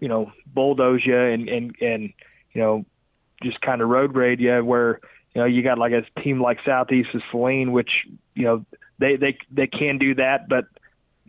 you 0.00 0.08
know, 0.08 0.32
bulldoze 0.52 1.00
you 1.02 1.16
and, 1.16 1.48
and, 1.48 1.74
and, 1.80 2.12
you 2.52 2.60
know, 2.60 2.84
just 3.42 3.58
kind 3.62 3.80
of 3.80 3.88
road 3.88 4.12
grade 4.12 4.38
you 4.38 4.62
where, 4.62 5.00
you 5.34 5.40
know, 5.40 5.46
you 5.46 5.62
got 5.62 5.78
like 5.78 5.92
a 5.92 6.02
team 6.20 6.40
like 6.40 6.58
Southeast 6.64 7.10
of 7.14 7.22
Saline, 7.30 7.72
which, 7.72 7.90
you 8.34 8.44
know, 8.44 8.64
they, 8.98 9.16
they, 9.16 9.38
they 9.50 9.66
can 9.66 9.98
do 9.98 10.14
that, 10.16 10.48
but 10.48 10.66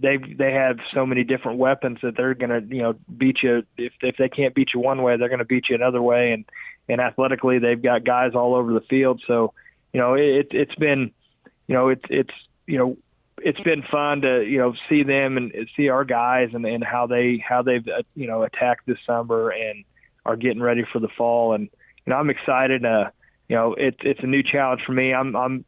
they 0.01 0.17
they 0.17 0.51
have 0.51 0.77
so 0.93 1.05
many 1.05 1.23
different 1.23 1.59
weapons 1.59 1.99
that 2.01 2.17
they're 2.17 2.33
going 2.33 2.49
to 2.49 2.75
you 2.75 2.81
know 2.81 2.95
beat 3.17 3.37
you. 3.43 3.63
If 3.77 3.93
if 4.01 4.17
they 4.17 4.29
can't 4.29 4.55
beat 4.55 4.69
you 4.73 4.79
one 4.79 5.03
way 5.03 5.17
they're 5.17 5.29
going 5.29 5.39
to 5.39 5.45
beat 5.45 5.65
you 5.69 5.75
another 5.75 6.01
way. 6.01 6.31
And 6.31 6.45
and 6.89 6.99
athletically 6.99 7.59
they've 7.59 7.81
got 7.81 8.03
guys 8.03 8.31
all 8.33 8.55
over 8.55 8.73
the 8.73 8.81
field. 8.81 9.21
So 9.27 9.53
you 9.93 9.99
know 9.99 10.15
it 10.15 10.47
it's 10.51 10.75
been 10.75 11.11
you 11.67 11.75
know 11.75 11.89
it's 11.89 12.03
it's 12.09 12.33
you 12.65 12.77
know 12.77 12.97
it's 13.37 13.59
been 13.59 13.83
fun 13.83 14.21
to 14.21 14.43
you 14.43 14.57
know 14.57 14.73
see 14.89 15.03
them 15.03 15.37
and 15.37 15.53
see 15.77 15.89
our 15.89 16.03
guys 16.03 16.49
and 16.53 16.65
and 16.65 16.83
how 16.83 17.07
they 17.07 17.43
how 17.47 17.61
they've 17.61 17.87
uh, 17.87 18.01
you 18.15 18.27
know 18.27 18.43
attacked 18.43 18.87
this 18.87 18.97
summer 19.05 19.49
and 19.49 19.83
are 20.25 20.35
getting 20.35 20.61
ready 20.61 20.83
for 20.91 20.99
the 20.99 21.09
fall. 21.09 21.53
And 21.53 21.69
you 22.05 22.11
know 22.11 22.15
I'm 22.15 22.29
excited 22.29 22.85
uh 22.85 23.11
you 23.51 23.57
know 23.57 23.75
it's 23.77 23.97
it's 24.01 24.21
a 24.23 24.27
new 24.27 24.41
challenge 24.41 24.81
for 24.85 24.93
me 24.93 25.13
I'm 25.13 25.35
I'm 25.35 25.65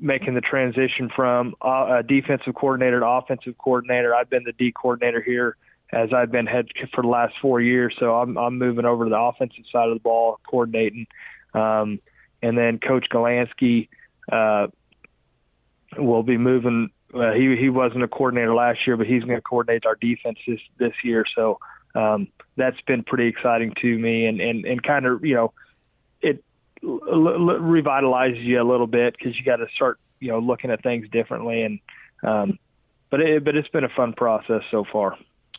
making 0.00 0.34
the 0.34 0.40
transition 0.40 1.08
from 1.14 1.54
uh, 1.64 1.98
a 1.98 2.02
defensive 2.02 2.54
coordinator 2.56 2.98
to 3.00 3.06
offensive 3.06 3.56
coordinator. 3.56 4.14
I've 4.14 4.28
been 4.28 4.42
the 4.42 4.52
D 4.52 4.72
coordinator 4.72 5.22
here 5.22 5.56
as 5.92 6.12
I've 6.12 6.32
been 6.32 6.46
head 6.46 6.66
for 6.92 7.02
the 7.02 7.08
last 7.08 7.34
four 7.40 7.60
years. 7.60 7.94
So 8.00 8.14
I'm, 8.16 8.36
I'm 8.36 8.58
moving 8.58 8.84
over 8.84 9.04
to 9.04 9.10
the 9.10 9.18
offensive 9.18 9.64
side 9.70 9.88
of 9.88 9.94
the 9.94 10.00
ball, 10.00 10.40
coordinating. 10.48 11.06
Um, 11.52 12.00
and 12.42 12.56
then 12.56 12.78
Coach 12.78 13.06
Golansky 13.12 13.88
uh, 14.32 14.68
will 15.98 16.22
be 16.22 16.38
moving. 16.38 16.90
Uh, 17.14 17.32
he 17.32 17.56
he 17.56 17.68
wasn't 17.68 18.02
a 18.02 18.08
coordinator 18.08 18.54
last 18.54 18.80
year, 18.86 18.96
but 18.96 19.06
he's 19.06 19.22
going 19.22 19.36
to 19.36 19.42
coordinate 19.42 19.86
our 19.86 19.96
defense 19.96 20.38
this 20.48 20.60
this 20.78 20.94
year. 21.04 21.24
So 21.36 21.58
um, 21.94 22.28
that's 22.56 22.80
been 22.86 23.04
pretty 23.04 23.28
exciting 23.28 23.74
to 23.82 23.98
me, 23.98 24.26
and 24.26 24.40
and 24.40 24.64
and 24.64 24.82
kind 24.82 25.06
of 25.06 25.24
you 25.24 25.34
know 25.34 25.52
it 26.82 26.86
revitalizes 26.86 28.44
you 28.44 28.60
a 28.60 28.64
little 28.64 28.86
bit 28.86 29.16
because 29.16 29.38
you 29.38 29.44
got 29.44 29.56
to 29.56 29.66
start 29.74 29.98
you 30.18 30.28
know 30.28 30.38
looking 30.38 30.70
at 30.70 30.82
things 30.82 31.08
differently 31.10 31.62
and 31.62 31.80
um, 32.22 32.58
but 33.10 33.20
it, 33.20 33.44
but 33.44 33.56
it's 33.56 33.68
been 33.68 33.84
a 33.84 33.88
fun 33.88 34.12
process 34.12 34.62
so 34.70 34.84
far. 34.90 35.16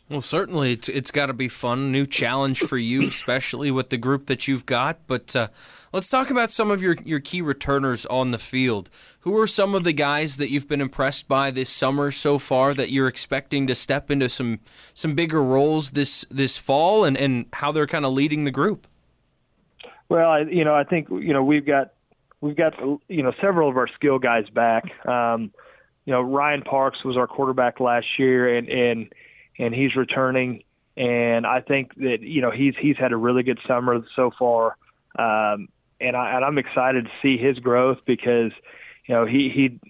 Well, 0.08 0.20
certainly 0.20 0.72
it's 0.72 0.88
it's 0.88 1.10
got 1.10 1.26
to 1.26 1.32
be 1.32 1.48
fun, 1.48 1.92
new 1.92 2.06
challenge 2.06 2.60
for 2.60 2.76
you, 2.76 3.06
especially 3.08 3.70
with 3.70 3.90
the 3.90 3.96
group 3.96 4.26
that 4.26 4.48
you've 4.48 4.66
got. 4.66 5.06
But 5.06 5.34
uh, 5.36 5.48
let's 5.92 6.08
talk 6.08 6.30
about 6.30 6.50
some 6.50 6.70
of 6.70 6.82
your, 6.82 6.96
your 7.04 7.20
key 7.20 7.40
returners 7.40 8.04
on 8.06 8.30
the 8.30 8.38
field. 8.38 8.90
Who 9.20 9.38
are 9.38 9.46
some 9.46 9.74
of 9.74 9.84
the 9.84 9.92
guys 9.92 10.36
that 10.38 10.50
you've 10.50 10.68
been 10.68 10.80
impressed 10.80 11.28
by 11.28 11.50
this 11.50 11.70
summer 11.70 12.10
so 12.10 12.38
far 12.38 12.74
that 12.74 12.90
you're 12.90 13.08
expecting 13.08 13.66
to 13.68 13.74
step 13.74 14.10
into 14.10 14.28
some 14.28 14.60
some 14.92 15.14
bigger 15.14 15.42
roles 15.42 15.92
this 15.92 16.26
this 16.30 16.56
fall, 16.56 17.04
and, 17.04 17.16
and 17.16 17.46
how 17.54 17.72
they're 17.72 17.86
kind 17.86 18.04
of 18.04 18.12
leading 18.12 18.44
the 18.44 18.50
group? 18.50 18.86
Well, 20.12 20.28
I, 20.28 20.40
you 20.40 20.62
know, 20.62 20.74
I 20.74 20.84
think 20.84 21.08
you 21.08 21.32
know 21.32 21.42
we've 21.42 21.64
got 21.64 21.94
we've 22.42 22.54
got 22.54 22.74
you 23.08 23.22
know 23.22 23.32
several 23.40 23.70
of 23.70 23.78
our 23.78 23.88
skill 23.88 24.18
guys 24.18 24.46
back. 24.50 24.84
Um, 25.06 25.52
you 26.04 26.12
know, 26.12 26.20
Ryan 26.20 26.60
Parks 26.60 27.02
was 27.02 27.16
our 27.16 27.26
quarterback 27.26 27.80
last 27.80 28.04
year, 28.18 28.54
and 28.54 28.68
and 28.68 29.10
and 29.58 29.74
he's 29.74 29.96
returning. 29.96 30.64
And 30.98 31.46
I 31.46 31.62
think 31.62 31.94
that 31.94 32.18
you 32.20 32.42
know 32.42 32.50
he's 32.50 32.74
he's 32.78 32.98
had 32.98 33.12
a 33.12 33.16
really 33.16 33.42
good 33.42 33.58
summer 33.66 34.04
so 34.14 34.30
far, 34.38 34.76
um, 35.18 35.70
and 35.98 36.14
I 36.14 36.36
and 36.36 36.44
I'm 36.44 36.58
excited 36.58 37.06
to 37.06 37.10
see 37.22 37.38
his 37.38 37.58
growth 37.58 38.00
because 38.04 38.52
you 39.06 39.14
know 39.14 39.24
he 39.24 39.48
he 39.48 39.80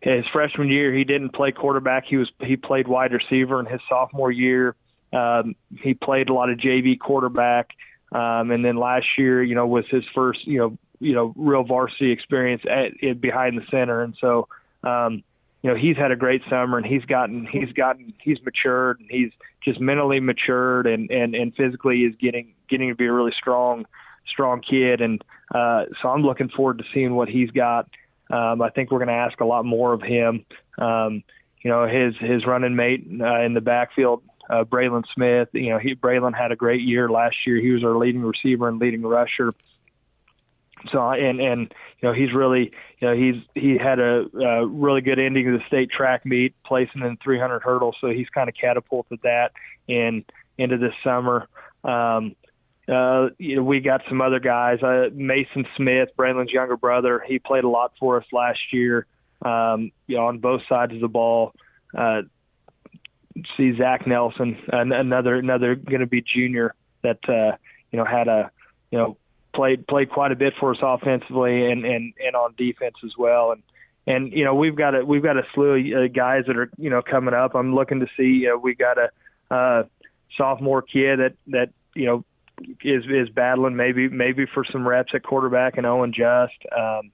his 0.00 0.24
freshman 0.32 0.68
year 0.68 0.94
he 0.94 1.04
didn't 1.04 1.34
play 1.34 1.52
quarterback 1.52 2.04
he 2.06 2.16
was 2.16 2.30
he 2.40 2.56
played 2.56 2.88
wide 2.88 3.12
receiver 3.12 3.60
in 3.60 3.66
his 3.66 3.82
sophomore 3.86 4.30
year 4.30 4.76
um, 5.12 5.56
he 5.82 5.92
played 5.92 6.30
a 6.30 6.32
lot 6.32 6.48
of 6.48 6.56
JV 6.56 6.98
quarterback 6.98 7.72
um, 8.12 8.50
and 8.50 8.64
then 8.64 8.76
last 8.76 9.06
year, 9.18 9.42
you 9.42 9.54
know, 9.54 9.66
was 9.66 9.84
his 9.90 10.04
first, 10.14 10.46
you 10.46 10.58
know, 10.58 10.78
you 11.00 11.14
know, 11.14 11.32
real 11.36 11.62
varsity 11.62 12.10
experience 12.10 12.62
at, 12.68 13.02
at 13.04 13.20
behind 13.20 13.58
the 13.58 13.64
center. 13.70 14.02
And 14.02 14.16
so, 14.20 14.48
um, 14.82 15.22
you 15.62 15.70
know, 15.70 15.76
he's 15.76 15.96
had 15.96 16.10
a 16.10 16.16
great 16.16 16.42
summer 16.48 16.78
and 16.78 16.86
he's 16.86 17.04
gotten, 17.04 17.46
he's 17.46 17.72
gotten, 17.72 18.14
he's 18.20 18.38
matured 18.42 19.00
and 19.00 19.08
he's 19.10 19.30
just 19.62 19.80
mentally 19.80 20.20
matured 20.20 20.86
and, 20.86 21.10
and, 21.10 21.34
and 21.34 21.54
physically 21.54 22.02
is 22.02 22.14
getting, 22.20 22.54
getting 22.68 22.88
to 22.88 22.94
be 22.94 23.06
a 23.06 23.12
really 23.12 23.32
strong, 23.38 23.86
strong 24.26 24.60
kid. 24.60 25.00
And, 25.00 25.22
uh, 25.54 25.84
so 26.00 26.08
I'm 26.08 26.22
looking 26.22 26.48
forward 26.48 26.78
to 26.78 26.84
seeing 26.94 27.14
what 27.14 27.28
he's 27.28 27.50
got. 27.50 27.88
Um, 28.30 28.62
I 28.62 28.70
think 28.70 28.90
we're 28.90 28.98
going 28.98 29.08
to 29.08 29.14
ask 29.14 29.40
a 29.40 29.44
lot 29.46 29.64
more 29.64 29.92
of 29.92 30.02
him. 30.02 30.44
Um, 30.78 31.22
you 31.62 31.70
know, 31.70 31.86
his, 31.86 32.14
his 32.20 32.46
running 32.46 32.76
mate 32.76 33.06
uh, 33.20 33.40
in 33.40 33.54
the 33.54 33.60
backfield, 33.60 34.22
uh, 34.48 34.64
Braylon 34.64 35.04
Smith. 35.14 35.48
You 35.52 35.70
know, 35.70 35.78
he 35.78 35.94
Braylon 35.94 36.34
had 36.36 36.52
a 36.52 36.56
great 36.56 36.82
year 36.82 37.08
last 37.08 37.36
year. 37.46 37.56
He 37.56 37.70
was 37.70 37.84
our 37.84 37.96
leading 37.96 38.22
receiver 38.22 38.68
and 38.68 38.80
leading 38.80 39.02
rusher. 39.02 39.52
So 40.92 41.10
and 41.10 41.40
and 41.40 41.74
you 42.00 42.08
know 42.08 42.12
he's 42.12 42.32
really 42.32 42.70
you 43.00 43.08
know 43.08 43.14
he's 43.14 43.42
he 43.54 43.76
had 43.78 43.98
a, 43.98 44.26
a 44.38 44.66
really 44.66 45.00
good 45.00 45.18
ending 45.18 45.48
of 45.48 45.58
the 45.58 45.66
state 45.66 45.90
track 45.90 46.24
meet, 46.24 46.54
placing 46.64 47.02
in 47.02 47.16
300 47.22 47.62
hurdles. 47.62 47.96
So 48.00 48.08
he's 48.08 48.28
kind 48.28 48.48
of 48.48 48.54
catapulted 48.54 49.20
that 49.22 49.52
in 49.86 50.24
into 50.56 50.78
this 50.78 50.94
summer. 51.02 51.48
Um, 51.84 52.36
uh, 52.88 53.28
you 53.38 53.56
know, 53.56 53.62
we 53.62 53.80
got 53.80 54.02
some 54.08 54.20
other 54.20 54.40
guys. 54.40 54.82
Uh, 54.82 55.08
Mason 55.12 55.66
Smith, 55.76 56.08
Braylon's 56.16 56.52
younger 56.52 56.76
brother, 56.76 57.22
he 57.26 57.38
played 57.38 57.64
a 57.64 57.68
lot 57.68 57.92
for 58.00 58.18
us 58.18 58.24
last 58.32 58.60
year. 58.72 59.06
Um, 59.42 59.92
you 60.06 60.16
know, 60.16 60.26
on 60.26 60.38
both 60.38 60.62
sides 60.68 60.94
of 60.94 61.00
the 61.00 61.08
ball. 61.08 61.52
Uh, 61.96 62.22
see 63.56 63.76
Zach 63.76 64.06
Nelson, 64.06 64.56
another 64.72 65.36
another 65.36 65.74
going 65.74 66.00
to 66.00 66.06
be 66.06 66.22
junior 66.22 66.74
that 67.02 67.18
uh, 67.28 67.56
you 67.90 67.98
know 67.98 68.04
had 68.04 68.28
a 68.28 68.50
you 68.90 68.98
know 68.98 69.16
played 69.54 69.86
played 69.86 70.10
quite 70.10 70.32
a 70.32 70.36
bit 70.36 70.54
for 70.58 70.72
us 70.72 70.78
offensively 70.82 71.70
and 71.70 71.84
and 71.84 72.14
and 72.24 72.36
on 72.36 72.54
defense 72.56 72.96
as 73.04 73.12
well. 73.18 73.52
And 73.52 73.62
and 74.06 74.32
you 74.32 74.44
know 74.44 74.54
we've 74.54 74.76
got 74.76 74.94
a 74.94 75.04
we've 75.04 75.22
got 75.22 75.36
a 75.36 75.42
slew 75.54 76.02
of 76.04 76.12
guys 76.12 76.44
that 76.46 76.56
are 76.56 76.70
you 76.76 76.90
know 76.90 77.02
coming 77.02 77.34
up. 77.34 77.54
I'm 77.54 77.74
looking 77.74 78.00
to 78.00 78.06
see 78.16 78.46
uh, 78.48 78.56
we 78.56 78.74
got 78.74 78.96
a 78.98 79.54
uh, 79.54 79.82
sophomore 80.36 80.82
kid 80.82 81.18
that 81.20 81.34
that 81.48 81.70
you 81.94 82.06
know 82.06 82.24
is 82.82 83.04
is 83.08 83.28
battling 83.28 83.76
maybe 83.76 84.08
maybe 84.08 84.46
for 84.52 84.64
some 84.70 84.86
reps 84.86 85.12
at 85.14 85.22
quarterback 85.22 85.76
and 85.76 85.86
Owen 85.86 86.12
Just. 86.12 86.58
Um, 86.76 87.10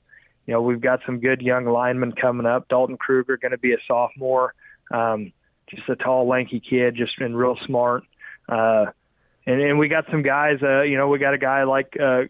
you 0.47 0.53
know, 0.53 0.61
we've 0.61 0.81
got 0.81 1.01
some 1.07 1.20
good 1.20 1.41
young 1.41 1.64
linemen 1.64 2.12
coming 2.12 2.47
up. 2.47 2.68
Dalton 2.68 2.99
Kruger 2.99 3.39
going 3.39 3.53
to 3.53 3.59
be 3.59 3.72
a 3.72 3.79
sophomore. 3.89 4.55
Um, 4.93 5.33
just 5.69 5.89
a 5.89 5.97
tall, 5.97 6.29
lanky 6.29 6.61
kid, 6.61 6.97
just 6.97 7.19
been 7.19 7.35
real 7.35 7.57
smart. 7.67 8.05
Uh, 8.49 8.87
and, 9.47 9.61
and 9.61 9.79
we 9.79 9.89
got 9.89 10.05
some 10.11 10.23
guys. 10.23 10.59
Uh, 10.62 10.83
you 10.83 10.97
know, 10.97 11.09
we 11.09 11.19
got 11.19 11.35
a 11.35 11.39
guy 11.39 11.65
like 11.65 11.97
uh, 12.01 12.23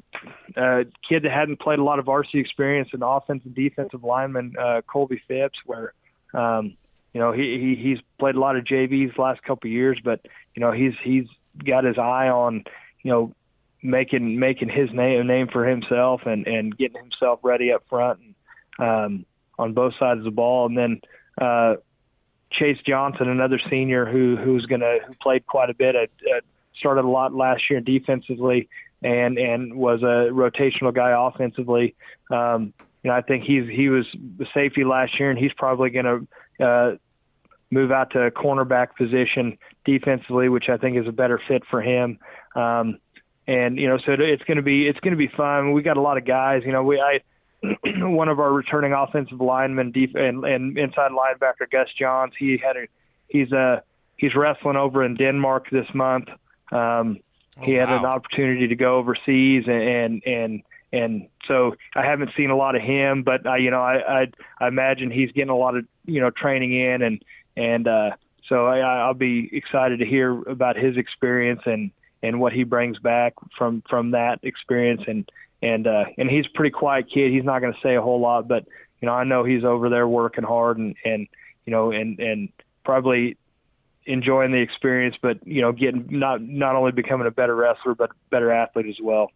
a 0.56 0.84
kid 1.08 1.22
that 1.22 1.32
hadn't 1.32 1.60
played 1.60 1.78
a 1.78 1.84
lot 1.84 1.98
of 1.98 2.06
varsity 2.06 2.40
experience 2.40 2.88
in 2.92 3.02
offense 3.02 3.42
and 3.44 3.54
defensive 3.54 4.02
lineman, 4.02 4.54
uh, 4.60 4.80
Colby 4.86 5.22
Phipps, 5.28 5.58
where 5.64 5.92
um, 6.32 6.76
you 7.12 7.20
know 7.20 7.32
he, 7.32 7.76
he 7.76 7.80
he's 7.80 7.98
played 8.18 8.34
a 8.34 8.40
lot 8.40 8.56
of 8.56 8.64
JVs 8.64 9.16
last 9.16 9.42
couple 9.42 9.68
of 9.68 9.72
years, 9.72 9.98
but 10.02 10.20
you 10.54 10.60
know 10.60 10.72
he's 10.72 10.94
he's 11.02 11.26
got 11.64 11.84
his 11.84 11.98
eye 11.98 12.28
on 12.28 12.64
you 13.02 13.12
know 13.12 13.32
making 13.82 14.38
making 14.40 14.68
his 14.68 14.90
name 14.92 15.26
name 15.26 15.48
for 15.52 15.64
himself 15.64 16.22
and 16.26 16.46
and 16.48 16.76
getting 16.76 17.00
himself 17.00 17.38
ready 17.42 17.70
up 17.72 17.84
front 17.88 18.18
and, 18.20 18.88
um, 18.88 19.26
on 19.56 19.72
both 19.72 19.92
sides 19.98 20.18
of 20.18 20.24
the 20.24 20.30
ball, 20.30 20.66
and 20.66 20.76
then. 20.76 21.00
Uh, 21.40 21.74
Chase 22.58 22.78
Johnson, 22.86 23.28
another 23.28 23.60
senior 23.70 24.06
who 24.06 24.36
who's 24.36 24.66
gonna 24.66 24.98
who 25.06 25.12
played 25.20 25.46
quite 25.46 25.70
a 25.70 25.74
bit 25.74 25.94
at, 25.94 26.10
started 26.78 27.04
a 27.04 27.08
lot 27.08 27.34
last 27.34 27.62
year 27.70 27.80
defensively 27.80 28.68
and 29.02 29.38
and 29.38 29.74
was 29.74 30.02
a 30.02 30.30
rotational 30.32 30.92
guy 30.92 31.14
offensively. 31.16 31.94
Um, 32.30 32.72
you 33.02 33.10
know, 33.10 33.16
I 33.16 33.20
think 33.20 33.44
he's 33.44 33.68
he 33.68 33.90
was 33.90 34.06
the 34.38 34.46
safety 34.54 34.82
last 34.82 35.20
year, 35.20 35.30
and 35.30 35.38
he's 35.38 35.52
probably 35.56 35.90
going 35.90 36.26
to 36.58 36.64
uh, 36.64 36.96
move 37.70 37.92
out 37.92 38.10
to 38.12 38.22
a 38.22 38.30
cornerback 38.30 38.96
position 38.96 39.58
defensively, 39.84 40.48
which 40.48 40.68
I 40.70 40.78
think 40.78 40.96
is 40.96 41.06
a 41.06 41.12
better 41.12 41.40
fit 41.46 41.62
for 41.70 41.82
him. 41.82 42.18
Um, 42.56 42.98
and 43.46 43.78
you 43.78 43.88
know, 43.88 43.98
so 43.98 44.12
it's 44.18 44.42
going 44.44 44.56
to 44.56 44.62
be 44.62 44.88
it's 44.88 44.98
to 45.00 45.16
be 45.16 45.28
fun. 45.28 45.72
We 45.72 45.82
got 45.82 45.98
a 45.98 46.00
lot 46.00 46.16
of 46.16 46.24
guys. 46.24 46.62
You 46.64 46.72
know, 46.72 46.82
we 46.82 46.98
I 46.98 47.20
one 47.96 48.28
of 48.28 48.40
our 48.40 48.52
returning 48.52 48.92
offensive 48.92 49.40
linemen, 49.40 49.92
deep 49.92 50.14
and, 50.14 50.44
and 50.44 50.76
inside 50.78 51.10
linebacker 51.10 51.70
Gus 51.70 51.88
Johns. 51.98 52.32
He 52.38 52.58
had 52.58 52.76
a 52.76 52.86
he's 53.28 53.52
a 53.52 53.82
he's 54.16 54.34
wrestling 54.34 54.76
over 54.76 55.04
in 55.04 55.14
Denmark 55.14 55.70
this 55.70 55.86
month. 55.94 56.28
Um, 56.72 57.18
oh, 57.58 57.62
he 57.62 57.72
had 57.72 57.88
wow. 57.88 57.98
an 57.98 58.04
opportunity 58.04 58.68
to 58.68 58.76
go 58.76 58.96
overseas, 58.96 59.64
and 59.66 59.82
and 59.82 60.22
and 60.26 60.62
and 60.92 61.28
so 61.48 61.74
I 61.94 62.04
haven't 62.04 62.30
seen 62.36 62.50
a 62.50 62.56
lot 62.56 62.76
of 62.76 62.82
him, 62.82 63.22
but 63.22 63.46
I, 63.46 63.58
you 63.58 63.70
know, 63.70 63.82
I, 63.82 64.22
I 64.22 64.26
I 64.60 64.68
imagine 64.68 65.10
he's 65.10 65.32
getting 65.32 65.50
a 65.50 65.56
lot 65.56 65.76
of 65.76 65.84
you 66.06 66.20
know 66.20 66.30
training 66.30 66.72
in, 66.72 67.02
and 67.02 67.24
and 67.56 67.88
uh, 67.88 68.10
so 68.48 68.66
I, 68.66 68.78
I'll 68.78 69.14
be 69.14 69.50
excited 69.52 69.98
to 70.00 70.06
hear 70.06 70.40
about 70.42 70.76
his 70.76 70.96
experience 70.96 71.62
and 71.66 71.90
and 72.22 72.40
what 72.40 72.52
he 72.52 72.64
brings 72.64 72.98
back 72.98 73.34
from 73.56 73.82
from 73.88 74.12
that 74.12 74.40
experience, 74.42 75.02
and 75.06 75.30
and 75.62 75.86
uh, 75.86 76.04
and 76.18 76.30
he's 76.30 76.46
a 76.46 76.56
pretty 76.56 76.70
quiet 76.70 77.06
kid. 77.12 77.32
He's 77.32 77.44
not 77.44 77.60
going 77.60 77.72
to 77.72 77.78
say 77.82 77.96
a 77.96 78.02
whole 78.02 78.20
lot, 78.20 78.48
but 78.48 78.64
you 79.00 79.06
know, 79.06 79.12
I 79.12 79.24
know 79.24 79.44
he's 79.44 79.64
over 79.64 79.88
there 79.88 80.06
working 80.06 80.44
hard, 80.44 80.78
and 80.78 80.94
and 81.04 81.26
you 81.64 81.70
know, 81.70 81.90
and 81.90 82.18
and 82.18 82.48
probably 82.84 83.36
enjoying 84.06 84.52
the 84.52 84.58
experience, 84.58 85.16
but 85.20 85.46
you 85.46 85.62
know, 85.62 85.72
getting 85.72 86.06
not 86.10 86.42
not 86.42 86.76
only 86.76 86.92
becoming 86.92 87.26
a 87.26 87.30
better 87.30 87.54
wrestler, 87.54 87.94
but 87.94 88.10
better 88.30 88.52
athlete 88.52 88.86
as 88.86 88.98
well. 89.02 89.30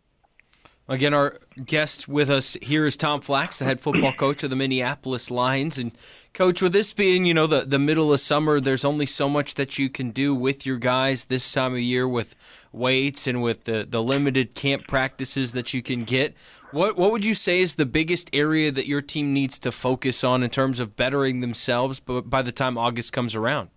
Again, 0.91 1.13
our 1.13 1.39
guest 1.67 2.09
with 2.09 2.31
us 2.31 2.57
here 2.63 2.87
is 2.87 2.97
Tom 2.97 3.21
Flax, 3.21 3.59
the 3.59 3.67
head 3.67 3.79
football 3.79 4.13
coach 4.13 4.43
of 4.43 4.49
the 4.49 4.57
Minneapolis 4.57 5.31
Lions. 5.31 5.77
And 5.77 5.93
coach, 6.33 6.63
with 6.63 6.73
this 6.73 6.95
being, 6.95 7.27
you 7.27 7.35
know, 7.35 7.47
the, 7.47 7.67
the 7.67 7.79
middle 7.79 8.11
of 8.11 8.21
summer, 8.21 8.59
there's 8.59 8.87
only 8.87 9.05
so 9.05 9.29
much 9.29 9.57
that 9.57 9.79
you 9.79 9.91
can 9.91 10.13
do 10.13 10.35
with 10.35 10.65
your 10.65 10.79
guys 10.79 11.27
this 11.27 11.53
time 11.53 11.75
of 11.75 11.81
year 11.81 12.09
with 12.09 12.35
weights 12.73 13.27
and 13.27 13.43
with 13.43 13.65
the, 13.65 13.87
the 13.87 14.03
limited 14.03 14.55
camp 14.55 14.87
practices 14.89 15.53
that 15.53 15.75
you 15.75 15.83
can 15.83 16.05
get. 16.05 16.35
What 16.71 16.97
what 16.97 17.13
would 17.13 17.25
you 17.25 17.35
say 17.35 17.61
is 17.61 17.75
the 17.75 17.87
biggest 17.87 18.31
area 18.33 18.71
that 18.73 18.87
your 18.87 19.03
team 19.03 19.35
needs 19.35 19.59
to 19.61 19.73
focus 19.73 20.25
on 20.25 20.43
in 20.43 20.51
terms 20.51 20.81
of 20.81 20.97
bettering 20.97 21.41
themselves 21.41 22.01
by 22.01 22.43
the 22.43 22.53
time 22.53 22.77
August 22.77 23.13
comes 23.13 23.35
around? 23.35 23.69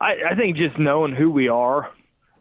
I, 0.00 0.14
I 0.30 0.34
think 0.34 0.56
just 0.56 0.78
knowing 0.78 1.14
who 1.14 1.30
we 1.30 1.48
are, 1.48 1.90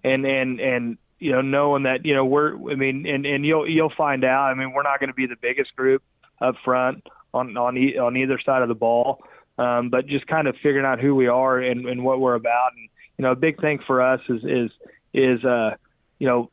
and 0.05 0.25
and 0.25 0.59
and 0.61 0.97
you 1.19 1.31
know 1.31 1.41
knowing 1.41 1.83
that 1.83 2.05
you 2.05 2.13
know 2.13 2.25
we're 2.25 2.55
I 2.71 2.75
mean 2.75 3.05
and 3.05 3.25
and 3.25 3.45
you'll 3.45 3.67
you'll 3.67 3.93
find 3.95 4.23
out. 4.23 4.49
I 4.49 4.53
mean 4.53 4.73
we're 4.73 4.83
not 4.83 4.99
going 4.99 5.09
to 5.09 5.13
be 5.13 5.27
the 5.27 5.35
biggest 5.41 5.75
group 5.75 6.03
up 6.41 6.55
front 6.63 7.05
on 7.33 7.55
on 7.57 7.77
e- 7.77 7.97
on 7.97 8.17
either 8.17 8.39
side 8.43 8.61
of 8.61 8.67
the 8.67 8.75
ball, 8.75 9.23
um, 9.57 9.89
but 9.89 10.07
just 10.07 10.27
kind 10.27 10.47
of 10.47 10.55
figuring 10.55 10.85
out 10.85 10.99
who 10.99 11.15
we 11.15 11.27
are 11.27 11.59
and, 11.59 11.85
and 11.85 12.03
what 12.03 12.19
we're 12.19 12.35
about. 12.35 12.71
And 12.75 12.89
you 13.17 13.23
know 13.23 13.31
a 13.31 13.35
big 13.35 13.59
thing 13.61 13.79
for 13.85 14.01
us 14.01 14.21
is 14.29 14.43
is 14.43 14.71
is 15.13 15.43
uh 15.43 15.71
you 16.19 16.27
know 16.27 16.51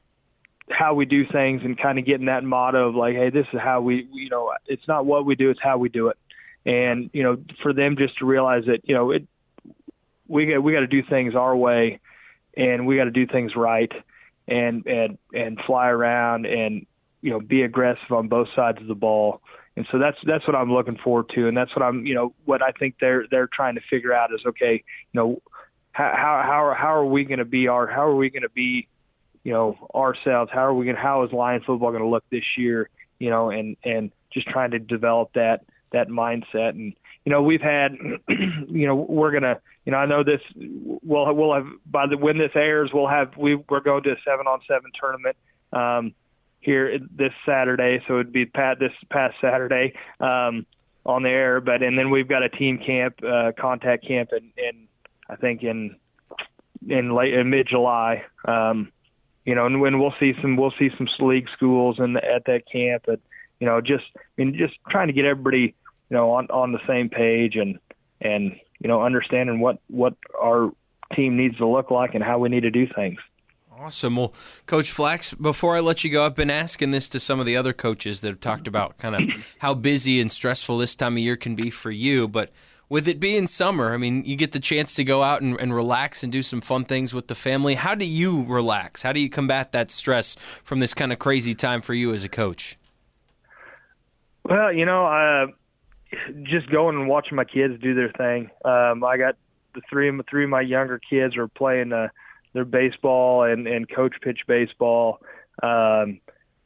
how 0.68 0.94
we 0.94 1.04
do 1.04 1.24
things 1.30 1.62
and 1.64 1.78
kind 1.78 1.98
of 1.98 2.04
getting 2.04 2.26
that 2.26 2.42
motto 2.42 2.88
of 2.88 2.96
like 2.96 3.14
hey 3.14 3.30
this 3.30 3.46
is 3.52 3.60
how 3.60 3.80
we 3.80 4.08
you 4.12 4.28
know 4.28 4.52
it's 4.66 4.86
not 4.88 5.06
what 5.06 5.24
we 5.24 5.36
do 5.36 5.48
it's 5.48 5.60
how 5.62 5.78
we 5.78 5.88
do 5.88 6.08
it 6.08 6.18
and 6.64 7.08
you 7.12 7.22
know 7.22 7.36
for 7.62 7.72
them 7.72 7.96
just 7.96 8.18
to 8.18 8.24
realize 8.24 8.64
that 8.66 8.80
you 8.82 8.92
know 8.92 9.12
it 9.12 9.28
we 10.28 10.46
got 10.46 10.62
we 10.62 10.72
got 10.72 10.80
to 10.80 10.86
do 10.86 11.02
things 11.02 11.34
our 11.34 11.56
way, 11.56 12.00
and 12.56 12.86
we 12.86 12.96
got 12.96 13.04
to 13.04 13.10
do 13.10 13.26
things 13.26 13.52
right, 13.56 13.92
and 14.49 14.86
and 14.86 15.18
and 15.32 15.59
fly 15.66 15.88
around 15.88 16.47
and 16.47 16.86
you 17.22 17.30
know 17.30 17.40
be 17.40 17.62
aggressive 17.62 18.11
on 18.11 18.28
both 18.28 18.49
sides 18.55 18.80
of 18.80 18.86
the 18.86 18.94
ball. 18.94 19.40
And 19.76 19.86
so 19.90 19.99
that's 19.99 20.16
that's 20.24 20.47
what 20.47 20.57
I'm 20.57 20.72
looking 20.72 20.97
forward 20.97 21.30
to, 21.34 21.49
and 21.49 21.57
that's 21.57 21.74
what 21.76 21.82
I'm 21.82 22.07
you 22.07 22.14
know 22.14 22.34
what 22.44 22.62
I 22.62 22.70
think 22.72 22.97
they're 23.01 23.26
they're 23.30 23.49
trying 23.53 23.74
to 23.74 23.80
figure 23.90 24.12
out 24.12 24.32
is 24.32 24.40
okay, 24.47 24.82
you 25.12 25.20
know 25.20 25.42
how 25.92 26.12
how 26.16 26.42
how 26.44 26.64
are, 26.64 26.74
how 26.74 26.94
are 26.94 27.05
we 27.05 27.24
going 27.24 27.38
to 27.38 27.44
be 27.44 27.68
our 27.68 27.86
how 27.86 28.07
are 28.07 28.16
we 28.16 28.30
going 28.30 28.42
to 28.42 28.51
be 28.51 28.88
you 29.44 29.53
know 29.53 29.76
ourselves? 29.94 30.51
How 30.53 30.64
are 30.64 30.74
we 30.74 30.86
going 30.86 30.97
how 30.97 31.24
is 31.24 31.32
Lion 31.32 31.62
football 31.66 31.90
going 31.90 32.03
to 32.03 32.09
look 32.09 32.24
this 32.30 32.57
year? 32.57 32.88
You 33.18 33.30
know 33.30 33.51
and 33.51 33.76
and 33.84 34.12
just 34.32 34.49
trying 34.49 34.70
to 34.70 34.78
develop 34.78 35.32
that 35.34 35.64
that 35.92 36.09
mindset. 36.09 36.70
And 36.70 36.94
you 37.27 37.33
know 37.33 37.43
we've 37.43 37.61
had 37.61 37.93
you 38.68 38.87
know 38.87 38.95
we're 38.95 39.33
gonna 39.33 39.61
you 39.85 39.93
know 39.93 39.99
I 39.99 40.07
know 40.07 40.22
this 40.22 40.41
we'll 40.55 41.35
we'll 41.35 41.55
have 41.55 41.66
by 41.85 42.07
the 42.07 42.16
when 42.16 42.39
this 42.39 42.53
airs 42.55 42.91
we'll 42.95 43.09
have 43.09 43.37
we 43.37 43.57
we're 43.68 43.81
going 43.81 44.05
to 44.05 44.12
a 44.12 44.16
seven 44.24 44.47
on 44.47 44.61
seven 44.66 44.93
tournament 44.99 45.37
um, 45.72 46.14
here 46.61 46.99
this 46.99 47.33
Saturday. 47.45 48.01
So 48.07 48.14
it'd 48.14 48.33
be 48.33 48.47
pat 48.47 48.79
this 48.79 48.93
past 49.11 49.35
Saturday 49.41 49.95
um, 50.20 50.66
on 51.05 51.24
the 51.24 51.29
air. 51.29 51.61
But 51.61 51.83
and 51.83 51.99
then 51.99 52.11
we've 52.11 52.29
got 52.29 52.45
a 52.45 52.49
team 52.49 52.79
camp 52.79 53.16
uh, 53.24 53.53
contact 53.59 54.07
camp 54.07 54.31
in, 54.33 54.53
in 54.57 54.89
I 55.29 55.35
think 55.35 55.64
in 55.64 55.97
in 56.89 57.12
late 57.12 57.35
in 57.35 57.51
mid 57.51 57.66
July 57.68 58.24
um, 58.45 58.93
you 59.45 59.57
know 59.57 59.66
and 59.66 59.81
when 59.81 59.99
we'll 59.99 60.14
see 60.20 60.33
some 60.41 60.57
we'll 60.57 60.74
see 60.79 60.91
some 60.97 61.09
league 61.18 61.49
schools 61.57 61.97
and 61.99 62.16
at 62.18 62.45
that 62.47 62.62
camp. 62.70 63.03
But 63.05 63.18
you 63.59 63.66
know 63.66 63.81
just 63.81 64.05
I 64.16 64.20
mean 64.37 64.57
just 64.57 64.74
trying 64.89 65.09
to 65.09 65.12
get 65.12 65.24
everybody 65.24 65.74
you 66.11 66.16
know 66.16 66.30
on 66.32 66.46
on 66.50 66.72
the 66.72 66.80
same 66.86 67.09
page 67.09 67.57
and 67.57 67.78
and 68.20 68.57
you 68.78 68.88
know 68.88 69.02
understanding 69.02 69.61
what 69.61 69.78
what 69.88 70.14
our 70.40 70.70
team 71.14 71.36
needs 71.36 71.57
to 71.59 71.66
look 71.66 71.90
like 71.90 72.14
and 72.14 72.24
how 72.24 72.38
we 72.38 72.48
need 72.48 72.62
to 72.62 72.70
do 72.70 72.86
things. 72.86 73.18
Awesome. 73.78 74.16
Well, 74.16 74.32
Coach 74.64 74.90
Flax, 74.90 75.34
before 75.34 75.76
I 75.76 75.80
let 75.80 76.02
you 76.02 76.11
go, 76.11 76.24
I've 76.24 76.34
been 76.34 76.50
asking 76.50 76.92
this 76.92 77.11
to 77.11 77.20
some 77.20 77.40
of 77.40 77.46
the 77.46 77.57
other 77.57 77.74
coaches 77.74 78.22
that 78.22 78.28
have 78.28 78.40
talked 78.40 78.66
about 78.66 78.96
kind 78.96 79.14
of 79.14 79.54
how 79.59 79.74
busy 79.74 80.18
and 80.20 80.32
stressful 80.32 80.78
this 80.78 80.94
time 80.94 81.12
of 81.14 81.18
year 81.18 81.36
can 81.36 81.54
be 81.54 81.68
for 81.68 81.90
you. 81.90 82.26
But 82.26 82.50
with 82.88 83.07
it 83.07 83.20
being 83.20 83.46
summer, 83.46 83.92
I 83.92 83.98
mean, 83.98 84.24
you 84.24 84.34
get 84.34 84.52
the 84.52 84.61
chance 84.61 84.94
to 84.94 85.04
go 85.04 85.22
out 85.22 85.42
and, 85.42 85.61
and 85.61 85.74
relax 85.74 86.22
and 86.22 86.32
do 86.32 86.42
some 86.42 86.62
fun 86.62 86.86
things 86.86 87.12
with 87.12 87.28
the 87.28 87.34
family. 87.34 87.74
How 87.74 87.94
do 87.94 88.07
you 88.07 88.44
relax? 88.44 89.02
How 89.02 89.12
do 89.12 89.20
you 89.20 89.28
combat 89.28 89.72
that 89.72 89.90
stress 89.90 90.36
from 90.64 90.80
this 90.80 90.94
kind 90.94 91.12
of 91.12 91.18
crazy 91.18 91.54
time 91.54 91.82
for 91.82 91.92
you 91.92 92.14
as 92.14 92.24
a 92.24 92.30
coach? 92.30 92.78
Well, 94.44 94.72
you 94.72 94.86
know, 94.86 95.07
uh, 95.07 95.46
just 96.44 96.70
going 96.70 96.96
and 96.96 97.09
watching 97.09 97.36
my 97.36 97.44
kids 97.44 97.74
do 97.80 97.94
their 97.94 98.11
thing. 98.11 98.50
Um, 98.64 99.04
I 99.04 99.16
got 99.16 99.36
the 99.74 99.82
three 99.88 100.09
of 100.09 100.20
three 100.28 100.44
of 100.44 100.50
my 100.50 100.61
younger 100.61 100.98
kids 100.98 101.36
are 101.36 101.48
playing 101.48 101.92
uh, 101.92 102.09
their 102.52 102.64
baseball 102.64 103.44
and 103.44 103.66
and 103.66 103.88
coach 103.88 104.14
pitch 104.22 104.40
baseball. 104.46 105.20
Um, 105.62 106.20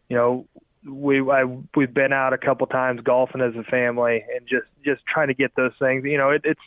you 0.08 0.16
know, 0.16 0.46
we 0.84 1.20
I, 1.20 1.44
we've 1.74 1.92
been 1.92 2.12
out 2.12 2.32
a 2.32 2.38
couple 2.38 2.66
times 2.66 3.00
golfing 3.02 3.40
as 3.40 3.54
a 3.56 3.64
family 3.64 4.24
and 4.34 4.46
just 4.46 4.66
just 4.84 5.04
trying 5.06 5.28
to 5.28 5.34
get 5.34 5.54
those 5.56 5.72
things. 5.78 6.04
You 6.04 6.18
know, 6.18 6.30
it, 6.30 6.42
it's 6.44 6.60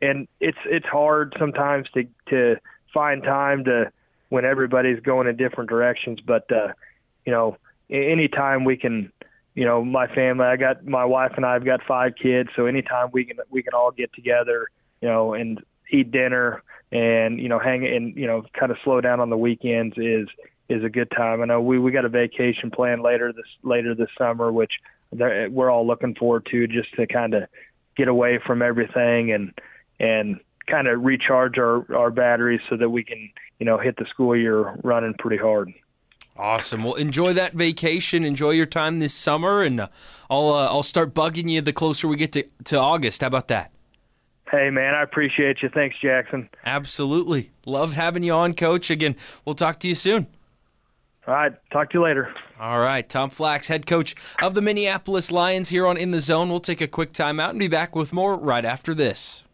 and 0.00 0.28
it's 0.40 0.58
it's 0.64 0.86
hard 0.86 1.34
sometimes 1.38 1.88
to 1.94 2.04
to 2.30 2.56
find 2.94 3.22
time 3.22 3.64
to 3.64 3.90
when 4.28 4.44
everybody's 4.44 5.00
going 5.00 5.26
in 5.26 5.36
different 5.36 5.70
directions. 5.70 6.20
But 6.20 6.50
uh, 6.52 6.72
you 7.26 7.32
know, 7.32 7.56
anytime 7.90 8.64
we 8.64 8.76
can 8.76 9.12
you 9.58 9.64
know, 9.64 9.84
my 9.84 10.06
family, 10.06 10.44
I 10.44 10.56
got 10.56 10.86
my 10.86 11.04
wife 11.04 11.32
and 11.34 11.44
I've 11.44 11.64
got 11.64 11.80
five 11.82 12.12
kids, 12.14 12.48
so 12.54 12.66
anytime 12.66 13.08
we 13.12 13.24
can 13.24 13.38
we 13.50 13.60
can 13.60 13.74
all 13.74 13.90
get 13.90 14.12
together, 14.12 14.68
you 15.00 15.08
know, 15.08 15.34
and 15.34 15.60
eat 15.90 16.12
dinner 16.12 16.62
and 16.92 17.40
you 17.40 17.48
know 17.48 17.58
hang 17.58 17.84
and 17.84 18.16
you 18.16 18.28
know 18.28 18.44
kind 18.56 18.70
of 18.70 18.78
slow 18.84 19.00
down 19.00 19.18
on 19.18 19.30
the 19.30 19.36
weekends 19.36 19.96
is 19.98 20.28
is 20.68 20.84
a 20.84 20.88
good 20.88 21.10
time. 21.10 21.42
I 21.42 21.46
know 21.46 21.60
we 21.60 21.76
we 21.80 21.90
got 21.90 22.04
a 22.04 22.08
vacation 22.08 22.70
plan 22.70 23.02
later 23.02 23.32
this 23.32 23.46
later 23.64 23.96
this 23.96 24.10
summer, 24.16 24.52
which 24.52 24.74
we're 25.10 25.72
all 25.72 25.84
looking 25.84 26.14
forward 26.14 26.46
to, 26.52 26.68
just 26.68 26.94
to 26.94 27.08
kind 27.08 27.34
of 27.34 27.48
get 27.96 28.06
away 28.06 28.38
from 28.46 28.62
everything 28.62 29.32
and 29.32 29.58
and 29.98 30.38
kind 30.68 30.86
of 30.86 31.02
recharge 31.02 31.58
our 31.58 31.84
our 31.96 32.12
batteries 32.12 32.60
so 32.70 32.76
that 32.76 32.90
we 32.90 33.02
can 33.02 33.28
you 33.58 33.66
know 33.66 33.76
hit 33.76 33.96
the 33.96 34.06
school 34.08 34.36
year 34.36 34.76
running 34.84 35.14
pretty 35.18 35.36
hard. 35.36 35.72
Awesome. 36.38 36.84
Well, 36.84 36.94
enjoy 36.94 37.32
that 37.32 37.54
vacation. 37.54 38.24
Enjoy 38.24 38.50
your 38.50 38.66
time 38.66 39.00
this 39.00 39.12
summer, 39.12 39.62
and 39.62 39.80
uh, 39.80 39.88
I'll 40.30 40.50
uh, 40.50 40.66
I'll 40.66 40.84
start 40.84 41.12
bugging 41.12 41.50
you 41.50 41.60
the 41.60 41.72
closer 41.72 42.06
we 42.06 42.16
get 42.16 42.32
to, 42.32 42.44
to 42.64 42.78
August. 42.78 43.22
How 43.22 43.26
about 43.26 43.48
that? 43.48 43.72
Hey, 44.48 44.70
man, 44.70 44.94
I 44.94 45.02
appreciate 45.02 45.62
you. 45.62 45.68
Thanks, 45.68 45.96
Jackson. 46.00 46.48
Absolutely. 46.64 47.50
Love 47.66 47.94
having 47.94 48.22
you 48.22 48.32
on, 48.32 48.54
Coach. 48.54 48.90
Again, 48.90 49.16
we'll 49.44 49.54
talk 49.54 49.78
to 49.80 49.88
you 49.88 49.94
soon. 49.94 50.28
All 51.26 51.34
right. 51.34 51.52
Talk 51.70 51.90
to 51.90 51.98
you 51.98 52.04
later. 52.04 52.32
All 52.58 52.78
right. 52.78 53.06
Tom 53.06 53.28
Flax, 53.28 53.68
head 53.68 53.86
coach 53.86 54.14
of 54.40 54.54
the 54.54 54.62
Minneapolis 54.62 55.30
Lions 55.30 55.68
here 55.68 55.86
on 55.86 55.98
In 55.98 56.12
the 56.12 56.20
Zone. 56.20 56.48
We'll 56.48 56.60
take 56.60 56.80
a 56.80 56.86
quick 56.86 57.12
timeout 57.12 57.50
and 57.50 57.58
be 57.58 57.68
back 57.68 57.94
with 57.94 58.14
more 58.14 58.36
right 58.36 58.64
after 58.64 58.94
this. 58.94 59.44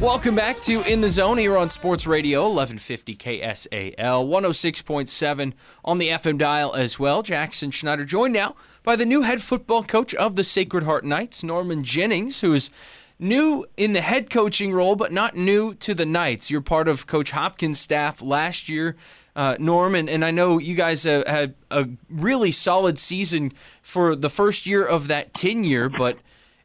Welcome 0.00 0.36
back 0.36 0.60
to 0.60 0.80
In 0.82 1.00
the 1.00 1.10
Zone 1.10 1.38
here 1.38 1.56
on 1.56 1.68
Sports 1.70 2.06
Radio 2.06 2.42
1150 2.42 3.16
KSAL 3.16 3.96
106.7 3.96 5.52
on 5.84 5.98
the 5.98 6.08
FM 6.10 6.38
dial 6.38 6.72
as 6.72 7.00
well. 7.00 7.24
Jackson 7.24 7.72
Schneider 7.72 8.04
joined 8.04 8.32
now 8.32 8.54
by 8.84 8.94
the 8.94 9.04
new 9.04 9.22
head 9.22 9.42
football 9.42 9.82
coach 9.82 10.14
of 10.14 10.36
the 10.36 10.44
Sacred 10.44 10.84
Heart 10.84 11.04
Knights, 11.04 11.42
Norman 11.42 11.82
Jennings, 11.82 12.42
who 12.42 12.54
is 12.54 12.70
new 13.18 13.66
in 13.76 13.92
the 13.92 14.00
head 14.00 14.30
coaching 14.30 14.72
role, 14.72 14.94
but 14.94 15.10
not 15.10 15.34
new 15.34 15.74
to 15.74 15.94
the 15.94 16.06
Knights. 16.06 16.48
You're 16.48 16.60
part 16.60 16.86
of 16.86 17.08
Coach 17.08 17.32
Hopkins' 17.32 17.80
staff 17.80 18.22
last 18.22 18.68
year, 18.68 18.94
uh, 19.34 19.56
Norman, 19.58 20.08
and 20.08 20.24
I 20.24 20.30
know 20.30 20.58
you 20.58 20.76
guys 20.76 21.06
uh, 21.06 21.24
had 21.26 21.56
a 21.72 21.88
really 22.08 22.52
solid 22.52 23.00
season 23.00 23.50
for 23.82 24.14
the 24.14 24.30
first 24.30 24.64
year 24.64 24.86
of 24.86 25.08
that 25.08 25.34
tenure, 25.34 25.88
but 25.88 26.18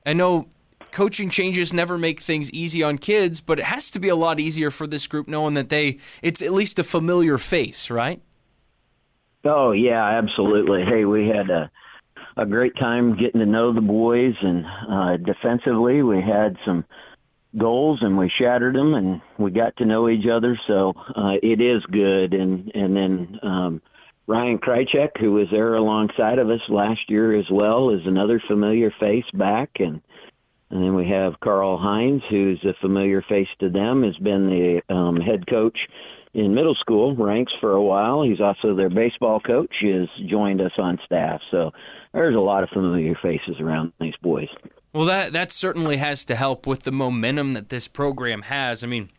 I 0.05 0.13
know 0.13 0.45
coaching 0.93 1.29
changes 1.29 1.73
never 1.73 1.97
make 1.97 2.21
things 2.21 2.51
easy 2.51 2.83
on 2.83 2.97
kids, 2.97 3.41
but 3.41 3.59
it 3.59 3.65
has 3.65 3.89
to 3.91 3.99
be 3.99 4.09
a 4.09 4.15
lot 4.15 4.39
easier 4.39 4.69
for 4.69 4.87
this 4.87 5.07
group 5.07 5.27
knowing 5.27 5.55
that 5.55 5.69
they 5.69 5.97
it's 6.21 6.41
at 6.41 6.53
least 6.53 6.79
a 6.79 6.83
familiar 6.83 7.37
face, 7.37 7.89
right? 7.89 8.21
Oh 9.43 9.71
yeah, 9.71 10.05
absolutely. 10.05 10.83
Hey, 10.85 11.03
we 11.05 11.27
had 11.27 11.49
a 11.49 11.69
a 12.37 12.45
great 12.45 12.75
time 12.77 13.17
getting 13.17 13.39
to 13.39 13.45
know 13.45 13.73
the 13.73 13.81
boys, 13.81 14.35
and 14.41 14.65
uh, 14.89 15.17
defensively 15.17 16.01
we 16.03 16.21
had 16.21 16.55
some 16.65 16.85
goals 17.57 17.99
and 18.01 18.17
we 18.17 18.31
shattered 18.39 18.75
them, 18.75 18.93
and 18.93 19.21
we 19.37 19.51
got 19.51 19.75
to 19.77 19.85
know 19.85 20.07
each 20.07 20.25
other. 20.31 20.59
So 20.67 20.93
uh, 21.15 21.33
it 21.41 21.59
is 21.59 21.83
good, 21.91 22.33
and 22.33 22.71
and 22.73 22.95
then. 22.95 23.39
Um, 23.41 23.81
Ryan 24.25 24.57
Krychek, 24.57 25.19
who 25.19 25.33
was 25.33 25.49
there 25.51 25.75
alongside 25.75 26.39
of 26.39 26.49
us 26.49 26.61
last 26.69 27.09
year 27.09 27.37
as 27.37 27.45
well, 27.51 27.89
is 27.89 27.99
another 28.05 28.41
familiar 28.47 28.89
face 28.97 29.25
back, 29.33 29.69
and 29.79 29.99
and 30.73 30.83
then 30.83 30.95
we 30.95 31.07
have 31.07 31.39
Carl 31.39 31.77
Hines, 31.77 32.23
who's 32.31 32.59
a 32.65 32.73
familiar 32.81 33.21
face 33.29 33.47
to 33.59 33.69
them, 33.69 34.01
has 34.01 34.17
been 34.17 34.47
the 34.47 34.81
um, 34.91 35.17
head 35.17 35.45
coach 35.47 35.77
in 36.33 36.55
middle 36.55 36.73
school 36.73 37.15
ranks 37.15 37.53
for 37.61 37.73
a 37.73 37.81
while. 37.81 38.23
He's 38.23 38.41
also 38.41 38.75
their 38.75 38.89
baseball 38.89 39.39
coach. 39.39 39.71
Has 39.83 40.09
joined 40.27 40.61
us 40.61 40.71
on 40.79 40.97
staff. 41.05 41.41
So 41.51 41.69
there's 42.11 42.35
a 42.35 42.39
lot 42.39 42.63
of 42.63 42.69
familiar 42.69 43.13
faces 43.21 43.57
around 43.59 43.93
these 44.01 44.15
boys. 44.23 44.47
Well, 44.93 45.05
that 45.05 45.31
that 45.33 45.51
certainly 45.51 45.97
has 45.97 46.25
to 46.25 46.35
help 46.35 46.65
with 46.65 46.81
the 46.81 46.91
momentum 46.91 47.53
that 47.53 47.69
this 47.69 47.87
program 47.87 48.41
has. 48.41 48.83
I 48.83 48.87
mean, 48.87 49.11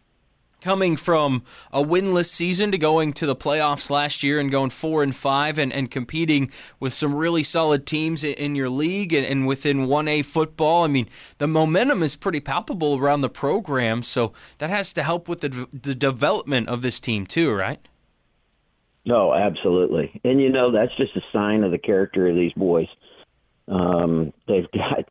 coming 0.64 0.96
from 0.96 1.42
a 1.70 1.84
winless 1.84 2.30
season 2.30 2.72
to 2.72 2.78
going 2.78 3.12
to 3.12 3.26
the 3.26 3.36
playoffs 3.36 3.90
last 3.90 4.22
year 4.22 4.40
and 4.40 4.50
going 4.50 4.70
four 4.70 5.02
and 5.02 5.14
five 5.14 5.58
and, 5.58 5.70
and 5.74 5.90
competing 5.90 6.50
with 6.80 6.94
some 6.94 7.14
really 7.14 7.42
solid 7.42 7.84
teams 7.84 8.24
in 8.24 8.54
your 8.54 8.70
league 8.70 9.12
and, 9.12 9.26
and 9.26 9.46
within 9.46 9.86
1A 9.86 10.24
football. 10.24 10.82
I 10.82 10.86
mean, 10.86 11.06
the 11.36 11.46
momentum 11.46 12.02
is 12.02 12.16
pretty 12.16 12.40
palpable 12.40 12.96
around 12.96 13.20
the 13.20 13.28
program, 13.28 14.02
so 14.02 14.32
that 14.56 14.70
has 14.70 14.94
to 14.94 15.02
help 15.02 15.28
with 15.28 15.42
the, 15.42 15.68
the 15.70 15.94
development 15.94 16.70
of 16.70 16.80
this 16.80 16.98
team 16.98 17.26
too, 17.26 17.52
right? 17.52 17.86
No, 19.04 19.34
absolutely. 19.34 20.18
And 20.24 20.40
you 20.40 20.48
know, 20.48 20.72
that's 20.72 20.96
just 20.96 21.14
a 21.14 21.22
sign 21.30 21.62
of 21.62 21.72
the 21.72 21.78
character 21.78 22.26
of 22.26 22.36
these 22.36 22.54
boys. 22.54 22.88
Um, 23.68 24.32
they've 24.48 24.70
got 24.72 25.10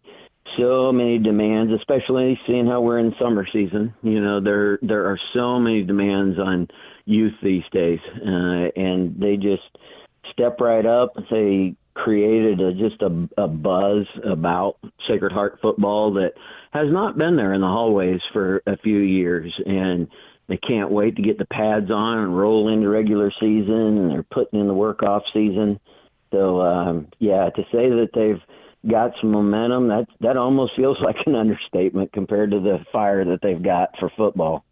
so 0.57 0.91
many 0.91 1.19
demands, 1.19 1.71
especially 1.73 2.39
seeing 2.47 2.67
how 2.67 2.81
we're 2.81 2.99
in 2.99 3.13
summer 3.19 3.45
season. 3.51 3.93
You 4.01 4.21
know, 4.21 4.41
there 4.41 4.79
there 4.81 5.05
are 5.05 5.19
so 5.33 5.59
many 5.59 5.83
demands 5.83 6.37
on 6.39 6.67
youth 7.05 7.33
these 7.41 7.63
days, 7.71 7.99
uh, 8.15 8.69
and 8.75 9.19
they 9.19 9.37
just 9.37 9.63
step 10.31 10.59
right 10.59 10.85
up. 10.85 11.13
They 11.29 11.75
created 11.95 12.59
a, 12.59 12.73
just 12.73 13.01
a, 13.01 13.29
a 13.41 13.47
buzz 13.47 14.07
about 14.23 14.77
Sacred 15.07 15.31
Heart 15.31 15.59
football 15.61 16.13
that 16.13 16.33
has 16.71 16.87
not 16.91 17.17
been 17.17 17.35
there 17.35 17.53
in 17.53 17.61
the 17.61 17.67
hallways 17.67 18.21
for 18.31 18.63
a 18.65 18.77
few 18.77 18.97
years, 18.97 19.53
and 19.65 20.07
they 20.47 20.57
can't 20.57 20.91
wait 20.91 21.15
to 21.15 21.21
get 21.21 21.37
the 21.37 21.45
pads 21.45 21.91
on 21.91 22.19
and 22.19 22.37
roll 22.37 22.67
into 22.67 22.89
regular 22.89 23.31
season, 23.39 23.97
and 23.97 24.11
they're 24.11 24.23
putting 24.23 24.59
in 24.59 24.67
the 24.67 24.73
work 24.73 25.03
off 25.03 25.23
season. 25.33 25.79
So 26.31 26.61
um, 26.61 27.07
yeah, 27.19 27.49
to 27.49 27.61
say 27.71 27.89
that 27.89 28.09
they've 28.13 28.41
got 28.89 29.11
some 29.21 29.31
momentum. 29.31 29.87
That 29.87 30.05
that 30.21 30.37
almost 30.37 30.73
feels 30.75 30.97
like 31.03 31.17
an 31.25 31.35
understatement 31.35 32.11
compared 32.13 32.51
to 32.51 32.59
the 32.59 32.79
fire 32.91 33.25
that 33.25 33.39
they've 33.41 33.61
got 33.61 33.89
for 33.99 34.11
football. 34.15 34.65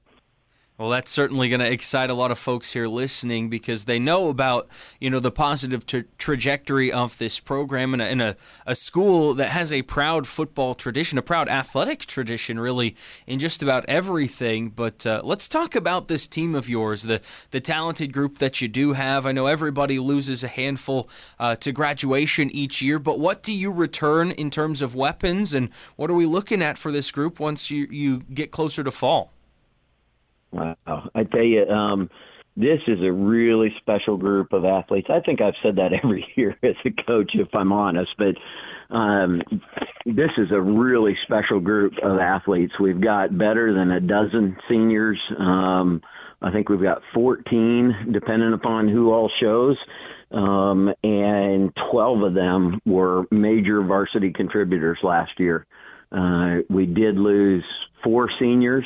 Well, 0.82 0.89
that's 0.89 1.11
certainly 1.11 1.47
going 1.47 1.59
to 1.59 1.71
excite 1.71 2.09
a 2.09 2.15
lot 2.15 2.32
of 2.32 2.39
folks 2.39 2.73
here 2.73 2.88
listening 2.88 3.49
because 3.49 3.86
they 3.86 3.99
know 3.99 4.29
about 4.29 4.67
you 4.99 5.11
know 5.11 5.19
the 5.19 5.29
positive 5.29 5.86
tra- 5.86 6.05
trajectory 6.17 6.91
of 6.91 7.19
this 7.19 7.39
program 7.39 7.93
in, 7.93 8.01
a, 8.01 8.05
in 8.05 8.19
a, 8.19 8.36
a 8.65 8.73
school 8.73 9.36
that 9.36 9.49
has 9.49 9.71
a 9.71 9.84
proud 9.84 10.25
football 10.25 10.73
tradition, 10.73 11.19
a 11.19 11.21
proud 11.21 11.47
athletic 11.49 12.07
tradition, 12.07 12.59
really 12.59 12.95
in 13.27 13.38
just 13.38 13.61
about 13.61 13.86
everything. 13.88 14.69
But 14.69 15.05
uh, 15.05 15.21
let's 15.23 15.47
talk 15.47 15.75
about 15.75 16.07
this 16.07 16.25
team 16.25 16.55
of 16.55 16.67
yours, 16.67 17.03
the 17.03 17.21
the 17.51 17.61
talented 17.61 18.11
group 18.11 18.39
that 18.39 18.59
you 18.59 18.67
do 18.67 18.93
have. 18.93 19.27
I 19.27 19.34
know 19.34 19.45
everybody 19.45 19.99
loses 19.99 20.43
a 20.43 20.47
handful 20.47 21.07
uh, 21.39 21.57
to 21.57 21.71
graduation 21.71 22.49
each 22.49 22.82
year, 22.82 22.97
but 22.97 23.19
what 23.19 23.43
do 23.43 23.53
you 23.53 23.71
return 23.71 24.32
in 24.32 24.49
terms 24.49 24.82
of 24.82 24.95
weapons, 24.95 25.53
and 25.53 25.69
what 25.95 26.09
are 26.09 26.15
we 26.15 26.25
looking 26.25 26.63
at 26.63 26.79
for 26.79 26.91
this 26.91 27.11
group 27.11 27.39
once 27.39 27.69
you 27.69 27.86
you 27.91 28.21
get 28.34 28.49
closer 28.49 28.84
to 28.84 28.89
fall? 28.89 29.32
Wow. 30.51 30.75
I 31.15 31.23
tell 31.23 31.43
you, 31.43 31.65
um, 31.65 32.09
this 32.57 32.79
is 32.87 32.99
a 33.01 33.11
really 33.11 33.73
special 33.79 34.17
group 34.17 34.51
of 34.53 34.65
athletes. 34.65 35.07
I 35.09 35.21
think 35.21 35.41
I've 35.41 35.53
said 35.63 35.77
that 35.77 35.93
every 36.03 36.25
year 36.35 36.57
as 36.63 36.75
a 36.85 37.03
coach, 37.03 37.31
if 37.33 37.47
I'm 37.53 37.71
honest, 37.71 38.11
but 38.17 38.35
um, 38.95 39.41
this 40.05 40.31
is 40.37 40.51
a 40.51 40.61
really 40.61 41.15
special 41.23 41.59
group 41.59 41.93
of 42.03 42.19
athletes. 42.19 42.73
We've 42.79 43.01
got 43.01 43.37
better 43.37 43.73
than 43.73 43.91
a 43.91 44.01
dozen 44.01 44.57
seniors. 44.69 45.19
Um, 45.39 46.01
I 46.41 46.51
think 46.51 46.69
we've 46.69 46.81
got 46.81 47.01
14, 47.13 48.09
depending 48.11 48.53
upon 48.53 48.89
who 48.89 49.11
all 49.11 49.31
shows. 49.39 49.77
Um, 50.31 50.93
and 51.03 51.71
12 51.91 52.21
of 52.23 52.33
them 52.33 52.79
were 52.85 53.25
major 53.31 53.83
varsity 53.83 54.31
contributors 54.31 54.97
last 55.03 55.31
year. 55.37 55.65
Uh, 56.11 56.63
we 56.69 56.85
did 56.85 57.15
lose 57.15 57.63
four 58.03 58.29
seniors. 58.39 58.85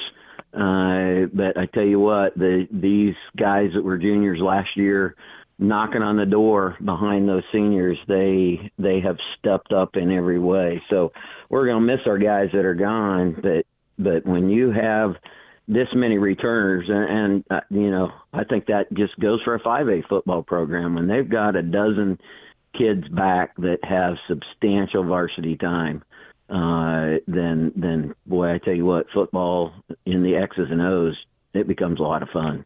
Uh, 0.56 1.28
but 1.34 1.58
I 1.58 1.66
tell 1.74 1.84
you 1.84 1.99
what, 1.99 2.36
the 2.36 2.68
these 2.72 3.16
guys 3.38 3.72
that 3.76 3.84
were 3.84 3.97
juniors 3.97 4.39
last 4.41 4.70
year, 4.76 5.16
knocking 5.60 6.01
on 6.01 6.16
the 6.16 6.26
door 6.26 6.78
behind 6.84 7.28
those 7.28 7.43
seniors, 7.51 7.97
they 8.08 8.72
they 8.80 9.01
have 9.01 9.18
stepped 9.38 9.74
up 9.74 9.97
in 9.97 10.12
every 10.12 10.39
way. 10.39 10.82
So 10.89 11.12
we're 11.49 11.66
going 11.66 11.86
to 11.86 11.93
miss 11.93 12.06
our 12.08 12.18
guys 12.18 12.49
that 12.53 12.64
are 12.64 12.76
gone, 12.76 13.38
but 13.41 13.66
but 13.99 14.26
when 14.26 14.49
you 14.49 14.72
have 14.72 15.16
this 15.68 15.88
many 15.93 16.18
returners, 16.18 16.86
and, 16.88 17.10
and 17.10 17.43
uh, 17.49 17.62
you 17.70 17.91
know, 17.91 18.12
I 18.32 18.43
think 18.45 18.68
that 18.68 18.93
just 18.93 19.20
goes 19.20 19.41
for 19.43 19.56
a 19.56 19.60
5A 19.60 20.08
football 20.08 20.43
program 20.43 20.95
when 20.95 21.08
they've 21.08 21.30
got 21.30 21.56
a 21.56 21.64
dozen 21.64 22.18
kids 22.78 23.08
back 23.10 23.56
that 23.58 23.80
have 23.84 24.16
substantial 24.28 25.03
varsity 25.03 25.58
time 25.58 26.03
uh, 26.50 27.20
then 27.28 27.72
then 27.76 28.14
boy, 28.26 28.54
I 28.54 28.58
tell 28.60 28.76
you 28.76 28.86
what, 28.86 29.08
football 29.14 29.74
in 30.06 30.24
the 30.24 30.36
X's 30.36 30.68
and 30.70 30.82
O's, 30.82 31.16
it 31.54 31.68
becomes 31.68 32.00
a 32.00 32.04
lot 32.04 32.22
of 32.22 32.30
fun. 32.30 32.66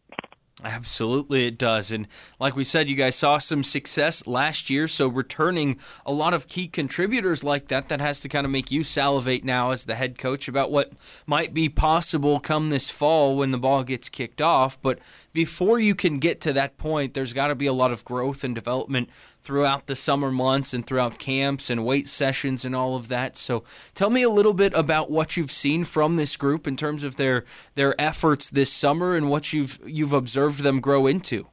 Absolutely, 0.62 1.46
it 1.46 1.58
does. 1.58 1.90
And 1.90 2.06
like 2.38 2.54
we 2.54 2.64
said, 2.64 2.88
you 2.88 2.96
guys 2.96 3.14
saw 3.14 3.38
some 3.38 3.62
success 3.62 4.26
last 4.26 4.68
year. 4.68 4.86
So 4.88 5.08
returning 5.08 5.78
a 6.04 6.12
lot 6.12 6.34
of 6.34 6.48
key 6.48 6.66
contributors 6.68 7.42
like 7.42 7.68
that, 7.68 7.88
that 7.88 8.00
has 8.00 8.20
to 8.20 8.28
kind 8.28 8.44
of 8.44 8.50
make 8.50 8.70
you 8.70 8.82
salivate 8.82 9.44
now 9.44 9.70
as 9.70 9.84
the 9.84 9.94
head 9.94 10.18
coach 10.18 10.48
about 10.48 10.70
what 10.70 10.92
might 11.26 11.54
be 11.54 11.68
possible 11.68 12.40
come 12.40 12.70
this 12.70 12.90
fall 12.90 13.36
when 13.36 13.52
the 13.52 13.58
ball 13.58 13.84
gets 13.84 14.08
kicked 14.08 14.42
off. 14.42 14.80
But 14.80 14.98
before 15.32 15.78
you 15.78 15.94
can 15.94 16.18
get 16.18 16.40
to 16.42 16.52
that 16.52 16.76
point, 16.76 17.14
there's 17.14 17.32
got 17.32 17.48
to 17.48 17.54
be 17.54 17.66
a 17.66 17.72
lot 17.72 17.92
of 17.92 18.04
growth 18.04 18.44
and 18.44 18.54
development 18.54 19.08
throughout 19.42 19.86
the 19.86 19.96
summer 19.96 20.30
months 20.30 20.74
and 20.74 20.86
throughout 20.86 21.18
camps 21.18 21.70
and 21.70 21.84
weight 21.84 22.08
sessions 22.08 22.64
and 22.64 22.74
all 22.74 22.96
of 22.96 23.08
that. 23.08 23.36
So 23.36 23.64
tell 23.94 24.10
me 24.10 24.22
a 24.22 24.30
little 24.30 24.54
bit 24.54 24.72
about 24.74 25.10
what 25.10 25.36
you've 25.36 25.50
seen 25.50 25.84
from 25.84 26.16
this 26.16 26.36
group 26.36 26.66
in 26.66 26.76
terms 26.76 27.04
of 27.04 27.16
their 27.16 27.44
their 27.74 28.00
efforts 28.00 28.50
this 28.50 28.72
summer 28.72 29.14
and 29.14 29.30
what 29.30 29.52
you've 29.52 29.80
you've 29.86 30.12
observed 30.12 30.62
them 30.62 30.80
grow 30.80 31.06
into. 31.06 31.46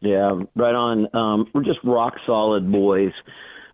Yeah, 0.00 0.40
right 0.56 0.74
on. 0.74 1.14
Um, 1.14 1.48
we're 1.54 1.62
just 1.62 1.78
rock 1.84 2.14
solid 2.26 2.70
boys. 2.70 3.12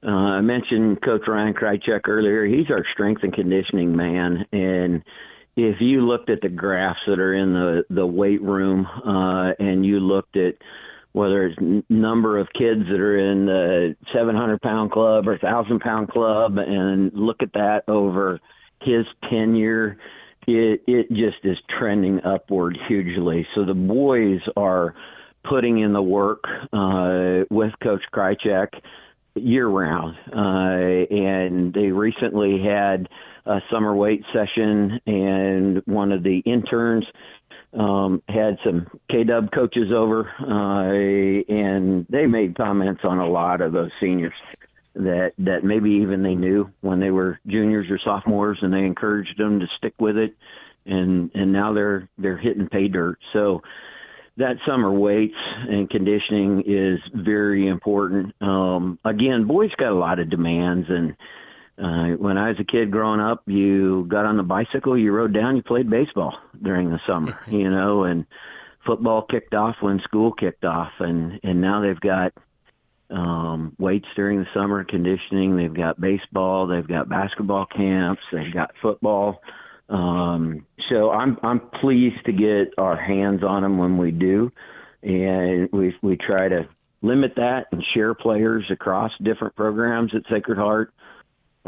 Uh, 0.06 0.10
I 0.10 0.40
mentioned 0.42 1.02
Coach 1.02 1.22
Ryan 1.26 1.54
Krychek 1.54 2.06
earlier. 2.06 2.44
He's 2.44 2.70
our 2.70 2.84
strength 2.92 3.22
and 3.24 3.32
conditioning 3.32 3.96
man, 3.96 4.44
and 4.52 5.02
if 5.56 5.80
you 5.80 6.02
looked 6.02 6.30
at 6.30 6.40
the 6.40 6.48
graphs 6.48 7.00
that 7.06 7.18
are 7.18 7.34
in 7.34 7.52
the 7.52 7.82
the 7.90 8.06
weight 8.06 8.40
room, 8.42 8.86
uh, 8.86 9.52
and 9.58 9.84
you 9.84 9.98
looked 9.98 10.36
at 10.36 10.54
whether 11.12 11.46
it's 11.46 11.58
n- 11.60 11.84
number 11.88 12.38
of 12.38 12.48
kids 12.56 12.82
that 12.90 13.00
are 13.00 13.18
in 13.18 13.46
the 13.46 13.96
700 14.14 14.60
pound 14.60 14.90
club 14.92 15.26
or 15.26 15.32
1,000 15.32 15.80
pound 15.80 16.08
club, 16.08 16.58
and 16.58 17.12
look 17.14 17.42
at 17.42 17.52
that 17.54 17.82
over 17.88 18.40
his 18.82 19.06
tenure, 19.30 19.96
it 20.46 20.82
it 20.86 21.08
just 21.10 21.44
is 21.44 21.58
trending 21.78 22.20
upward 22.24 22.78
hugely. 22.88 23.46
So 23.54 23.64
the 23.64 23.74
boys 23.74 24.40
are 24.56 24.94
putting 25.44 25.78
in 25.78 25.92
the 25.92 26.02
work 26.02 26.44
uh, 26.72 27.44
with 27.50 27.72
Coach 27.82 28.02
Krychek 28.12 28.68
year 29.34 29.68
round, 29.68 30.16
uh, 30.32 31.14
and 31.14 31.72
they 31.72 31.90
recently 31.90 32.62
had 32.62 33.08
a 33.46 33.60
summer 33.70 33.94
weight 33.94 34.24
session, 34.32 35.00
and 35.06 35.82
one 35.86 36.12
of 36.12 36.22
the 36.22 36.38
interns 36.44 37.06
um, 37.72 38.22
had 38.28 38.58
some 38.64 38.86
K 39.10 39.24
Dub 39.24 39.50
coaches 39.52 39.92
over, 39.94 40.28
uh, 40.40 41.52
and 41.52 42.06
they 42.08 42.26
made 42.26 42.56
comments 42.56 43.02
on 43.04 43.18
a 43.18 43.28
lot 43.28 43.60
of 43.60 43.72
those 43.72 43.90
seniors 44.00 44.32
that 44.94 45.32
that 45.38 45.64
maybe 45.64 45.90
even 45.90 46.22
they 46.22 46.34
knew 46.34 46.70
when 46.80 47.00
they 47.00 47.10
were 47.10 47.38
juniors 47.46 47.88
or 47.90 47.98
sophomores, 48.02 48.58
and 48.62 48.72
they 48.72 48.84
encouraged 48.84 49.38
them 49.38 49.60
to 49.60 49.66
stick 49.76 49.94
with 49.98 50.16
it, 50.16 50.34
and 50.86 51.30
and 51.34 51.52
now 51.52 51.72
they're 51.72 52.08
they're 52.18 52.38
hitting 52.38 52.68
pay 52.68 52.88
dirt. 52.88 53.18
So 53.32 53.62
that 54.38 54.56
summer 54.66 54.92
weights 54.92 55.34
and 55.68 55.90
conditioning 55.90 56.62
is 56.66 57.00
very 57.12 57.66
important. 57.66 58.34
Um, 58.40 58.98
again, 59.04 59.46
boys 59.46 59.70
got 59.76 59.92
a 59.92 59.94
lot 59.98 60.20
of 60.20 60.30
demands 60.30 60.86
and 60.88 61.16
uh, 61.78 62.16
when 62.16 62.36
I 62.36 62.48
was 62.48 62.56
a 62.58 62.64
kid 62.64 62.90
growing 62.90 63.20
up, 63.20 63.42
you 63.46 64.04
got 64.08 64.24
on 64.24 64.36
the 64.36 64.42
bicycle, 64.42 64.98
you 64.98 65.12
rode 65.12 65.32
down, 65.32 65.56
you 65.56 65.62
played 65.62 65.88
baseball 65.88 66.36
during 66.60 66.90
the 66.90 67.00
summer, 67.06 67.38
you 67.48 67.70
know, 67.70 68.04
and 68.04 68.26
football 68.84 69.22
kicked 69.22 69.54
off 69.54 69.76
when 69.80 70.00
school 70.00 70.32
kicked 70.32 70.64
off, 70.64 70.90
and 70.98 71.38
and 71.44 71.60
now 71.60 71.80
they've 71.80 72.00
got 72.00 72.32
um, 73.10 73.76
weights 73.78 74.08
during 74.16 74.40
the 74.40 74.46
summer, 74.52 74.82
conditioning. 74.82 75.56
They've 75.56 75.72
got 75.72 76.00
baseball, 76.00 76.66
they've 76.66 76.86
got 76.86 77.08
basketball 77.08 77.66
camps, 77.66 78.22
they've 78.32 78.52
got 78.52 78.72
football. 78.82 79.40
Um, 79.88 80.66
so 80.90 81.10
I'm 81.10 81.38
I'm 81.44 81.60
pleased 81.80 82.24
to 82.26 82.32
get 82.32 82.74
our 82.76 82.96
hands 82.96 83.42
on 83.44 83.62
them 83.62 83.78
when 83.78 83.98
we 83.98 84.10
do, 84.10 84.50
and 85.02 85.68
we 85.72 85.94
we 86.02 86.16
try 86.16 86.48
to 86.48 86.68
limit 87.02 87.34
that 87.36 87.66
and 87.70 87.84
share 87.94 88.14
players 88.14 88.64
across 88.70 89.12
different 89.22 89.54
programs 89.54 90.12
at 90.14 90.22
Sacred 90.28 90.58
Heart 90.58 90.92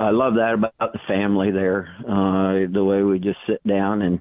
I 0.00 0.10
love 0.10 0.34
that 0.34 0.54
about 0.54 0.92
the 0.92 0.98
family 1.06 1.50
there. 1.50 1.94
Uh, 2.00 2.72
the 2.72 2.82
way 2.82 3.02
we 3.02 3.18
just 3.18 3.38
sit 3.46 3.62
down 3.66 4.00
and 4.00 4.20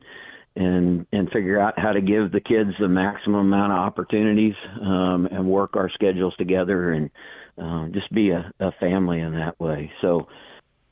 and 0.55 1.05
and 1.13 1.31
figure 1.31 1.57
out 1.57 1.79
how 1.79 1.93
to 1.93 2.01
give 2.01 2.33
the 2.33 2.41
kids 2.41 2.71
the 2.79 2.89
maximum 2.89 3.47
amount 3.47 3.71
of 3.71 3.79
opportunities 3.79 4.55
um, 4.81 5.27
and 5.31 5.47
work 5.47 5.77
our 5.77 5.89
schedules 5.89 6.35
together 6.37 6.91
and 6.91 7.09
uh, 7.57 7.87
just 7.93 8.11
be 8.13 8.31
a, 8.31 8.51
a 8.59 8.73
family 8.73 9.21
in 9.21 9.33
that 9.35 9.57
way. 9.57 9.89
So, 10.01 10.27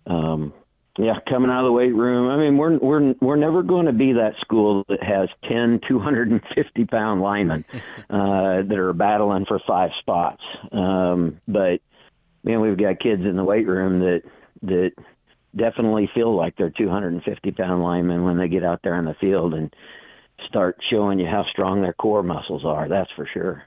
um, 0.05 0.53
yeah, 0.97 1.15
coming 1.27 1.51
out 1.51 1.65
of 1.65 1.65
the 1.65 1.73
weight 1.73 1.93
room. 1.93 2.29
I 2.29 2.37
mean, 2.37 2.57
we're 2.57 2.77
we're 2.77 3.13
we're 3.19 3.35
never 3.35 3.63
going 3.63 3.87
to 3.87 3.93
be 3.93 4.13
that 4.13 4.35
school 4.39 4.85
that 4.87 5.03
has 5.03 5.27
10 5.49 5.81
250 5.85 6.85
pound 6.85 7.21
linemen 7.21 7.65
uh, 8.09 8.61
that 8.63 8.77
are 8.77 8.93
battling 8.93 9.45
for 9.45 9.59
five 9.67 9.89
spots. 9.99 10.41
Um, 10.71 11.41
but 11.45 11.81
man, 12.45 12.61
we've 12.61 12.77
got 12.77 13.01
kids 13.01 13.23
in 13.23 13.35
the 13.35 13.43
weight 13.43 13.67
room 13.67 13.99
that 13.99 14.21
that 14.63 14.91
definitely 15.55 16.09
feel 16.13 16.35
like 16.35 16.55
they're 16.57 16.69
250 16.69 17.51
pound 17.51 17.83
linemen 17.83 18.23
when 18.23 18.37
they 18.37 18.47
get 18.47 18.63
out 18.63 18.81
there 18.83 18.95
on 18.95 19.05
the 19.05 19.15
field 19.15 19.53
and 19.53 19.73
start 20.47 20.77
showing 20.89 21.19
you 21.19 21.25
how 21.25 21.45
strong 21.51 21.81
their 21.81 21.93
core 21.93 22.23
muscles 22.23 22.63
are. 22.65 22.87
That's 22.87 23.11
for 23.15 23.27
sure. 23.31 23.63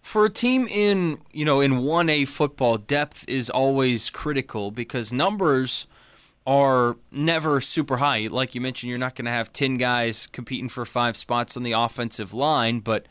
For 0.00 0.26
a 0.26 0.30
team 0.30 0.66
in 0.68 1.18
you 1.32 1.44
know 1.44 1.60
in 1.60 1.72
1A 1.72 2.28
football, 2.28 2.76
depth 2.76 3.24
is 3.28 3.48
always 3.50 4.10
critical 4.10 4.70
because 4.70 5.12
numbers 5.12 5.86
are 6.46 6.96
never 7.10 7.60
super 7.60 7.96
high. 7.96 8.28
Like 8.30 8.54
you 8.54 8.60
mentioned, 8.60 8.90
you're 8.90 8.98
not 8.98 9.14
going 9.14 9.24
to 9.24 9.30
have 9.30 9.52
10 9.52 9.78
guys 9.78 10.26
competing 10.26 10.68
for 10.68 10.84
five 10.84 11.16
spots 11.16 11.56
on 11.56 11.62
the 11.62 11.72
offensive 11.72 12.34
line, 12.34 12.80
but 12.80 13.06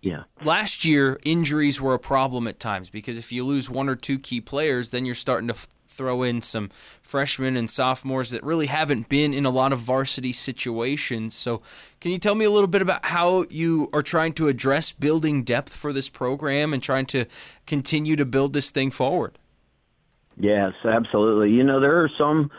yeah. 0.00 0.24
Last 0.44 0.84
year, 0.84 1.18
injuries 1.24 1.80
were 1.80 1.94
a 1.94 1.98
problem 1.98 2.46
at 2.46 2.60
times 2.60 2.90
because 2.90 3.18
if 3.18 3.32
you 3.32 3.44
lose 3.44 3.68
one 3.68 3.88
or 3.88 3.96
two 3.96 4.18
key 4.18 4.40
players, 4.40 4.90
then 4.90 5.04
you're 5.04 5.14
starting 5.14 5.48
to 5.48 5.54
f- 5.54 5.68
throw 5.86 6.22
in 6.22 6.40
some 6.40 6.70
freshmen 7.02 7.56
and 7.56 7.68
sophomores 7.68 8.30
that 8.30 8.42
really 8.42 8.66
haven't 8.66 9.08
been 9.08 9.34
in 9.34 9.44
a 9.44 9.50
lot 9.50 9.72
of 9.72 9.78
varsity 9.78 10.32
situations. 10.32 11.34
So, 11.34 11.62
can 12.00 12.10
you 12.10 12.18
tell 12.18 12.34
me 12.34 12.44
a 12.44 12.50
little 12.50 12.68
bit 12.68 12.82
about 12.82 13.06
how 13.06 13.44
you 13.50 13.88
are 13.92 14.02
trying 14.02 14.32
to 14.34 14.48
address 14.48 14.92
building 14.92 15.42
depth 15.42 15.74
for 15.74 15.92
this 15.92 16.08
program 16.08 16.72
and 16.72 16.82
trying 16.82 17.06
to 17.06 17.26
continue 17.66 18.16
to 18.16 18.24
build 18.24 18.52
this 18.52 18.70
thing 18.70 18.90
forward? 18.90 19.38
Yes, 20.38 20.72
absolutely. 20.84 21.50
You 21.50 21.62
know, 21.62 21.80
there 21.80 22.02
are 22.02 22.10
some 22.18 22.50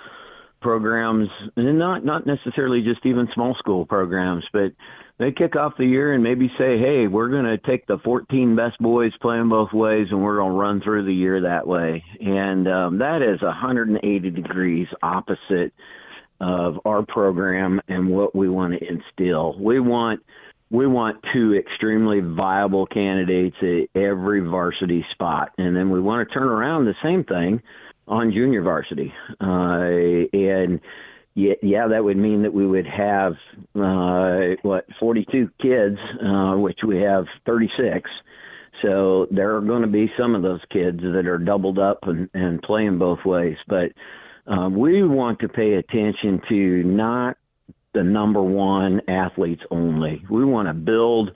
programs, 0.61 1.29
and 1.55 1.77
not 1.77 2.05
not 2.05 2.25
necessarily 2.25 2.81
just 2.81 3.05
even 3.05 3.27
small 3.33 3.55
school 3.55 3.85
programs, 3.85 4.45
but 4.53 4.73
they 5.19 5.31
kick 5.31 5.55
off 5.55 5.73
the 5.77 5.85
year 5.85 6.13
and 6.13 6.23
maybe 6.23 6.47
say, 6.57 6.77
hey, 6.79 7.07
we're 7.07 7.29
going 7.29 7.45
to 7.45 7.57
take 7.57 7.85
the 7.85 7.99
14 8.03 8.55
best 8.55 8.79
boys 8.79 9.11
playing 9.21 9.49
both 9.49 9.71
ways 9.71 10.07
and 10.09 10.23
we're 10.23 10.37
going 10.37 10.51
to 10.51 10.57
run 10.57 10.81
through 10.81 11.05
the 11.05 11.13
year 11.13 11.41
that 11.41 11.67
way. 11.67 12.03
And 12.19 12.67
um, 12.67 12.97
that 12.97 13.21
is 13.21 13.41
180 13.41 14.29
degrees 14.31 14.87
opposite 15.03 15.73
of 16.41 16.79
our 16.85 17.05
program 17.05 17.79
and 17.87 18.09
what 18.09 18.35
we 18.35 18.49
want 18.49 18.73
to 18.73 18.85
instill. 18.85 19.57
We 19.59 19.79
want 19.79 20.21
we 20.71 20.87
want 20.87 21.23
two 21.31 21.53
extremely 21.53 22.19
viable 22.19 22.87
candidates 22.87 23.55
at 23.61 24.01
every 24.01 24.39
varsity 24.39 25.05
spot, 25.11 25.51
and 25.59 25.75
then 25.75 25.91
we 25.91 26.01
want 26.01 26.27
to 26.27 26.33
turn 26.33 26.47
around 26.47 26.85
the 26.85 26.95
same 27.03 27.23
thing 27.23 27.61
on 28.07 28.31
junior 28.31 28.63
varsity. 28.63 29.13
Uh, 29.39 30.25
and 30.33 30.81
yeah, 31.35 31.53
yeah, 31.63 31.87
that 31.87 32.03
would 32.03 32.17
mean 32.17 32.43
that 32.43 32.53
we 32.53 32.65
would 32.67 32.85
have 32.85 33.33
uh, 33.75 34.55
what 34.61 34.85
42 34.99 35.49
kids, 35.59 35.97
uh, 36.23 36.55
which 36.57 36.79
we 36.85 37.01
have 37.01 37.25
36. 37.45 38.09
So 38.81 39.27
there 39.31 39.55
are 39.55 39.61
going 39.61 39.81
to 39.81 39.87
be 39.87 40.11
some 40.17 40.35
of 40.35 40.43
those 40.43 40.59
kids 40.69 40.99
that 40.99 41.25
are 41.25 41.37
doubled 41.37 41.79
up 41.79 41.99
and, 42.03 42.29
and 42.33 42.61
playing 42.61 42.99
both 42.99 43.25
ways. 43.25 43.57
But 43.67 43.93
um, 44.45 44.77
we 44.77 45.03
want 45.03 45.39
to 45.39 45.49
pay 45.49 45.73
attention 45.73 46.41
to 46.49 46.83
not 46.83 47.37
the 47.93 48.03
number 48.03 48.41
one 48.41 49.01
athletes 49.07 49.61
only. 49.71 50.23
We 50.29 50.45
want 50.45 50.67
to 50.67 50.73
build 50.73 51.31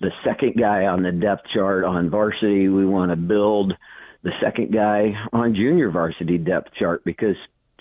the 0.00 0.10
second 0.24 0.54
guy 0.58 0.86
on 0.86 1.02
the 1.02 1.12
depth 1.12 1.46
chart 1.54 1.84
on 1.84 2.10
varsity. 2.10 2.68
We 2.68 2.86
want 2.86 3.10
to 3.10 3.16
build 3.16 3.74
the 4.22 4.32
second 4.42 4.72
guy 4.72 5.14
on 5.32 5.54
junior 5.54 5.90
varsity 5.90 6.38
depth 6.38 6.74
chart 6.78 7.04
because 7.04 7.36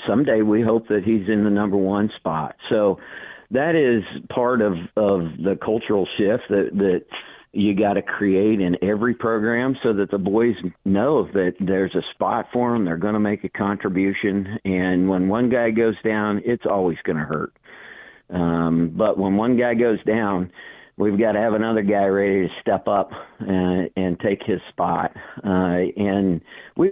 someday 0.07 0.41
we 0.41 0.61
hope 0.61 0.87
that 0.87 1.03
he's 1.03 1.27
in 1.27 1.43
the 1.43 1.49
number 1.49 1.77
one 1.77 2.09
spot. 2.17 2.55
So 2.69 2.99
that 3.51 3.75
is 3.75 4.03
part 4.29 4.61
of, 4.61 4.73
of 4.95 5.21
the 5.43 5.57
cultural 5.63 6.07
shift 6.17 6.43
that, 6.49 6.69
that 6.73 7.01
you 7.51 7.75
got 7.75 7.93
to 7.93 8.01
create 8.01 8.61
in 8.61 8.77
every 8.83 9.15
program 9.15 9.75
so 9.81 9.93
that 9.93 10.11
the 10.11 10.19
boys 10.19 10.55
know 10.85 11.27
that 11.33 11.53
there's 11.59 11.95
a 11.95 12.03
spot 12.13 12.47
for 12.53 12.73
them. 12.73 12.85
They're 12.85 12.97
going 12.97 13.15
to 13.15 13.19
make 13.19 13.43
a 13.43 13.49
contribution. 13.49 14.59
And 14.65 15.09
when 15.09 15.27
one 15.27 15.49
guy 15.49 15.71
goes 15.71 15.95
down, 16.03 16.41
it's 16.45 16.65
always 16.69 16.97
going 17.03 17.17
to 17.17 17.25
hurt. 17.25 17.53
Um, 18.29 18.93
but 18.95 19.17
when 19.17 19.35
one 19.35 19.57
guy 19.57 19.73
goes 19.73 19.97
down, 20.03 20.51
we've 20.97 21.17
got 21.17 21.31
to 21.31 21.39
have 21.39 21.53
another 21.53 21.81
guy 21.81 22.05
ready 22.05 22.47
to 22.47 22.53
step 22.61 22.87
up 22.87 23.09
and, 23.39 23.89
and 23.95 24.19
take 24.19 24.43
his 24.45 24.59
spot. 24.69 25.11
Uh, 25.43 25.89
and 25.97 26.41
we 26.77 26.91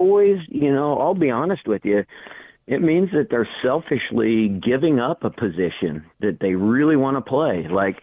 boys, 0.00 0.38
you 0.48 0.72
know, 0.72 0.98
I'll 0.98 1.14
be 1.14 1.30
honest 1.30 1.68
with 1.68 1.82
you, 1.84 2.04
it 2.66 2.80
means 2.80 3.10
that 3.12 3.28
they're 3.30 3.48
selfishly 3.62 4.48
giving 4.48 4.98
up 4.98 5.22
a 5.22 5.30
position 5.30 6.04
that 6.20 6.38
they 6.40 6.54
really 6.54 6.96
want 6.96 7.18
to 7.18 7.20
play, 7.20 7.66
like 7.70 7.96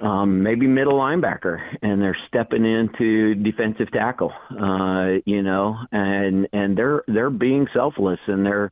um, 0.00 0.42
maybe 0.42 0.66
middle 0.66 0.94
linebacker, 0.94 1.58
and 1.82 2.00
they're 2.00 2.16
stepping 2.28 2.64
into 2.64 3.34
defensive 3.34 3.90
tackle, 3.92 4.32
uh, 4.50 5.20
you 5.24 5.42
know, 5.42 5.76
and 5.90 6.46
and 6.52 6.78
they're 6.78 7.02
they're 7.08 7.30
being 7.30 7.66
selfless 7.74 8.20
and 8.26 8.46
they're 8.46 8.70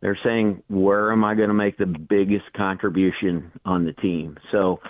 they're 0.00 0.18
saying 0.24 0.62
where 0.68 1.12
am 1.12 1.24
I 1.24 1.34
going 1.34 1.48
to 1.48 1.54
make 1.54 1.76
the 1.76 1.86
biggest 1.86 2.50
contribution 2.56 3.52
on 3.64 3.84
the 3.84 3.92
team? 3.92 4.38
So. 4.50 4.80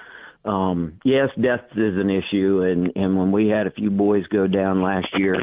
Um, 0.43 0.99
yes, 1.05 1.29
depth 1.39 1.73
is 1.77 1.99
an 1.99 2.09
issue, 2.09 2.63
and, 2.63 2.91
and 2.97 3.19
when 3.19 3.31
we 3.31 3.49
had 3.49 3.67
a 3.67 3.71
few 3.71 3.91
boys 3.91 4.27
go 4.29 4.47
down 4.47 4.81
last 4.81 5.09
year, 5.19 5.37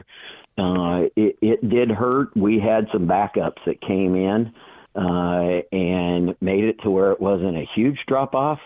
uh, 0.57 1.03
it, 1.15 1.37
it 1.41 1.69
did 1.69 1.89
hurt. 1.91 2.35
We 2.35 2.59
had 2.59 2.87
some 2.91 3.07
backups 3.07 3.63
that 3.65 3.81
came 3.81 4.15
in 4.15 4.53
uh, 4.95 5.61
and 5.71 6.35
made 6.41 6.63
it 6.63 6.81
to 6.81 6.89
where 6.89 7.11
it 7.11 7.21
wasn't 7.21 7.57
a 7.57 7.65
huge 7.75 7.99
drop 8.07 8.33
off. 8.33 8.59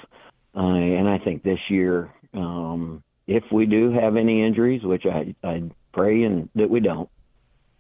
Uh, 0.56 0.62
and 0.62 1.08
I 1.08 1.18
think 1.18 1.44
this 1.44 1.60
year, 1.70 2.14
um, 2.34 3.04
if 3.28 3.44
we 3.52 3.66
do 3.66 3.92
have 3.92 4.16
any 4.16 4.46
injuries, 4.46 4.84
which 4.84 5.06
I 5.06 5.36
I 5.44 5.64
pray 5.94 6.24
and 6.24 6.50
that 6.56 6.70
we 6.70 6.80
don't, 6.80 7.10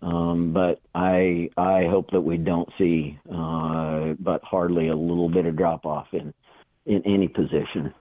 um, 0.02 0.54
but 0.54 0.80
I 0.96 1.50
I 1.58 1.86
hope 1.90 2.12
that 2.12 2.22
we 2.22 2.38
don't 2.38 2.70
see, 2.78 3.20
uh, 3.30 4.14
but 4.20 4.44
hardly 4.44 4.88
a 4.88 4.96
little 4.96 5.30
bit 5.30 5.46
of 5.46 5.58
drop 5.58 5.86
off 5.86 6.08
in 6.14 6.34
in 6.86 7.02
any 7.06 7.28
position, 7.28 7.94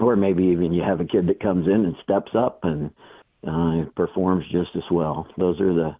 or 0.00 0.16
maybe 0.16 0.44
even 0.44 0.72
you 0.72 0.82
have 0.82 1.00
a 1.00 1.04
kid 1.04 1.26
that 1.28 1.40
comes 1.40 1.66
in 1.66 1.84
and 1.84 1.96
steps 2.02 2.32
up 2.34 2.60
and 2.62 2.90
uh, 3.46 3.84
performs 3.94 4.44
just 4.50 4.70
as 4.76 4.84
well. 4.90 5.26
Those 5.36 5.60
are 5.60 5.74
the 5.74 5.96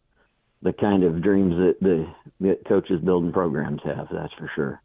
the 0.63 0.73
kind 0.73 1.05
of 1.05 1.23
dreams 1.23 1.55
that 1.57 1.77
the 1.81 2.07
that 2.41 2.65
coaches 2.67 3.01
building 3.01 3.33
programs 3.33 3.81
have. 3.85 4.09
That's 4.11 4.33
for 4.35 4.51
sure. 4.55 4.83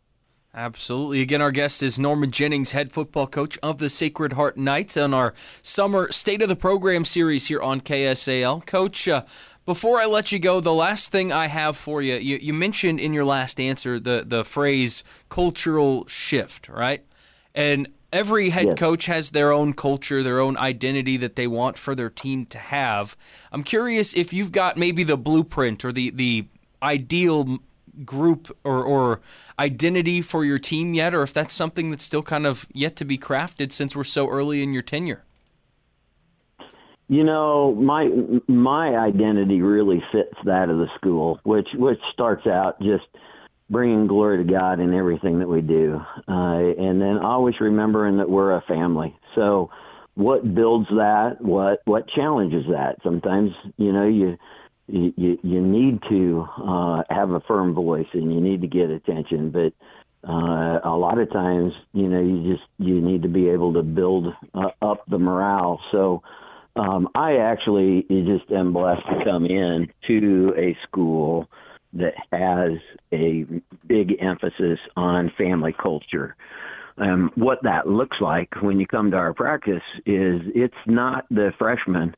Absolutely. 0.53 1.21
Again, 1.21 1.41
our 1.41 1.51
guest 1.51 1.81
is 1.81 1.97
Norman 1.97 2.29
Jennings, 2.29 2.73
head 2.73 2.91
football 2.91 3.25
coach 3.25 3.57
of 3.63 3.77
the 3.77 3.89
Sacred 3.89 4.33
Heart 4.33 4.57
Knights, 4.57 4.97
on 4.97 5.13
our 5.13 5.33
summer 5.61 6.11
State 6.11 6.41
of 6.41 6.49
the 6.49 6.57
Program 6.57 7.05
series 7.05 7.47
here 7.47 7.61
on 7.61 7.79
KSAL. 7.79 8.65
Coach, 8.65 9.07
uh, 9.07 9.23
before 9.65 10.01
I 10.01 10.05
let 10.05 10.33
you 10.33 10.39
go, 10.39 10.59
the 10.59 10.73
last 10.73 11.09
thing 11.09 11.31
I 11.31 11.47
have 11.47 11.77
for 11.77 12.01
you, 12.01 12.15
you, 12.15 12.37
you 12.41 12.53
mentioned 12.53 12.99
in 12.99 13.13
your 13.13 13.23
last 13.23 13.61
answer 13.61 13.97
the, 13.97 14.25
the 14.27 14.43
phrase 14.43 15.05
cultural 15.29 16.05
shift, 16.07 16.67
right? 16.67 17.05
And 17.55 17.87
every 18.11 18.49
head 18.49 18.67
yes. 18.67 18.77
coach 18.79 19.05
has 19.05 19.31
their 19.31 19.51
own 19.51 19.73
culture, 19.73 20.23
their 20.23 20.39
own 20.39 20.57
identity 20.57 21.17
that 21.17 21.35
they 21.35 21.47
want 21.47 21.77
for 21.77 21.95
their 21.95 22.09
team 22.09 22.45
to 22.47 22.57
have. 22.57 23.15
I'm 23.51 23.63
curious 23.63 24.13
if 24.13 24.33
you've 24.33 24.51
got 24.51 24.77
maybe 24.77 25.03
the 25.03 25.17
blueprint 25.17 25.83
or 25.85 25.91
the, 25.91 26.09
the 26.11 26.47
ideal 26.81 27.59
group 28.05 28.55
or, 28.63 28.83
or 28.83 29.21
identity 29.59 30.21
for 30.21 30.45
your 30.45 30.59
team 30.59 30.93
yet, 30.93 31.13
or 31.13 31.23
if 31.23 31.33
that's 31.33 31.53
something 31.53 31.91
that's 31.91 32.03
still 32.03 32.23
kind 32.23 32.45
of 32.45 32.67
yet 32.73 32.95
to 32.97 33.05
be 33.05 33.17
crafted 33.17 33.71
since 33.71 33.95
we're 33.95 34.03
so 34.03 34.29
early 34.29 34.63
in 34.63 34.73
your 34.73 34.81
tenure? 34.81 35.23
You 37.07 37.25
know, 37.25 37.75
my 37.75 38.09
my 38.47 38.95
identity 38.95 39.61
really 39.61 40.01
fits 40.13 40.33
that 40.45 40.69
of 40.69 40.77
the 40.77 40.87
school, 40.95 41.41
which 41.43 41.67
which 41.73 41.99
starts 42.13 42.47
out 42.47 42.79
just 42.81 43.03
bringing 43.71 44.05
glory 44.05 44.43
to 44.45 44.51
God 44.51 44.79
in 44.79 44.93
everything 44.93 45.39
that 45.39 45.47
we 45.47 45.61
do, 45.61 45.99
uh, 46.27 46.31
and 46.31 47.01
then 47.01 47.17
always 47.23 47.55
remembering 47.59 48.17
that 48.17 48.29
we're 48.29 48.55
a 48.55 48.61
family. 48.67 49.15
So, 49.33 49.71
what 50.15 50.53
builds 50.53 50.89
that? 50.89 51.37
What 51.39 51.81
what 51.85 52.07
challenges 52.09 52.65
that? 52.69 52.97
Sometimes 53.01 53.51
you 53.77 53.93
know 53.93 54.05
you 54.07 54.37
you 54.87 55.39
you 55.41 55.61
need 55.61 56.01
to 56.09 56.45
uh, 56.61 57.03
have 57.09 57.31
a 57.31 57.39
firm 57.41 57.73
voice 57.73 58.07
and 58.13 58.33
you 58.33 58.41
need 58.41 58.61
to 58.61 58.67
get 58.67 58.89
attention, 58.89 59.49
but 59.49 59.73
uh, 60.27 60.79
a 60.83 60.95
lot 60.95 61.17
of 61.17 61.31
times, 61.31 61.73
you 61.93 62.07
know, 62.07 62.21
you 62.21 62.53
just 62.53 62.67
you 62.77 63.01
need 63.01 63.23
to 63.23 63.29
be 63.29 63.49
able 63.49 63.73
to 63.73 63.81
build 63.81 64.27
uh, 64.53 64.69
up 64.81 65.03
the 65.09 65.17
morale. 65.17 65.79
So 65.91 66.21
um, 66.75 67.07
I 67.15 67.37
actually 67.37 68.05
just 68.09 68.51
am 68.51 68.73
blessed 68.73 69.05
to 69.07 69.25
come 69.25 69.45
in 69.45 69.89
to 70.07 70.53
a 70.57 70.77
school 70.87 71.47
that 71.93 72.13
has 72.31 72.79
a 73.11 73.45
big 73.87 74.15
emphasis 74.21 74.79
on 74.95 75.31
family 75.37 75.73
culture. 75.73 76.35
Um, 76.97 77.31
what 77.35 77.63
that 77.63 77.87
looks 77.87 78.17
like 78.19 78.49
when 78.61 78.79
you 78.79 78.87
come 78.87 79.11
to 79.11 79.17
our 79.17 79.33
practice 79.33 79.83
is 80.05 80.41
it's 80.53 80.73
not 80.85 81.25
the 81.29 81.51
freshmen 81.57 82.15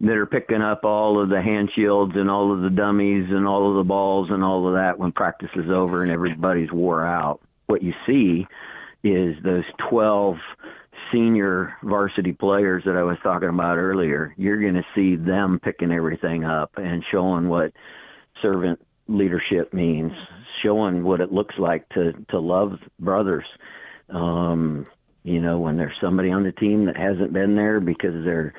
that 0.00 0.16
are 0.16 0.26
picking 0.26 0.62
up 0.62 0.84
all 0.84 1.22
of 1.22 1.28
the 1.28 1.40
hand 1.40 1.70
shields 1.74 2.12
and 2.16 2.30
all 2.30 2.52
of 2.52 2.62
the 2.62 2.70
dummies 2.70 3.26
and 3.30 3.46
all 3.46 3.70
of 3.70 3.76
the 3.76 3.88
balls 3.88 4.28
and 4.30 4.42
all 4.42 4.66
of 4.66 4.74
that 4.74 4.98
when 4.98 5.12
practice 5.12 5.50
is 5.54 5.70
over 5.70 6.02
and 6.02 6.10
everybody's 6.10 6.72
wore 6.72 7.06
out. 7.06 7.40
What 7.66 7.82
you 7.82 7.92
see 8.06 8.46
is 9.04 9.36
those 9.44 9.64
12 9.90 10.36
senior 11.12 11.74
varsity 11.82 12.32
players 12.32 12.82
that 12.84 12.96
I 12.96 13.02
was 13.02 13.18
talking 13.22 13.48
about 13.48 13.76
earlier. 13.76 14.34
You're 14.36 14.60
going 14.60 14.74
to 14.74 14.86
see 14.94 15.16
them 15.16 15.60
picking 15.62 15.92
everything 15.92 16.44
up 16.44 16.72
and 16.76 17.04
showing 17.10 17.48
what 17.48 17.72
servant 18.40 18.80
leadership 19.12 19.72
means, 19.72 20.12
showing 20.62 21.04
what 21.04 21.20
it 21.20 21.32
looks 21.32 21.54
like 21.58 21.88
to 21.90 22.12
to 22.30 22.38
love 22.38 22.78
brothers. 22.98 23.46
Um, 24.08 24.86
you 25.24 25.40
know, 25.40 25.58
when 25.58 25.76
there's 25.76 25.96
somebody 26.00 26.30
on 26.30 26.42
the 26.42 26.52
team 26.52 26.86
that 26.86 26.96
hasn't 26.96 27.32
been 27.32 27.54
there 27.54 27.80
because 27.80 28.24
they're 28.24 28.54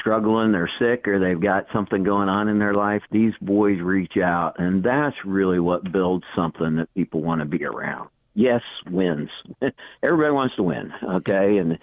struggling, 0.00 0.52
they're 0.52 0.70
sick, 0.78 1.08
or 1.08 1.18
they've 1.18 1.40
got 1.40 1.66
something 1.72 2.04
going 2.04 2.28
on 2.28 2.48
in 2.48 2.58
their 2.58 2.74
life, 2.74 3.02
these 3.10 3.32
boys 3.40 3.80
reach 3.80 4.16
out, 4.16 4.54
and 4.58 4.82
that's 4.82 5.16
really 5.24 5.58
what 5.58 5.90
builds 5.90 6.24
something 6.36 6.76
that 6.76 6.92
people 6.94 7.22
want 7.22 7.40
to 7.40 7.46
be 7.46 7.64
around. 7.64 8.08
Yes, 8.34 8.62
wins. 8.88 9.30
Everybody 10.02 10.32
wants 10.32 10.54
to 10.56 10.62
win, 10.62 10.92
okay, 11.02 11.58
and 11.58 11.78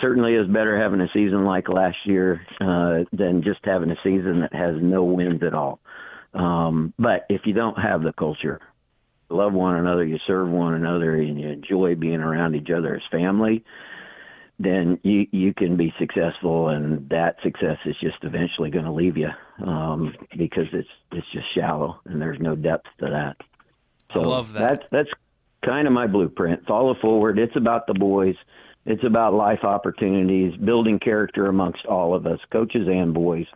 certainly 0.00 0.34
is 0.34 0.48
better 0.48 0.76
having 0.76 1.00
a 1.00 1.08
season 1.12 1.44
like 1.44 1.68
last 1.68 1.98
year 2.04 2.40
uh, 2.60 3.04
than 3.12 3.42
just 3.44 3.60
having 3.62 3.90
a 3.90 3.96
season 4.02 4.40
that 4.40 4.52
has 4.52 4.74
no 4.80 5.04
wins 5.04 5.42
at 5.44 5.54
all. 5.54 5.78
Um, 6.34 6.94
but 6.98 7.26
if 7.28 7.42
you 7.44 7.52
don't 7.52 7.78
have 7.78 8.02
the 8.02 8.12
culture, 8.12 8.60
love 9.28 9.52
one 9.52 9.76
another, 9.76 10.04
you 10.04 10.18
serve 10.26 10.48
one 10.48 10.74
another, 10.74 11.16
and 11.16 11.40
you 11.40 11.48
enjoy 11.48 11.94
being 11.94 12.20
around 12.20 12.54
each 12.54 12.70
other 12.70 12.96
as 12.96 13.02
family, 13.10 13.64
then 14.58 14.98
you 15.02 15.26
you 15.32 15.54
can 15.54 15.76
be 15.76 15.92
successful, 15.98 16.68
and 16.68 17.08
that 17.08 17.36
success 17.42 17.78
is 17.86 17.96
just 18.00 18.18
eventually 18.22 18.70
going 18.70 18.84
to 18.84 18.92
leave 18.92 19.16
you 19.16 19.30
um, 19.64 20.14
because 20.36 20.66
it's 20.72 20.88
it's 21.12 21.26
just 21.32 21.46
shallow 21.54 22.00
and 22.04 22.20
there's 22.20 22.40
no 22.40 22.54
depth 22.54 22.86
to 22.98 23.06
that. 23.06 23.36
So 24.12 24.20
I 24.20 24.26
love 24.26 24.52
that. 24.52 24.60
That's 24.60 24.82
that's 24.90 25.10
kind 25.64 25.86
of 25.86 25.92
my 25.92 26.06
blueprint. 26.06 26.66
Follow 26.66 26.94
forward. 27.00 27.38
It's 27.38 27.56
about 27.56 27.86
the 27.86 27.94
boys. 27.94 28.36
It's 28.86 29.04
about 29.04 29.34
life 29.34 29.62
opportunities, 29.62 30.56
building 30.56 30.98
character 30.98 31.46
amongst 31.46 31.84
all 31.86 32.14
of 32.14 32.26
us, 32.26 32.40
coaches 32.50 32.88
and 32.88 33.12
boys, 33.12 33.46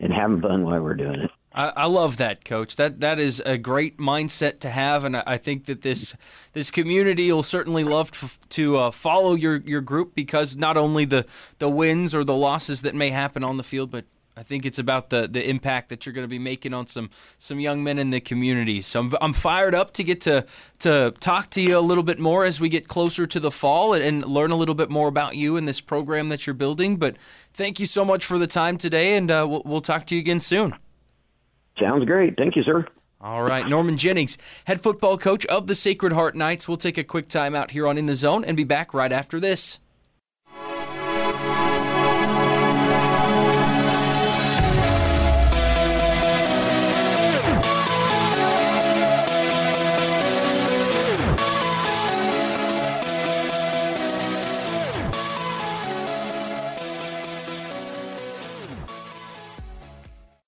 and 0.00 0.12
having 0.12 0.40
fun 0.40 0.64
while 0.64 0.80
we're 0.80 0.94
doing 0.94 1.20
it. 1.20 1.30
I, 1.54 1.68
I, 1.68 1.86
love 1.86 2.16
that, 2.16 2.44
Coach. 2.44 2.74
That 2.76 3.00
that 3.00 3.20
is 3.20 3.40
a 3.46 3.56
great 3.56 3.98
mindset 3.98 4.58
to 4.60 4.70
have, 4.70 5.04
and 5.04 5.16
I 5.16 5.36
think 5.36 5.66
that 5.66 5.82
this 5.82 6.16
this 6.52 6.70
community 6.72 7.30
will 7.30 7.44
certainly 7.44 7.84
love 7.84 8.10
to, 8.10 8.48
to 8.50 8.76
uh, 8.76 8.90
follow 8.90 9.34
your, 9.34 9.58
your 9.58 9.80
group 9.80 10.16
because 10.16 10.56
not 10.56 10.76
only 10.76 11.04
the 11.04 11.26
the 11.58 11.68
wins 11.68 12.12
or 12.14 12.24
the 12.24 12.34
losses 12.34 12.82
that 12.82 12.96
may 12.96 13.10
happen 13.10 13.44
on 13.44 13.56
the 13.56 13.62
field, 13.62 13.92
but 13.92 14.04
I 14.36 14.42
think 14.42 14.66
it's 14.66 14.80
about 14.80 15.10
the 15.10 15.28
the 15.28 15.48
impact 15.48 15.90
that 15.90 16.04
you're 16.04 16.12
going 16.12 16.24
to 16.24 16.28
be 16.28 16.40
making 16.40 16.74
on 16.74 16.86
some 16.86 17.10
some 17.38 17.60
young 17.60 17.84
men 17.84 18.00
in 18.00 18.10
the 18.10 18.20
community. 18.20 18.80
So 18.80 18.98
I'm, 19.00 19.12
I'm 19.20 19.32
fired 19.32 19.76
up 19.76 19.92
to 19.92 20.02
get 20.02 20.22
to 20.22 20.44
to 20.80 21.12
talk 21.20 21.50
to 21.50 21.60
you 21.60 21.78
a 21.78 21.80
little 21.80 22.02
bit 22.02 22.18
more 22.18 22.44
as 22.44 22.60
we 22.60 22.68
get 22.68 22.88
closer 22.88 23.28
to 23.28 23.38
the 23.38 23.52
fall 23.52 23.94
and, 23.94 24.02
and 24.02 24.26
learn 24.26 24.50
a 24.50 24.56
little 24.56 24.74
bit 24.74 24.90
more 24.90 25.06
about 25.06 25.36
you 25.36 25.56
and 25.56 25.68
this 25.68 25.80
program 25.80 26.30
that 26.30 26.48
you're 26.48 26.54
building. 26.54 26.96
But 26.96 27.16
thank 27.52 27.78
you 27.78 27.86
so 27.86 28.04
much 28.04 28.24
for 28.24 28.38
the 28.38 28.48
time 28.48 28.76
today, 28.76 29.16
and 29.16 29.30
uh, 29.30 29.46
we'll, 29.48 29.62
we'll 29.64 29.80
talk 29.80 30.04
to 30.06 30.16
you 30.16 30.20
again 30.20 30.40
soon. 30.40 30.74
Sounds 31.78 32.04
great. 32.04 32.36
Thank 32.36 32.56
you, 32.56 32.62
sir. 32.62 32.86
All 33.20 33.42
right, 33.42 33.66
Norman 33.66 33.96
Jennings, 33.96 34.36
head 34.66 34.82
football 34.82 35.16
coach 35.16 35.46
of 35.46 35.66
the 35.66 35.74
Sacred 35.74 36.12
Heart 36.12 36.34
Knights. 36.34 36.68
We'll 36.68 36.76
take 36.76 36.98
a 36.98 37.04
quick 37.04 37.26
time 37.26 37.54
out 37.54 37.70
here 37.70 37.86
on 37.86 37.96
In 37.96 38.04
the 38.04 38.14
Zone 38.14 38.44
and 38.44 38.54
be 38.54 38.64
back 38.64 38.92
right 38.92 39.10
after 39.10 39.40
this. 39.40 39.78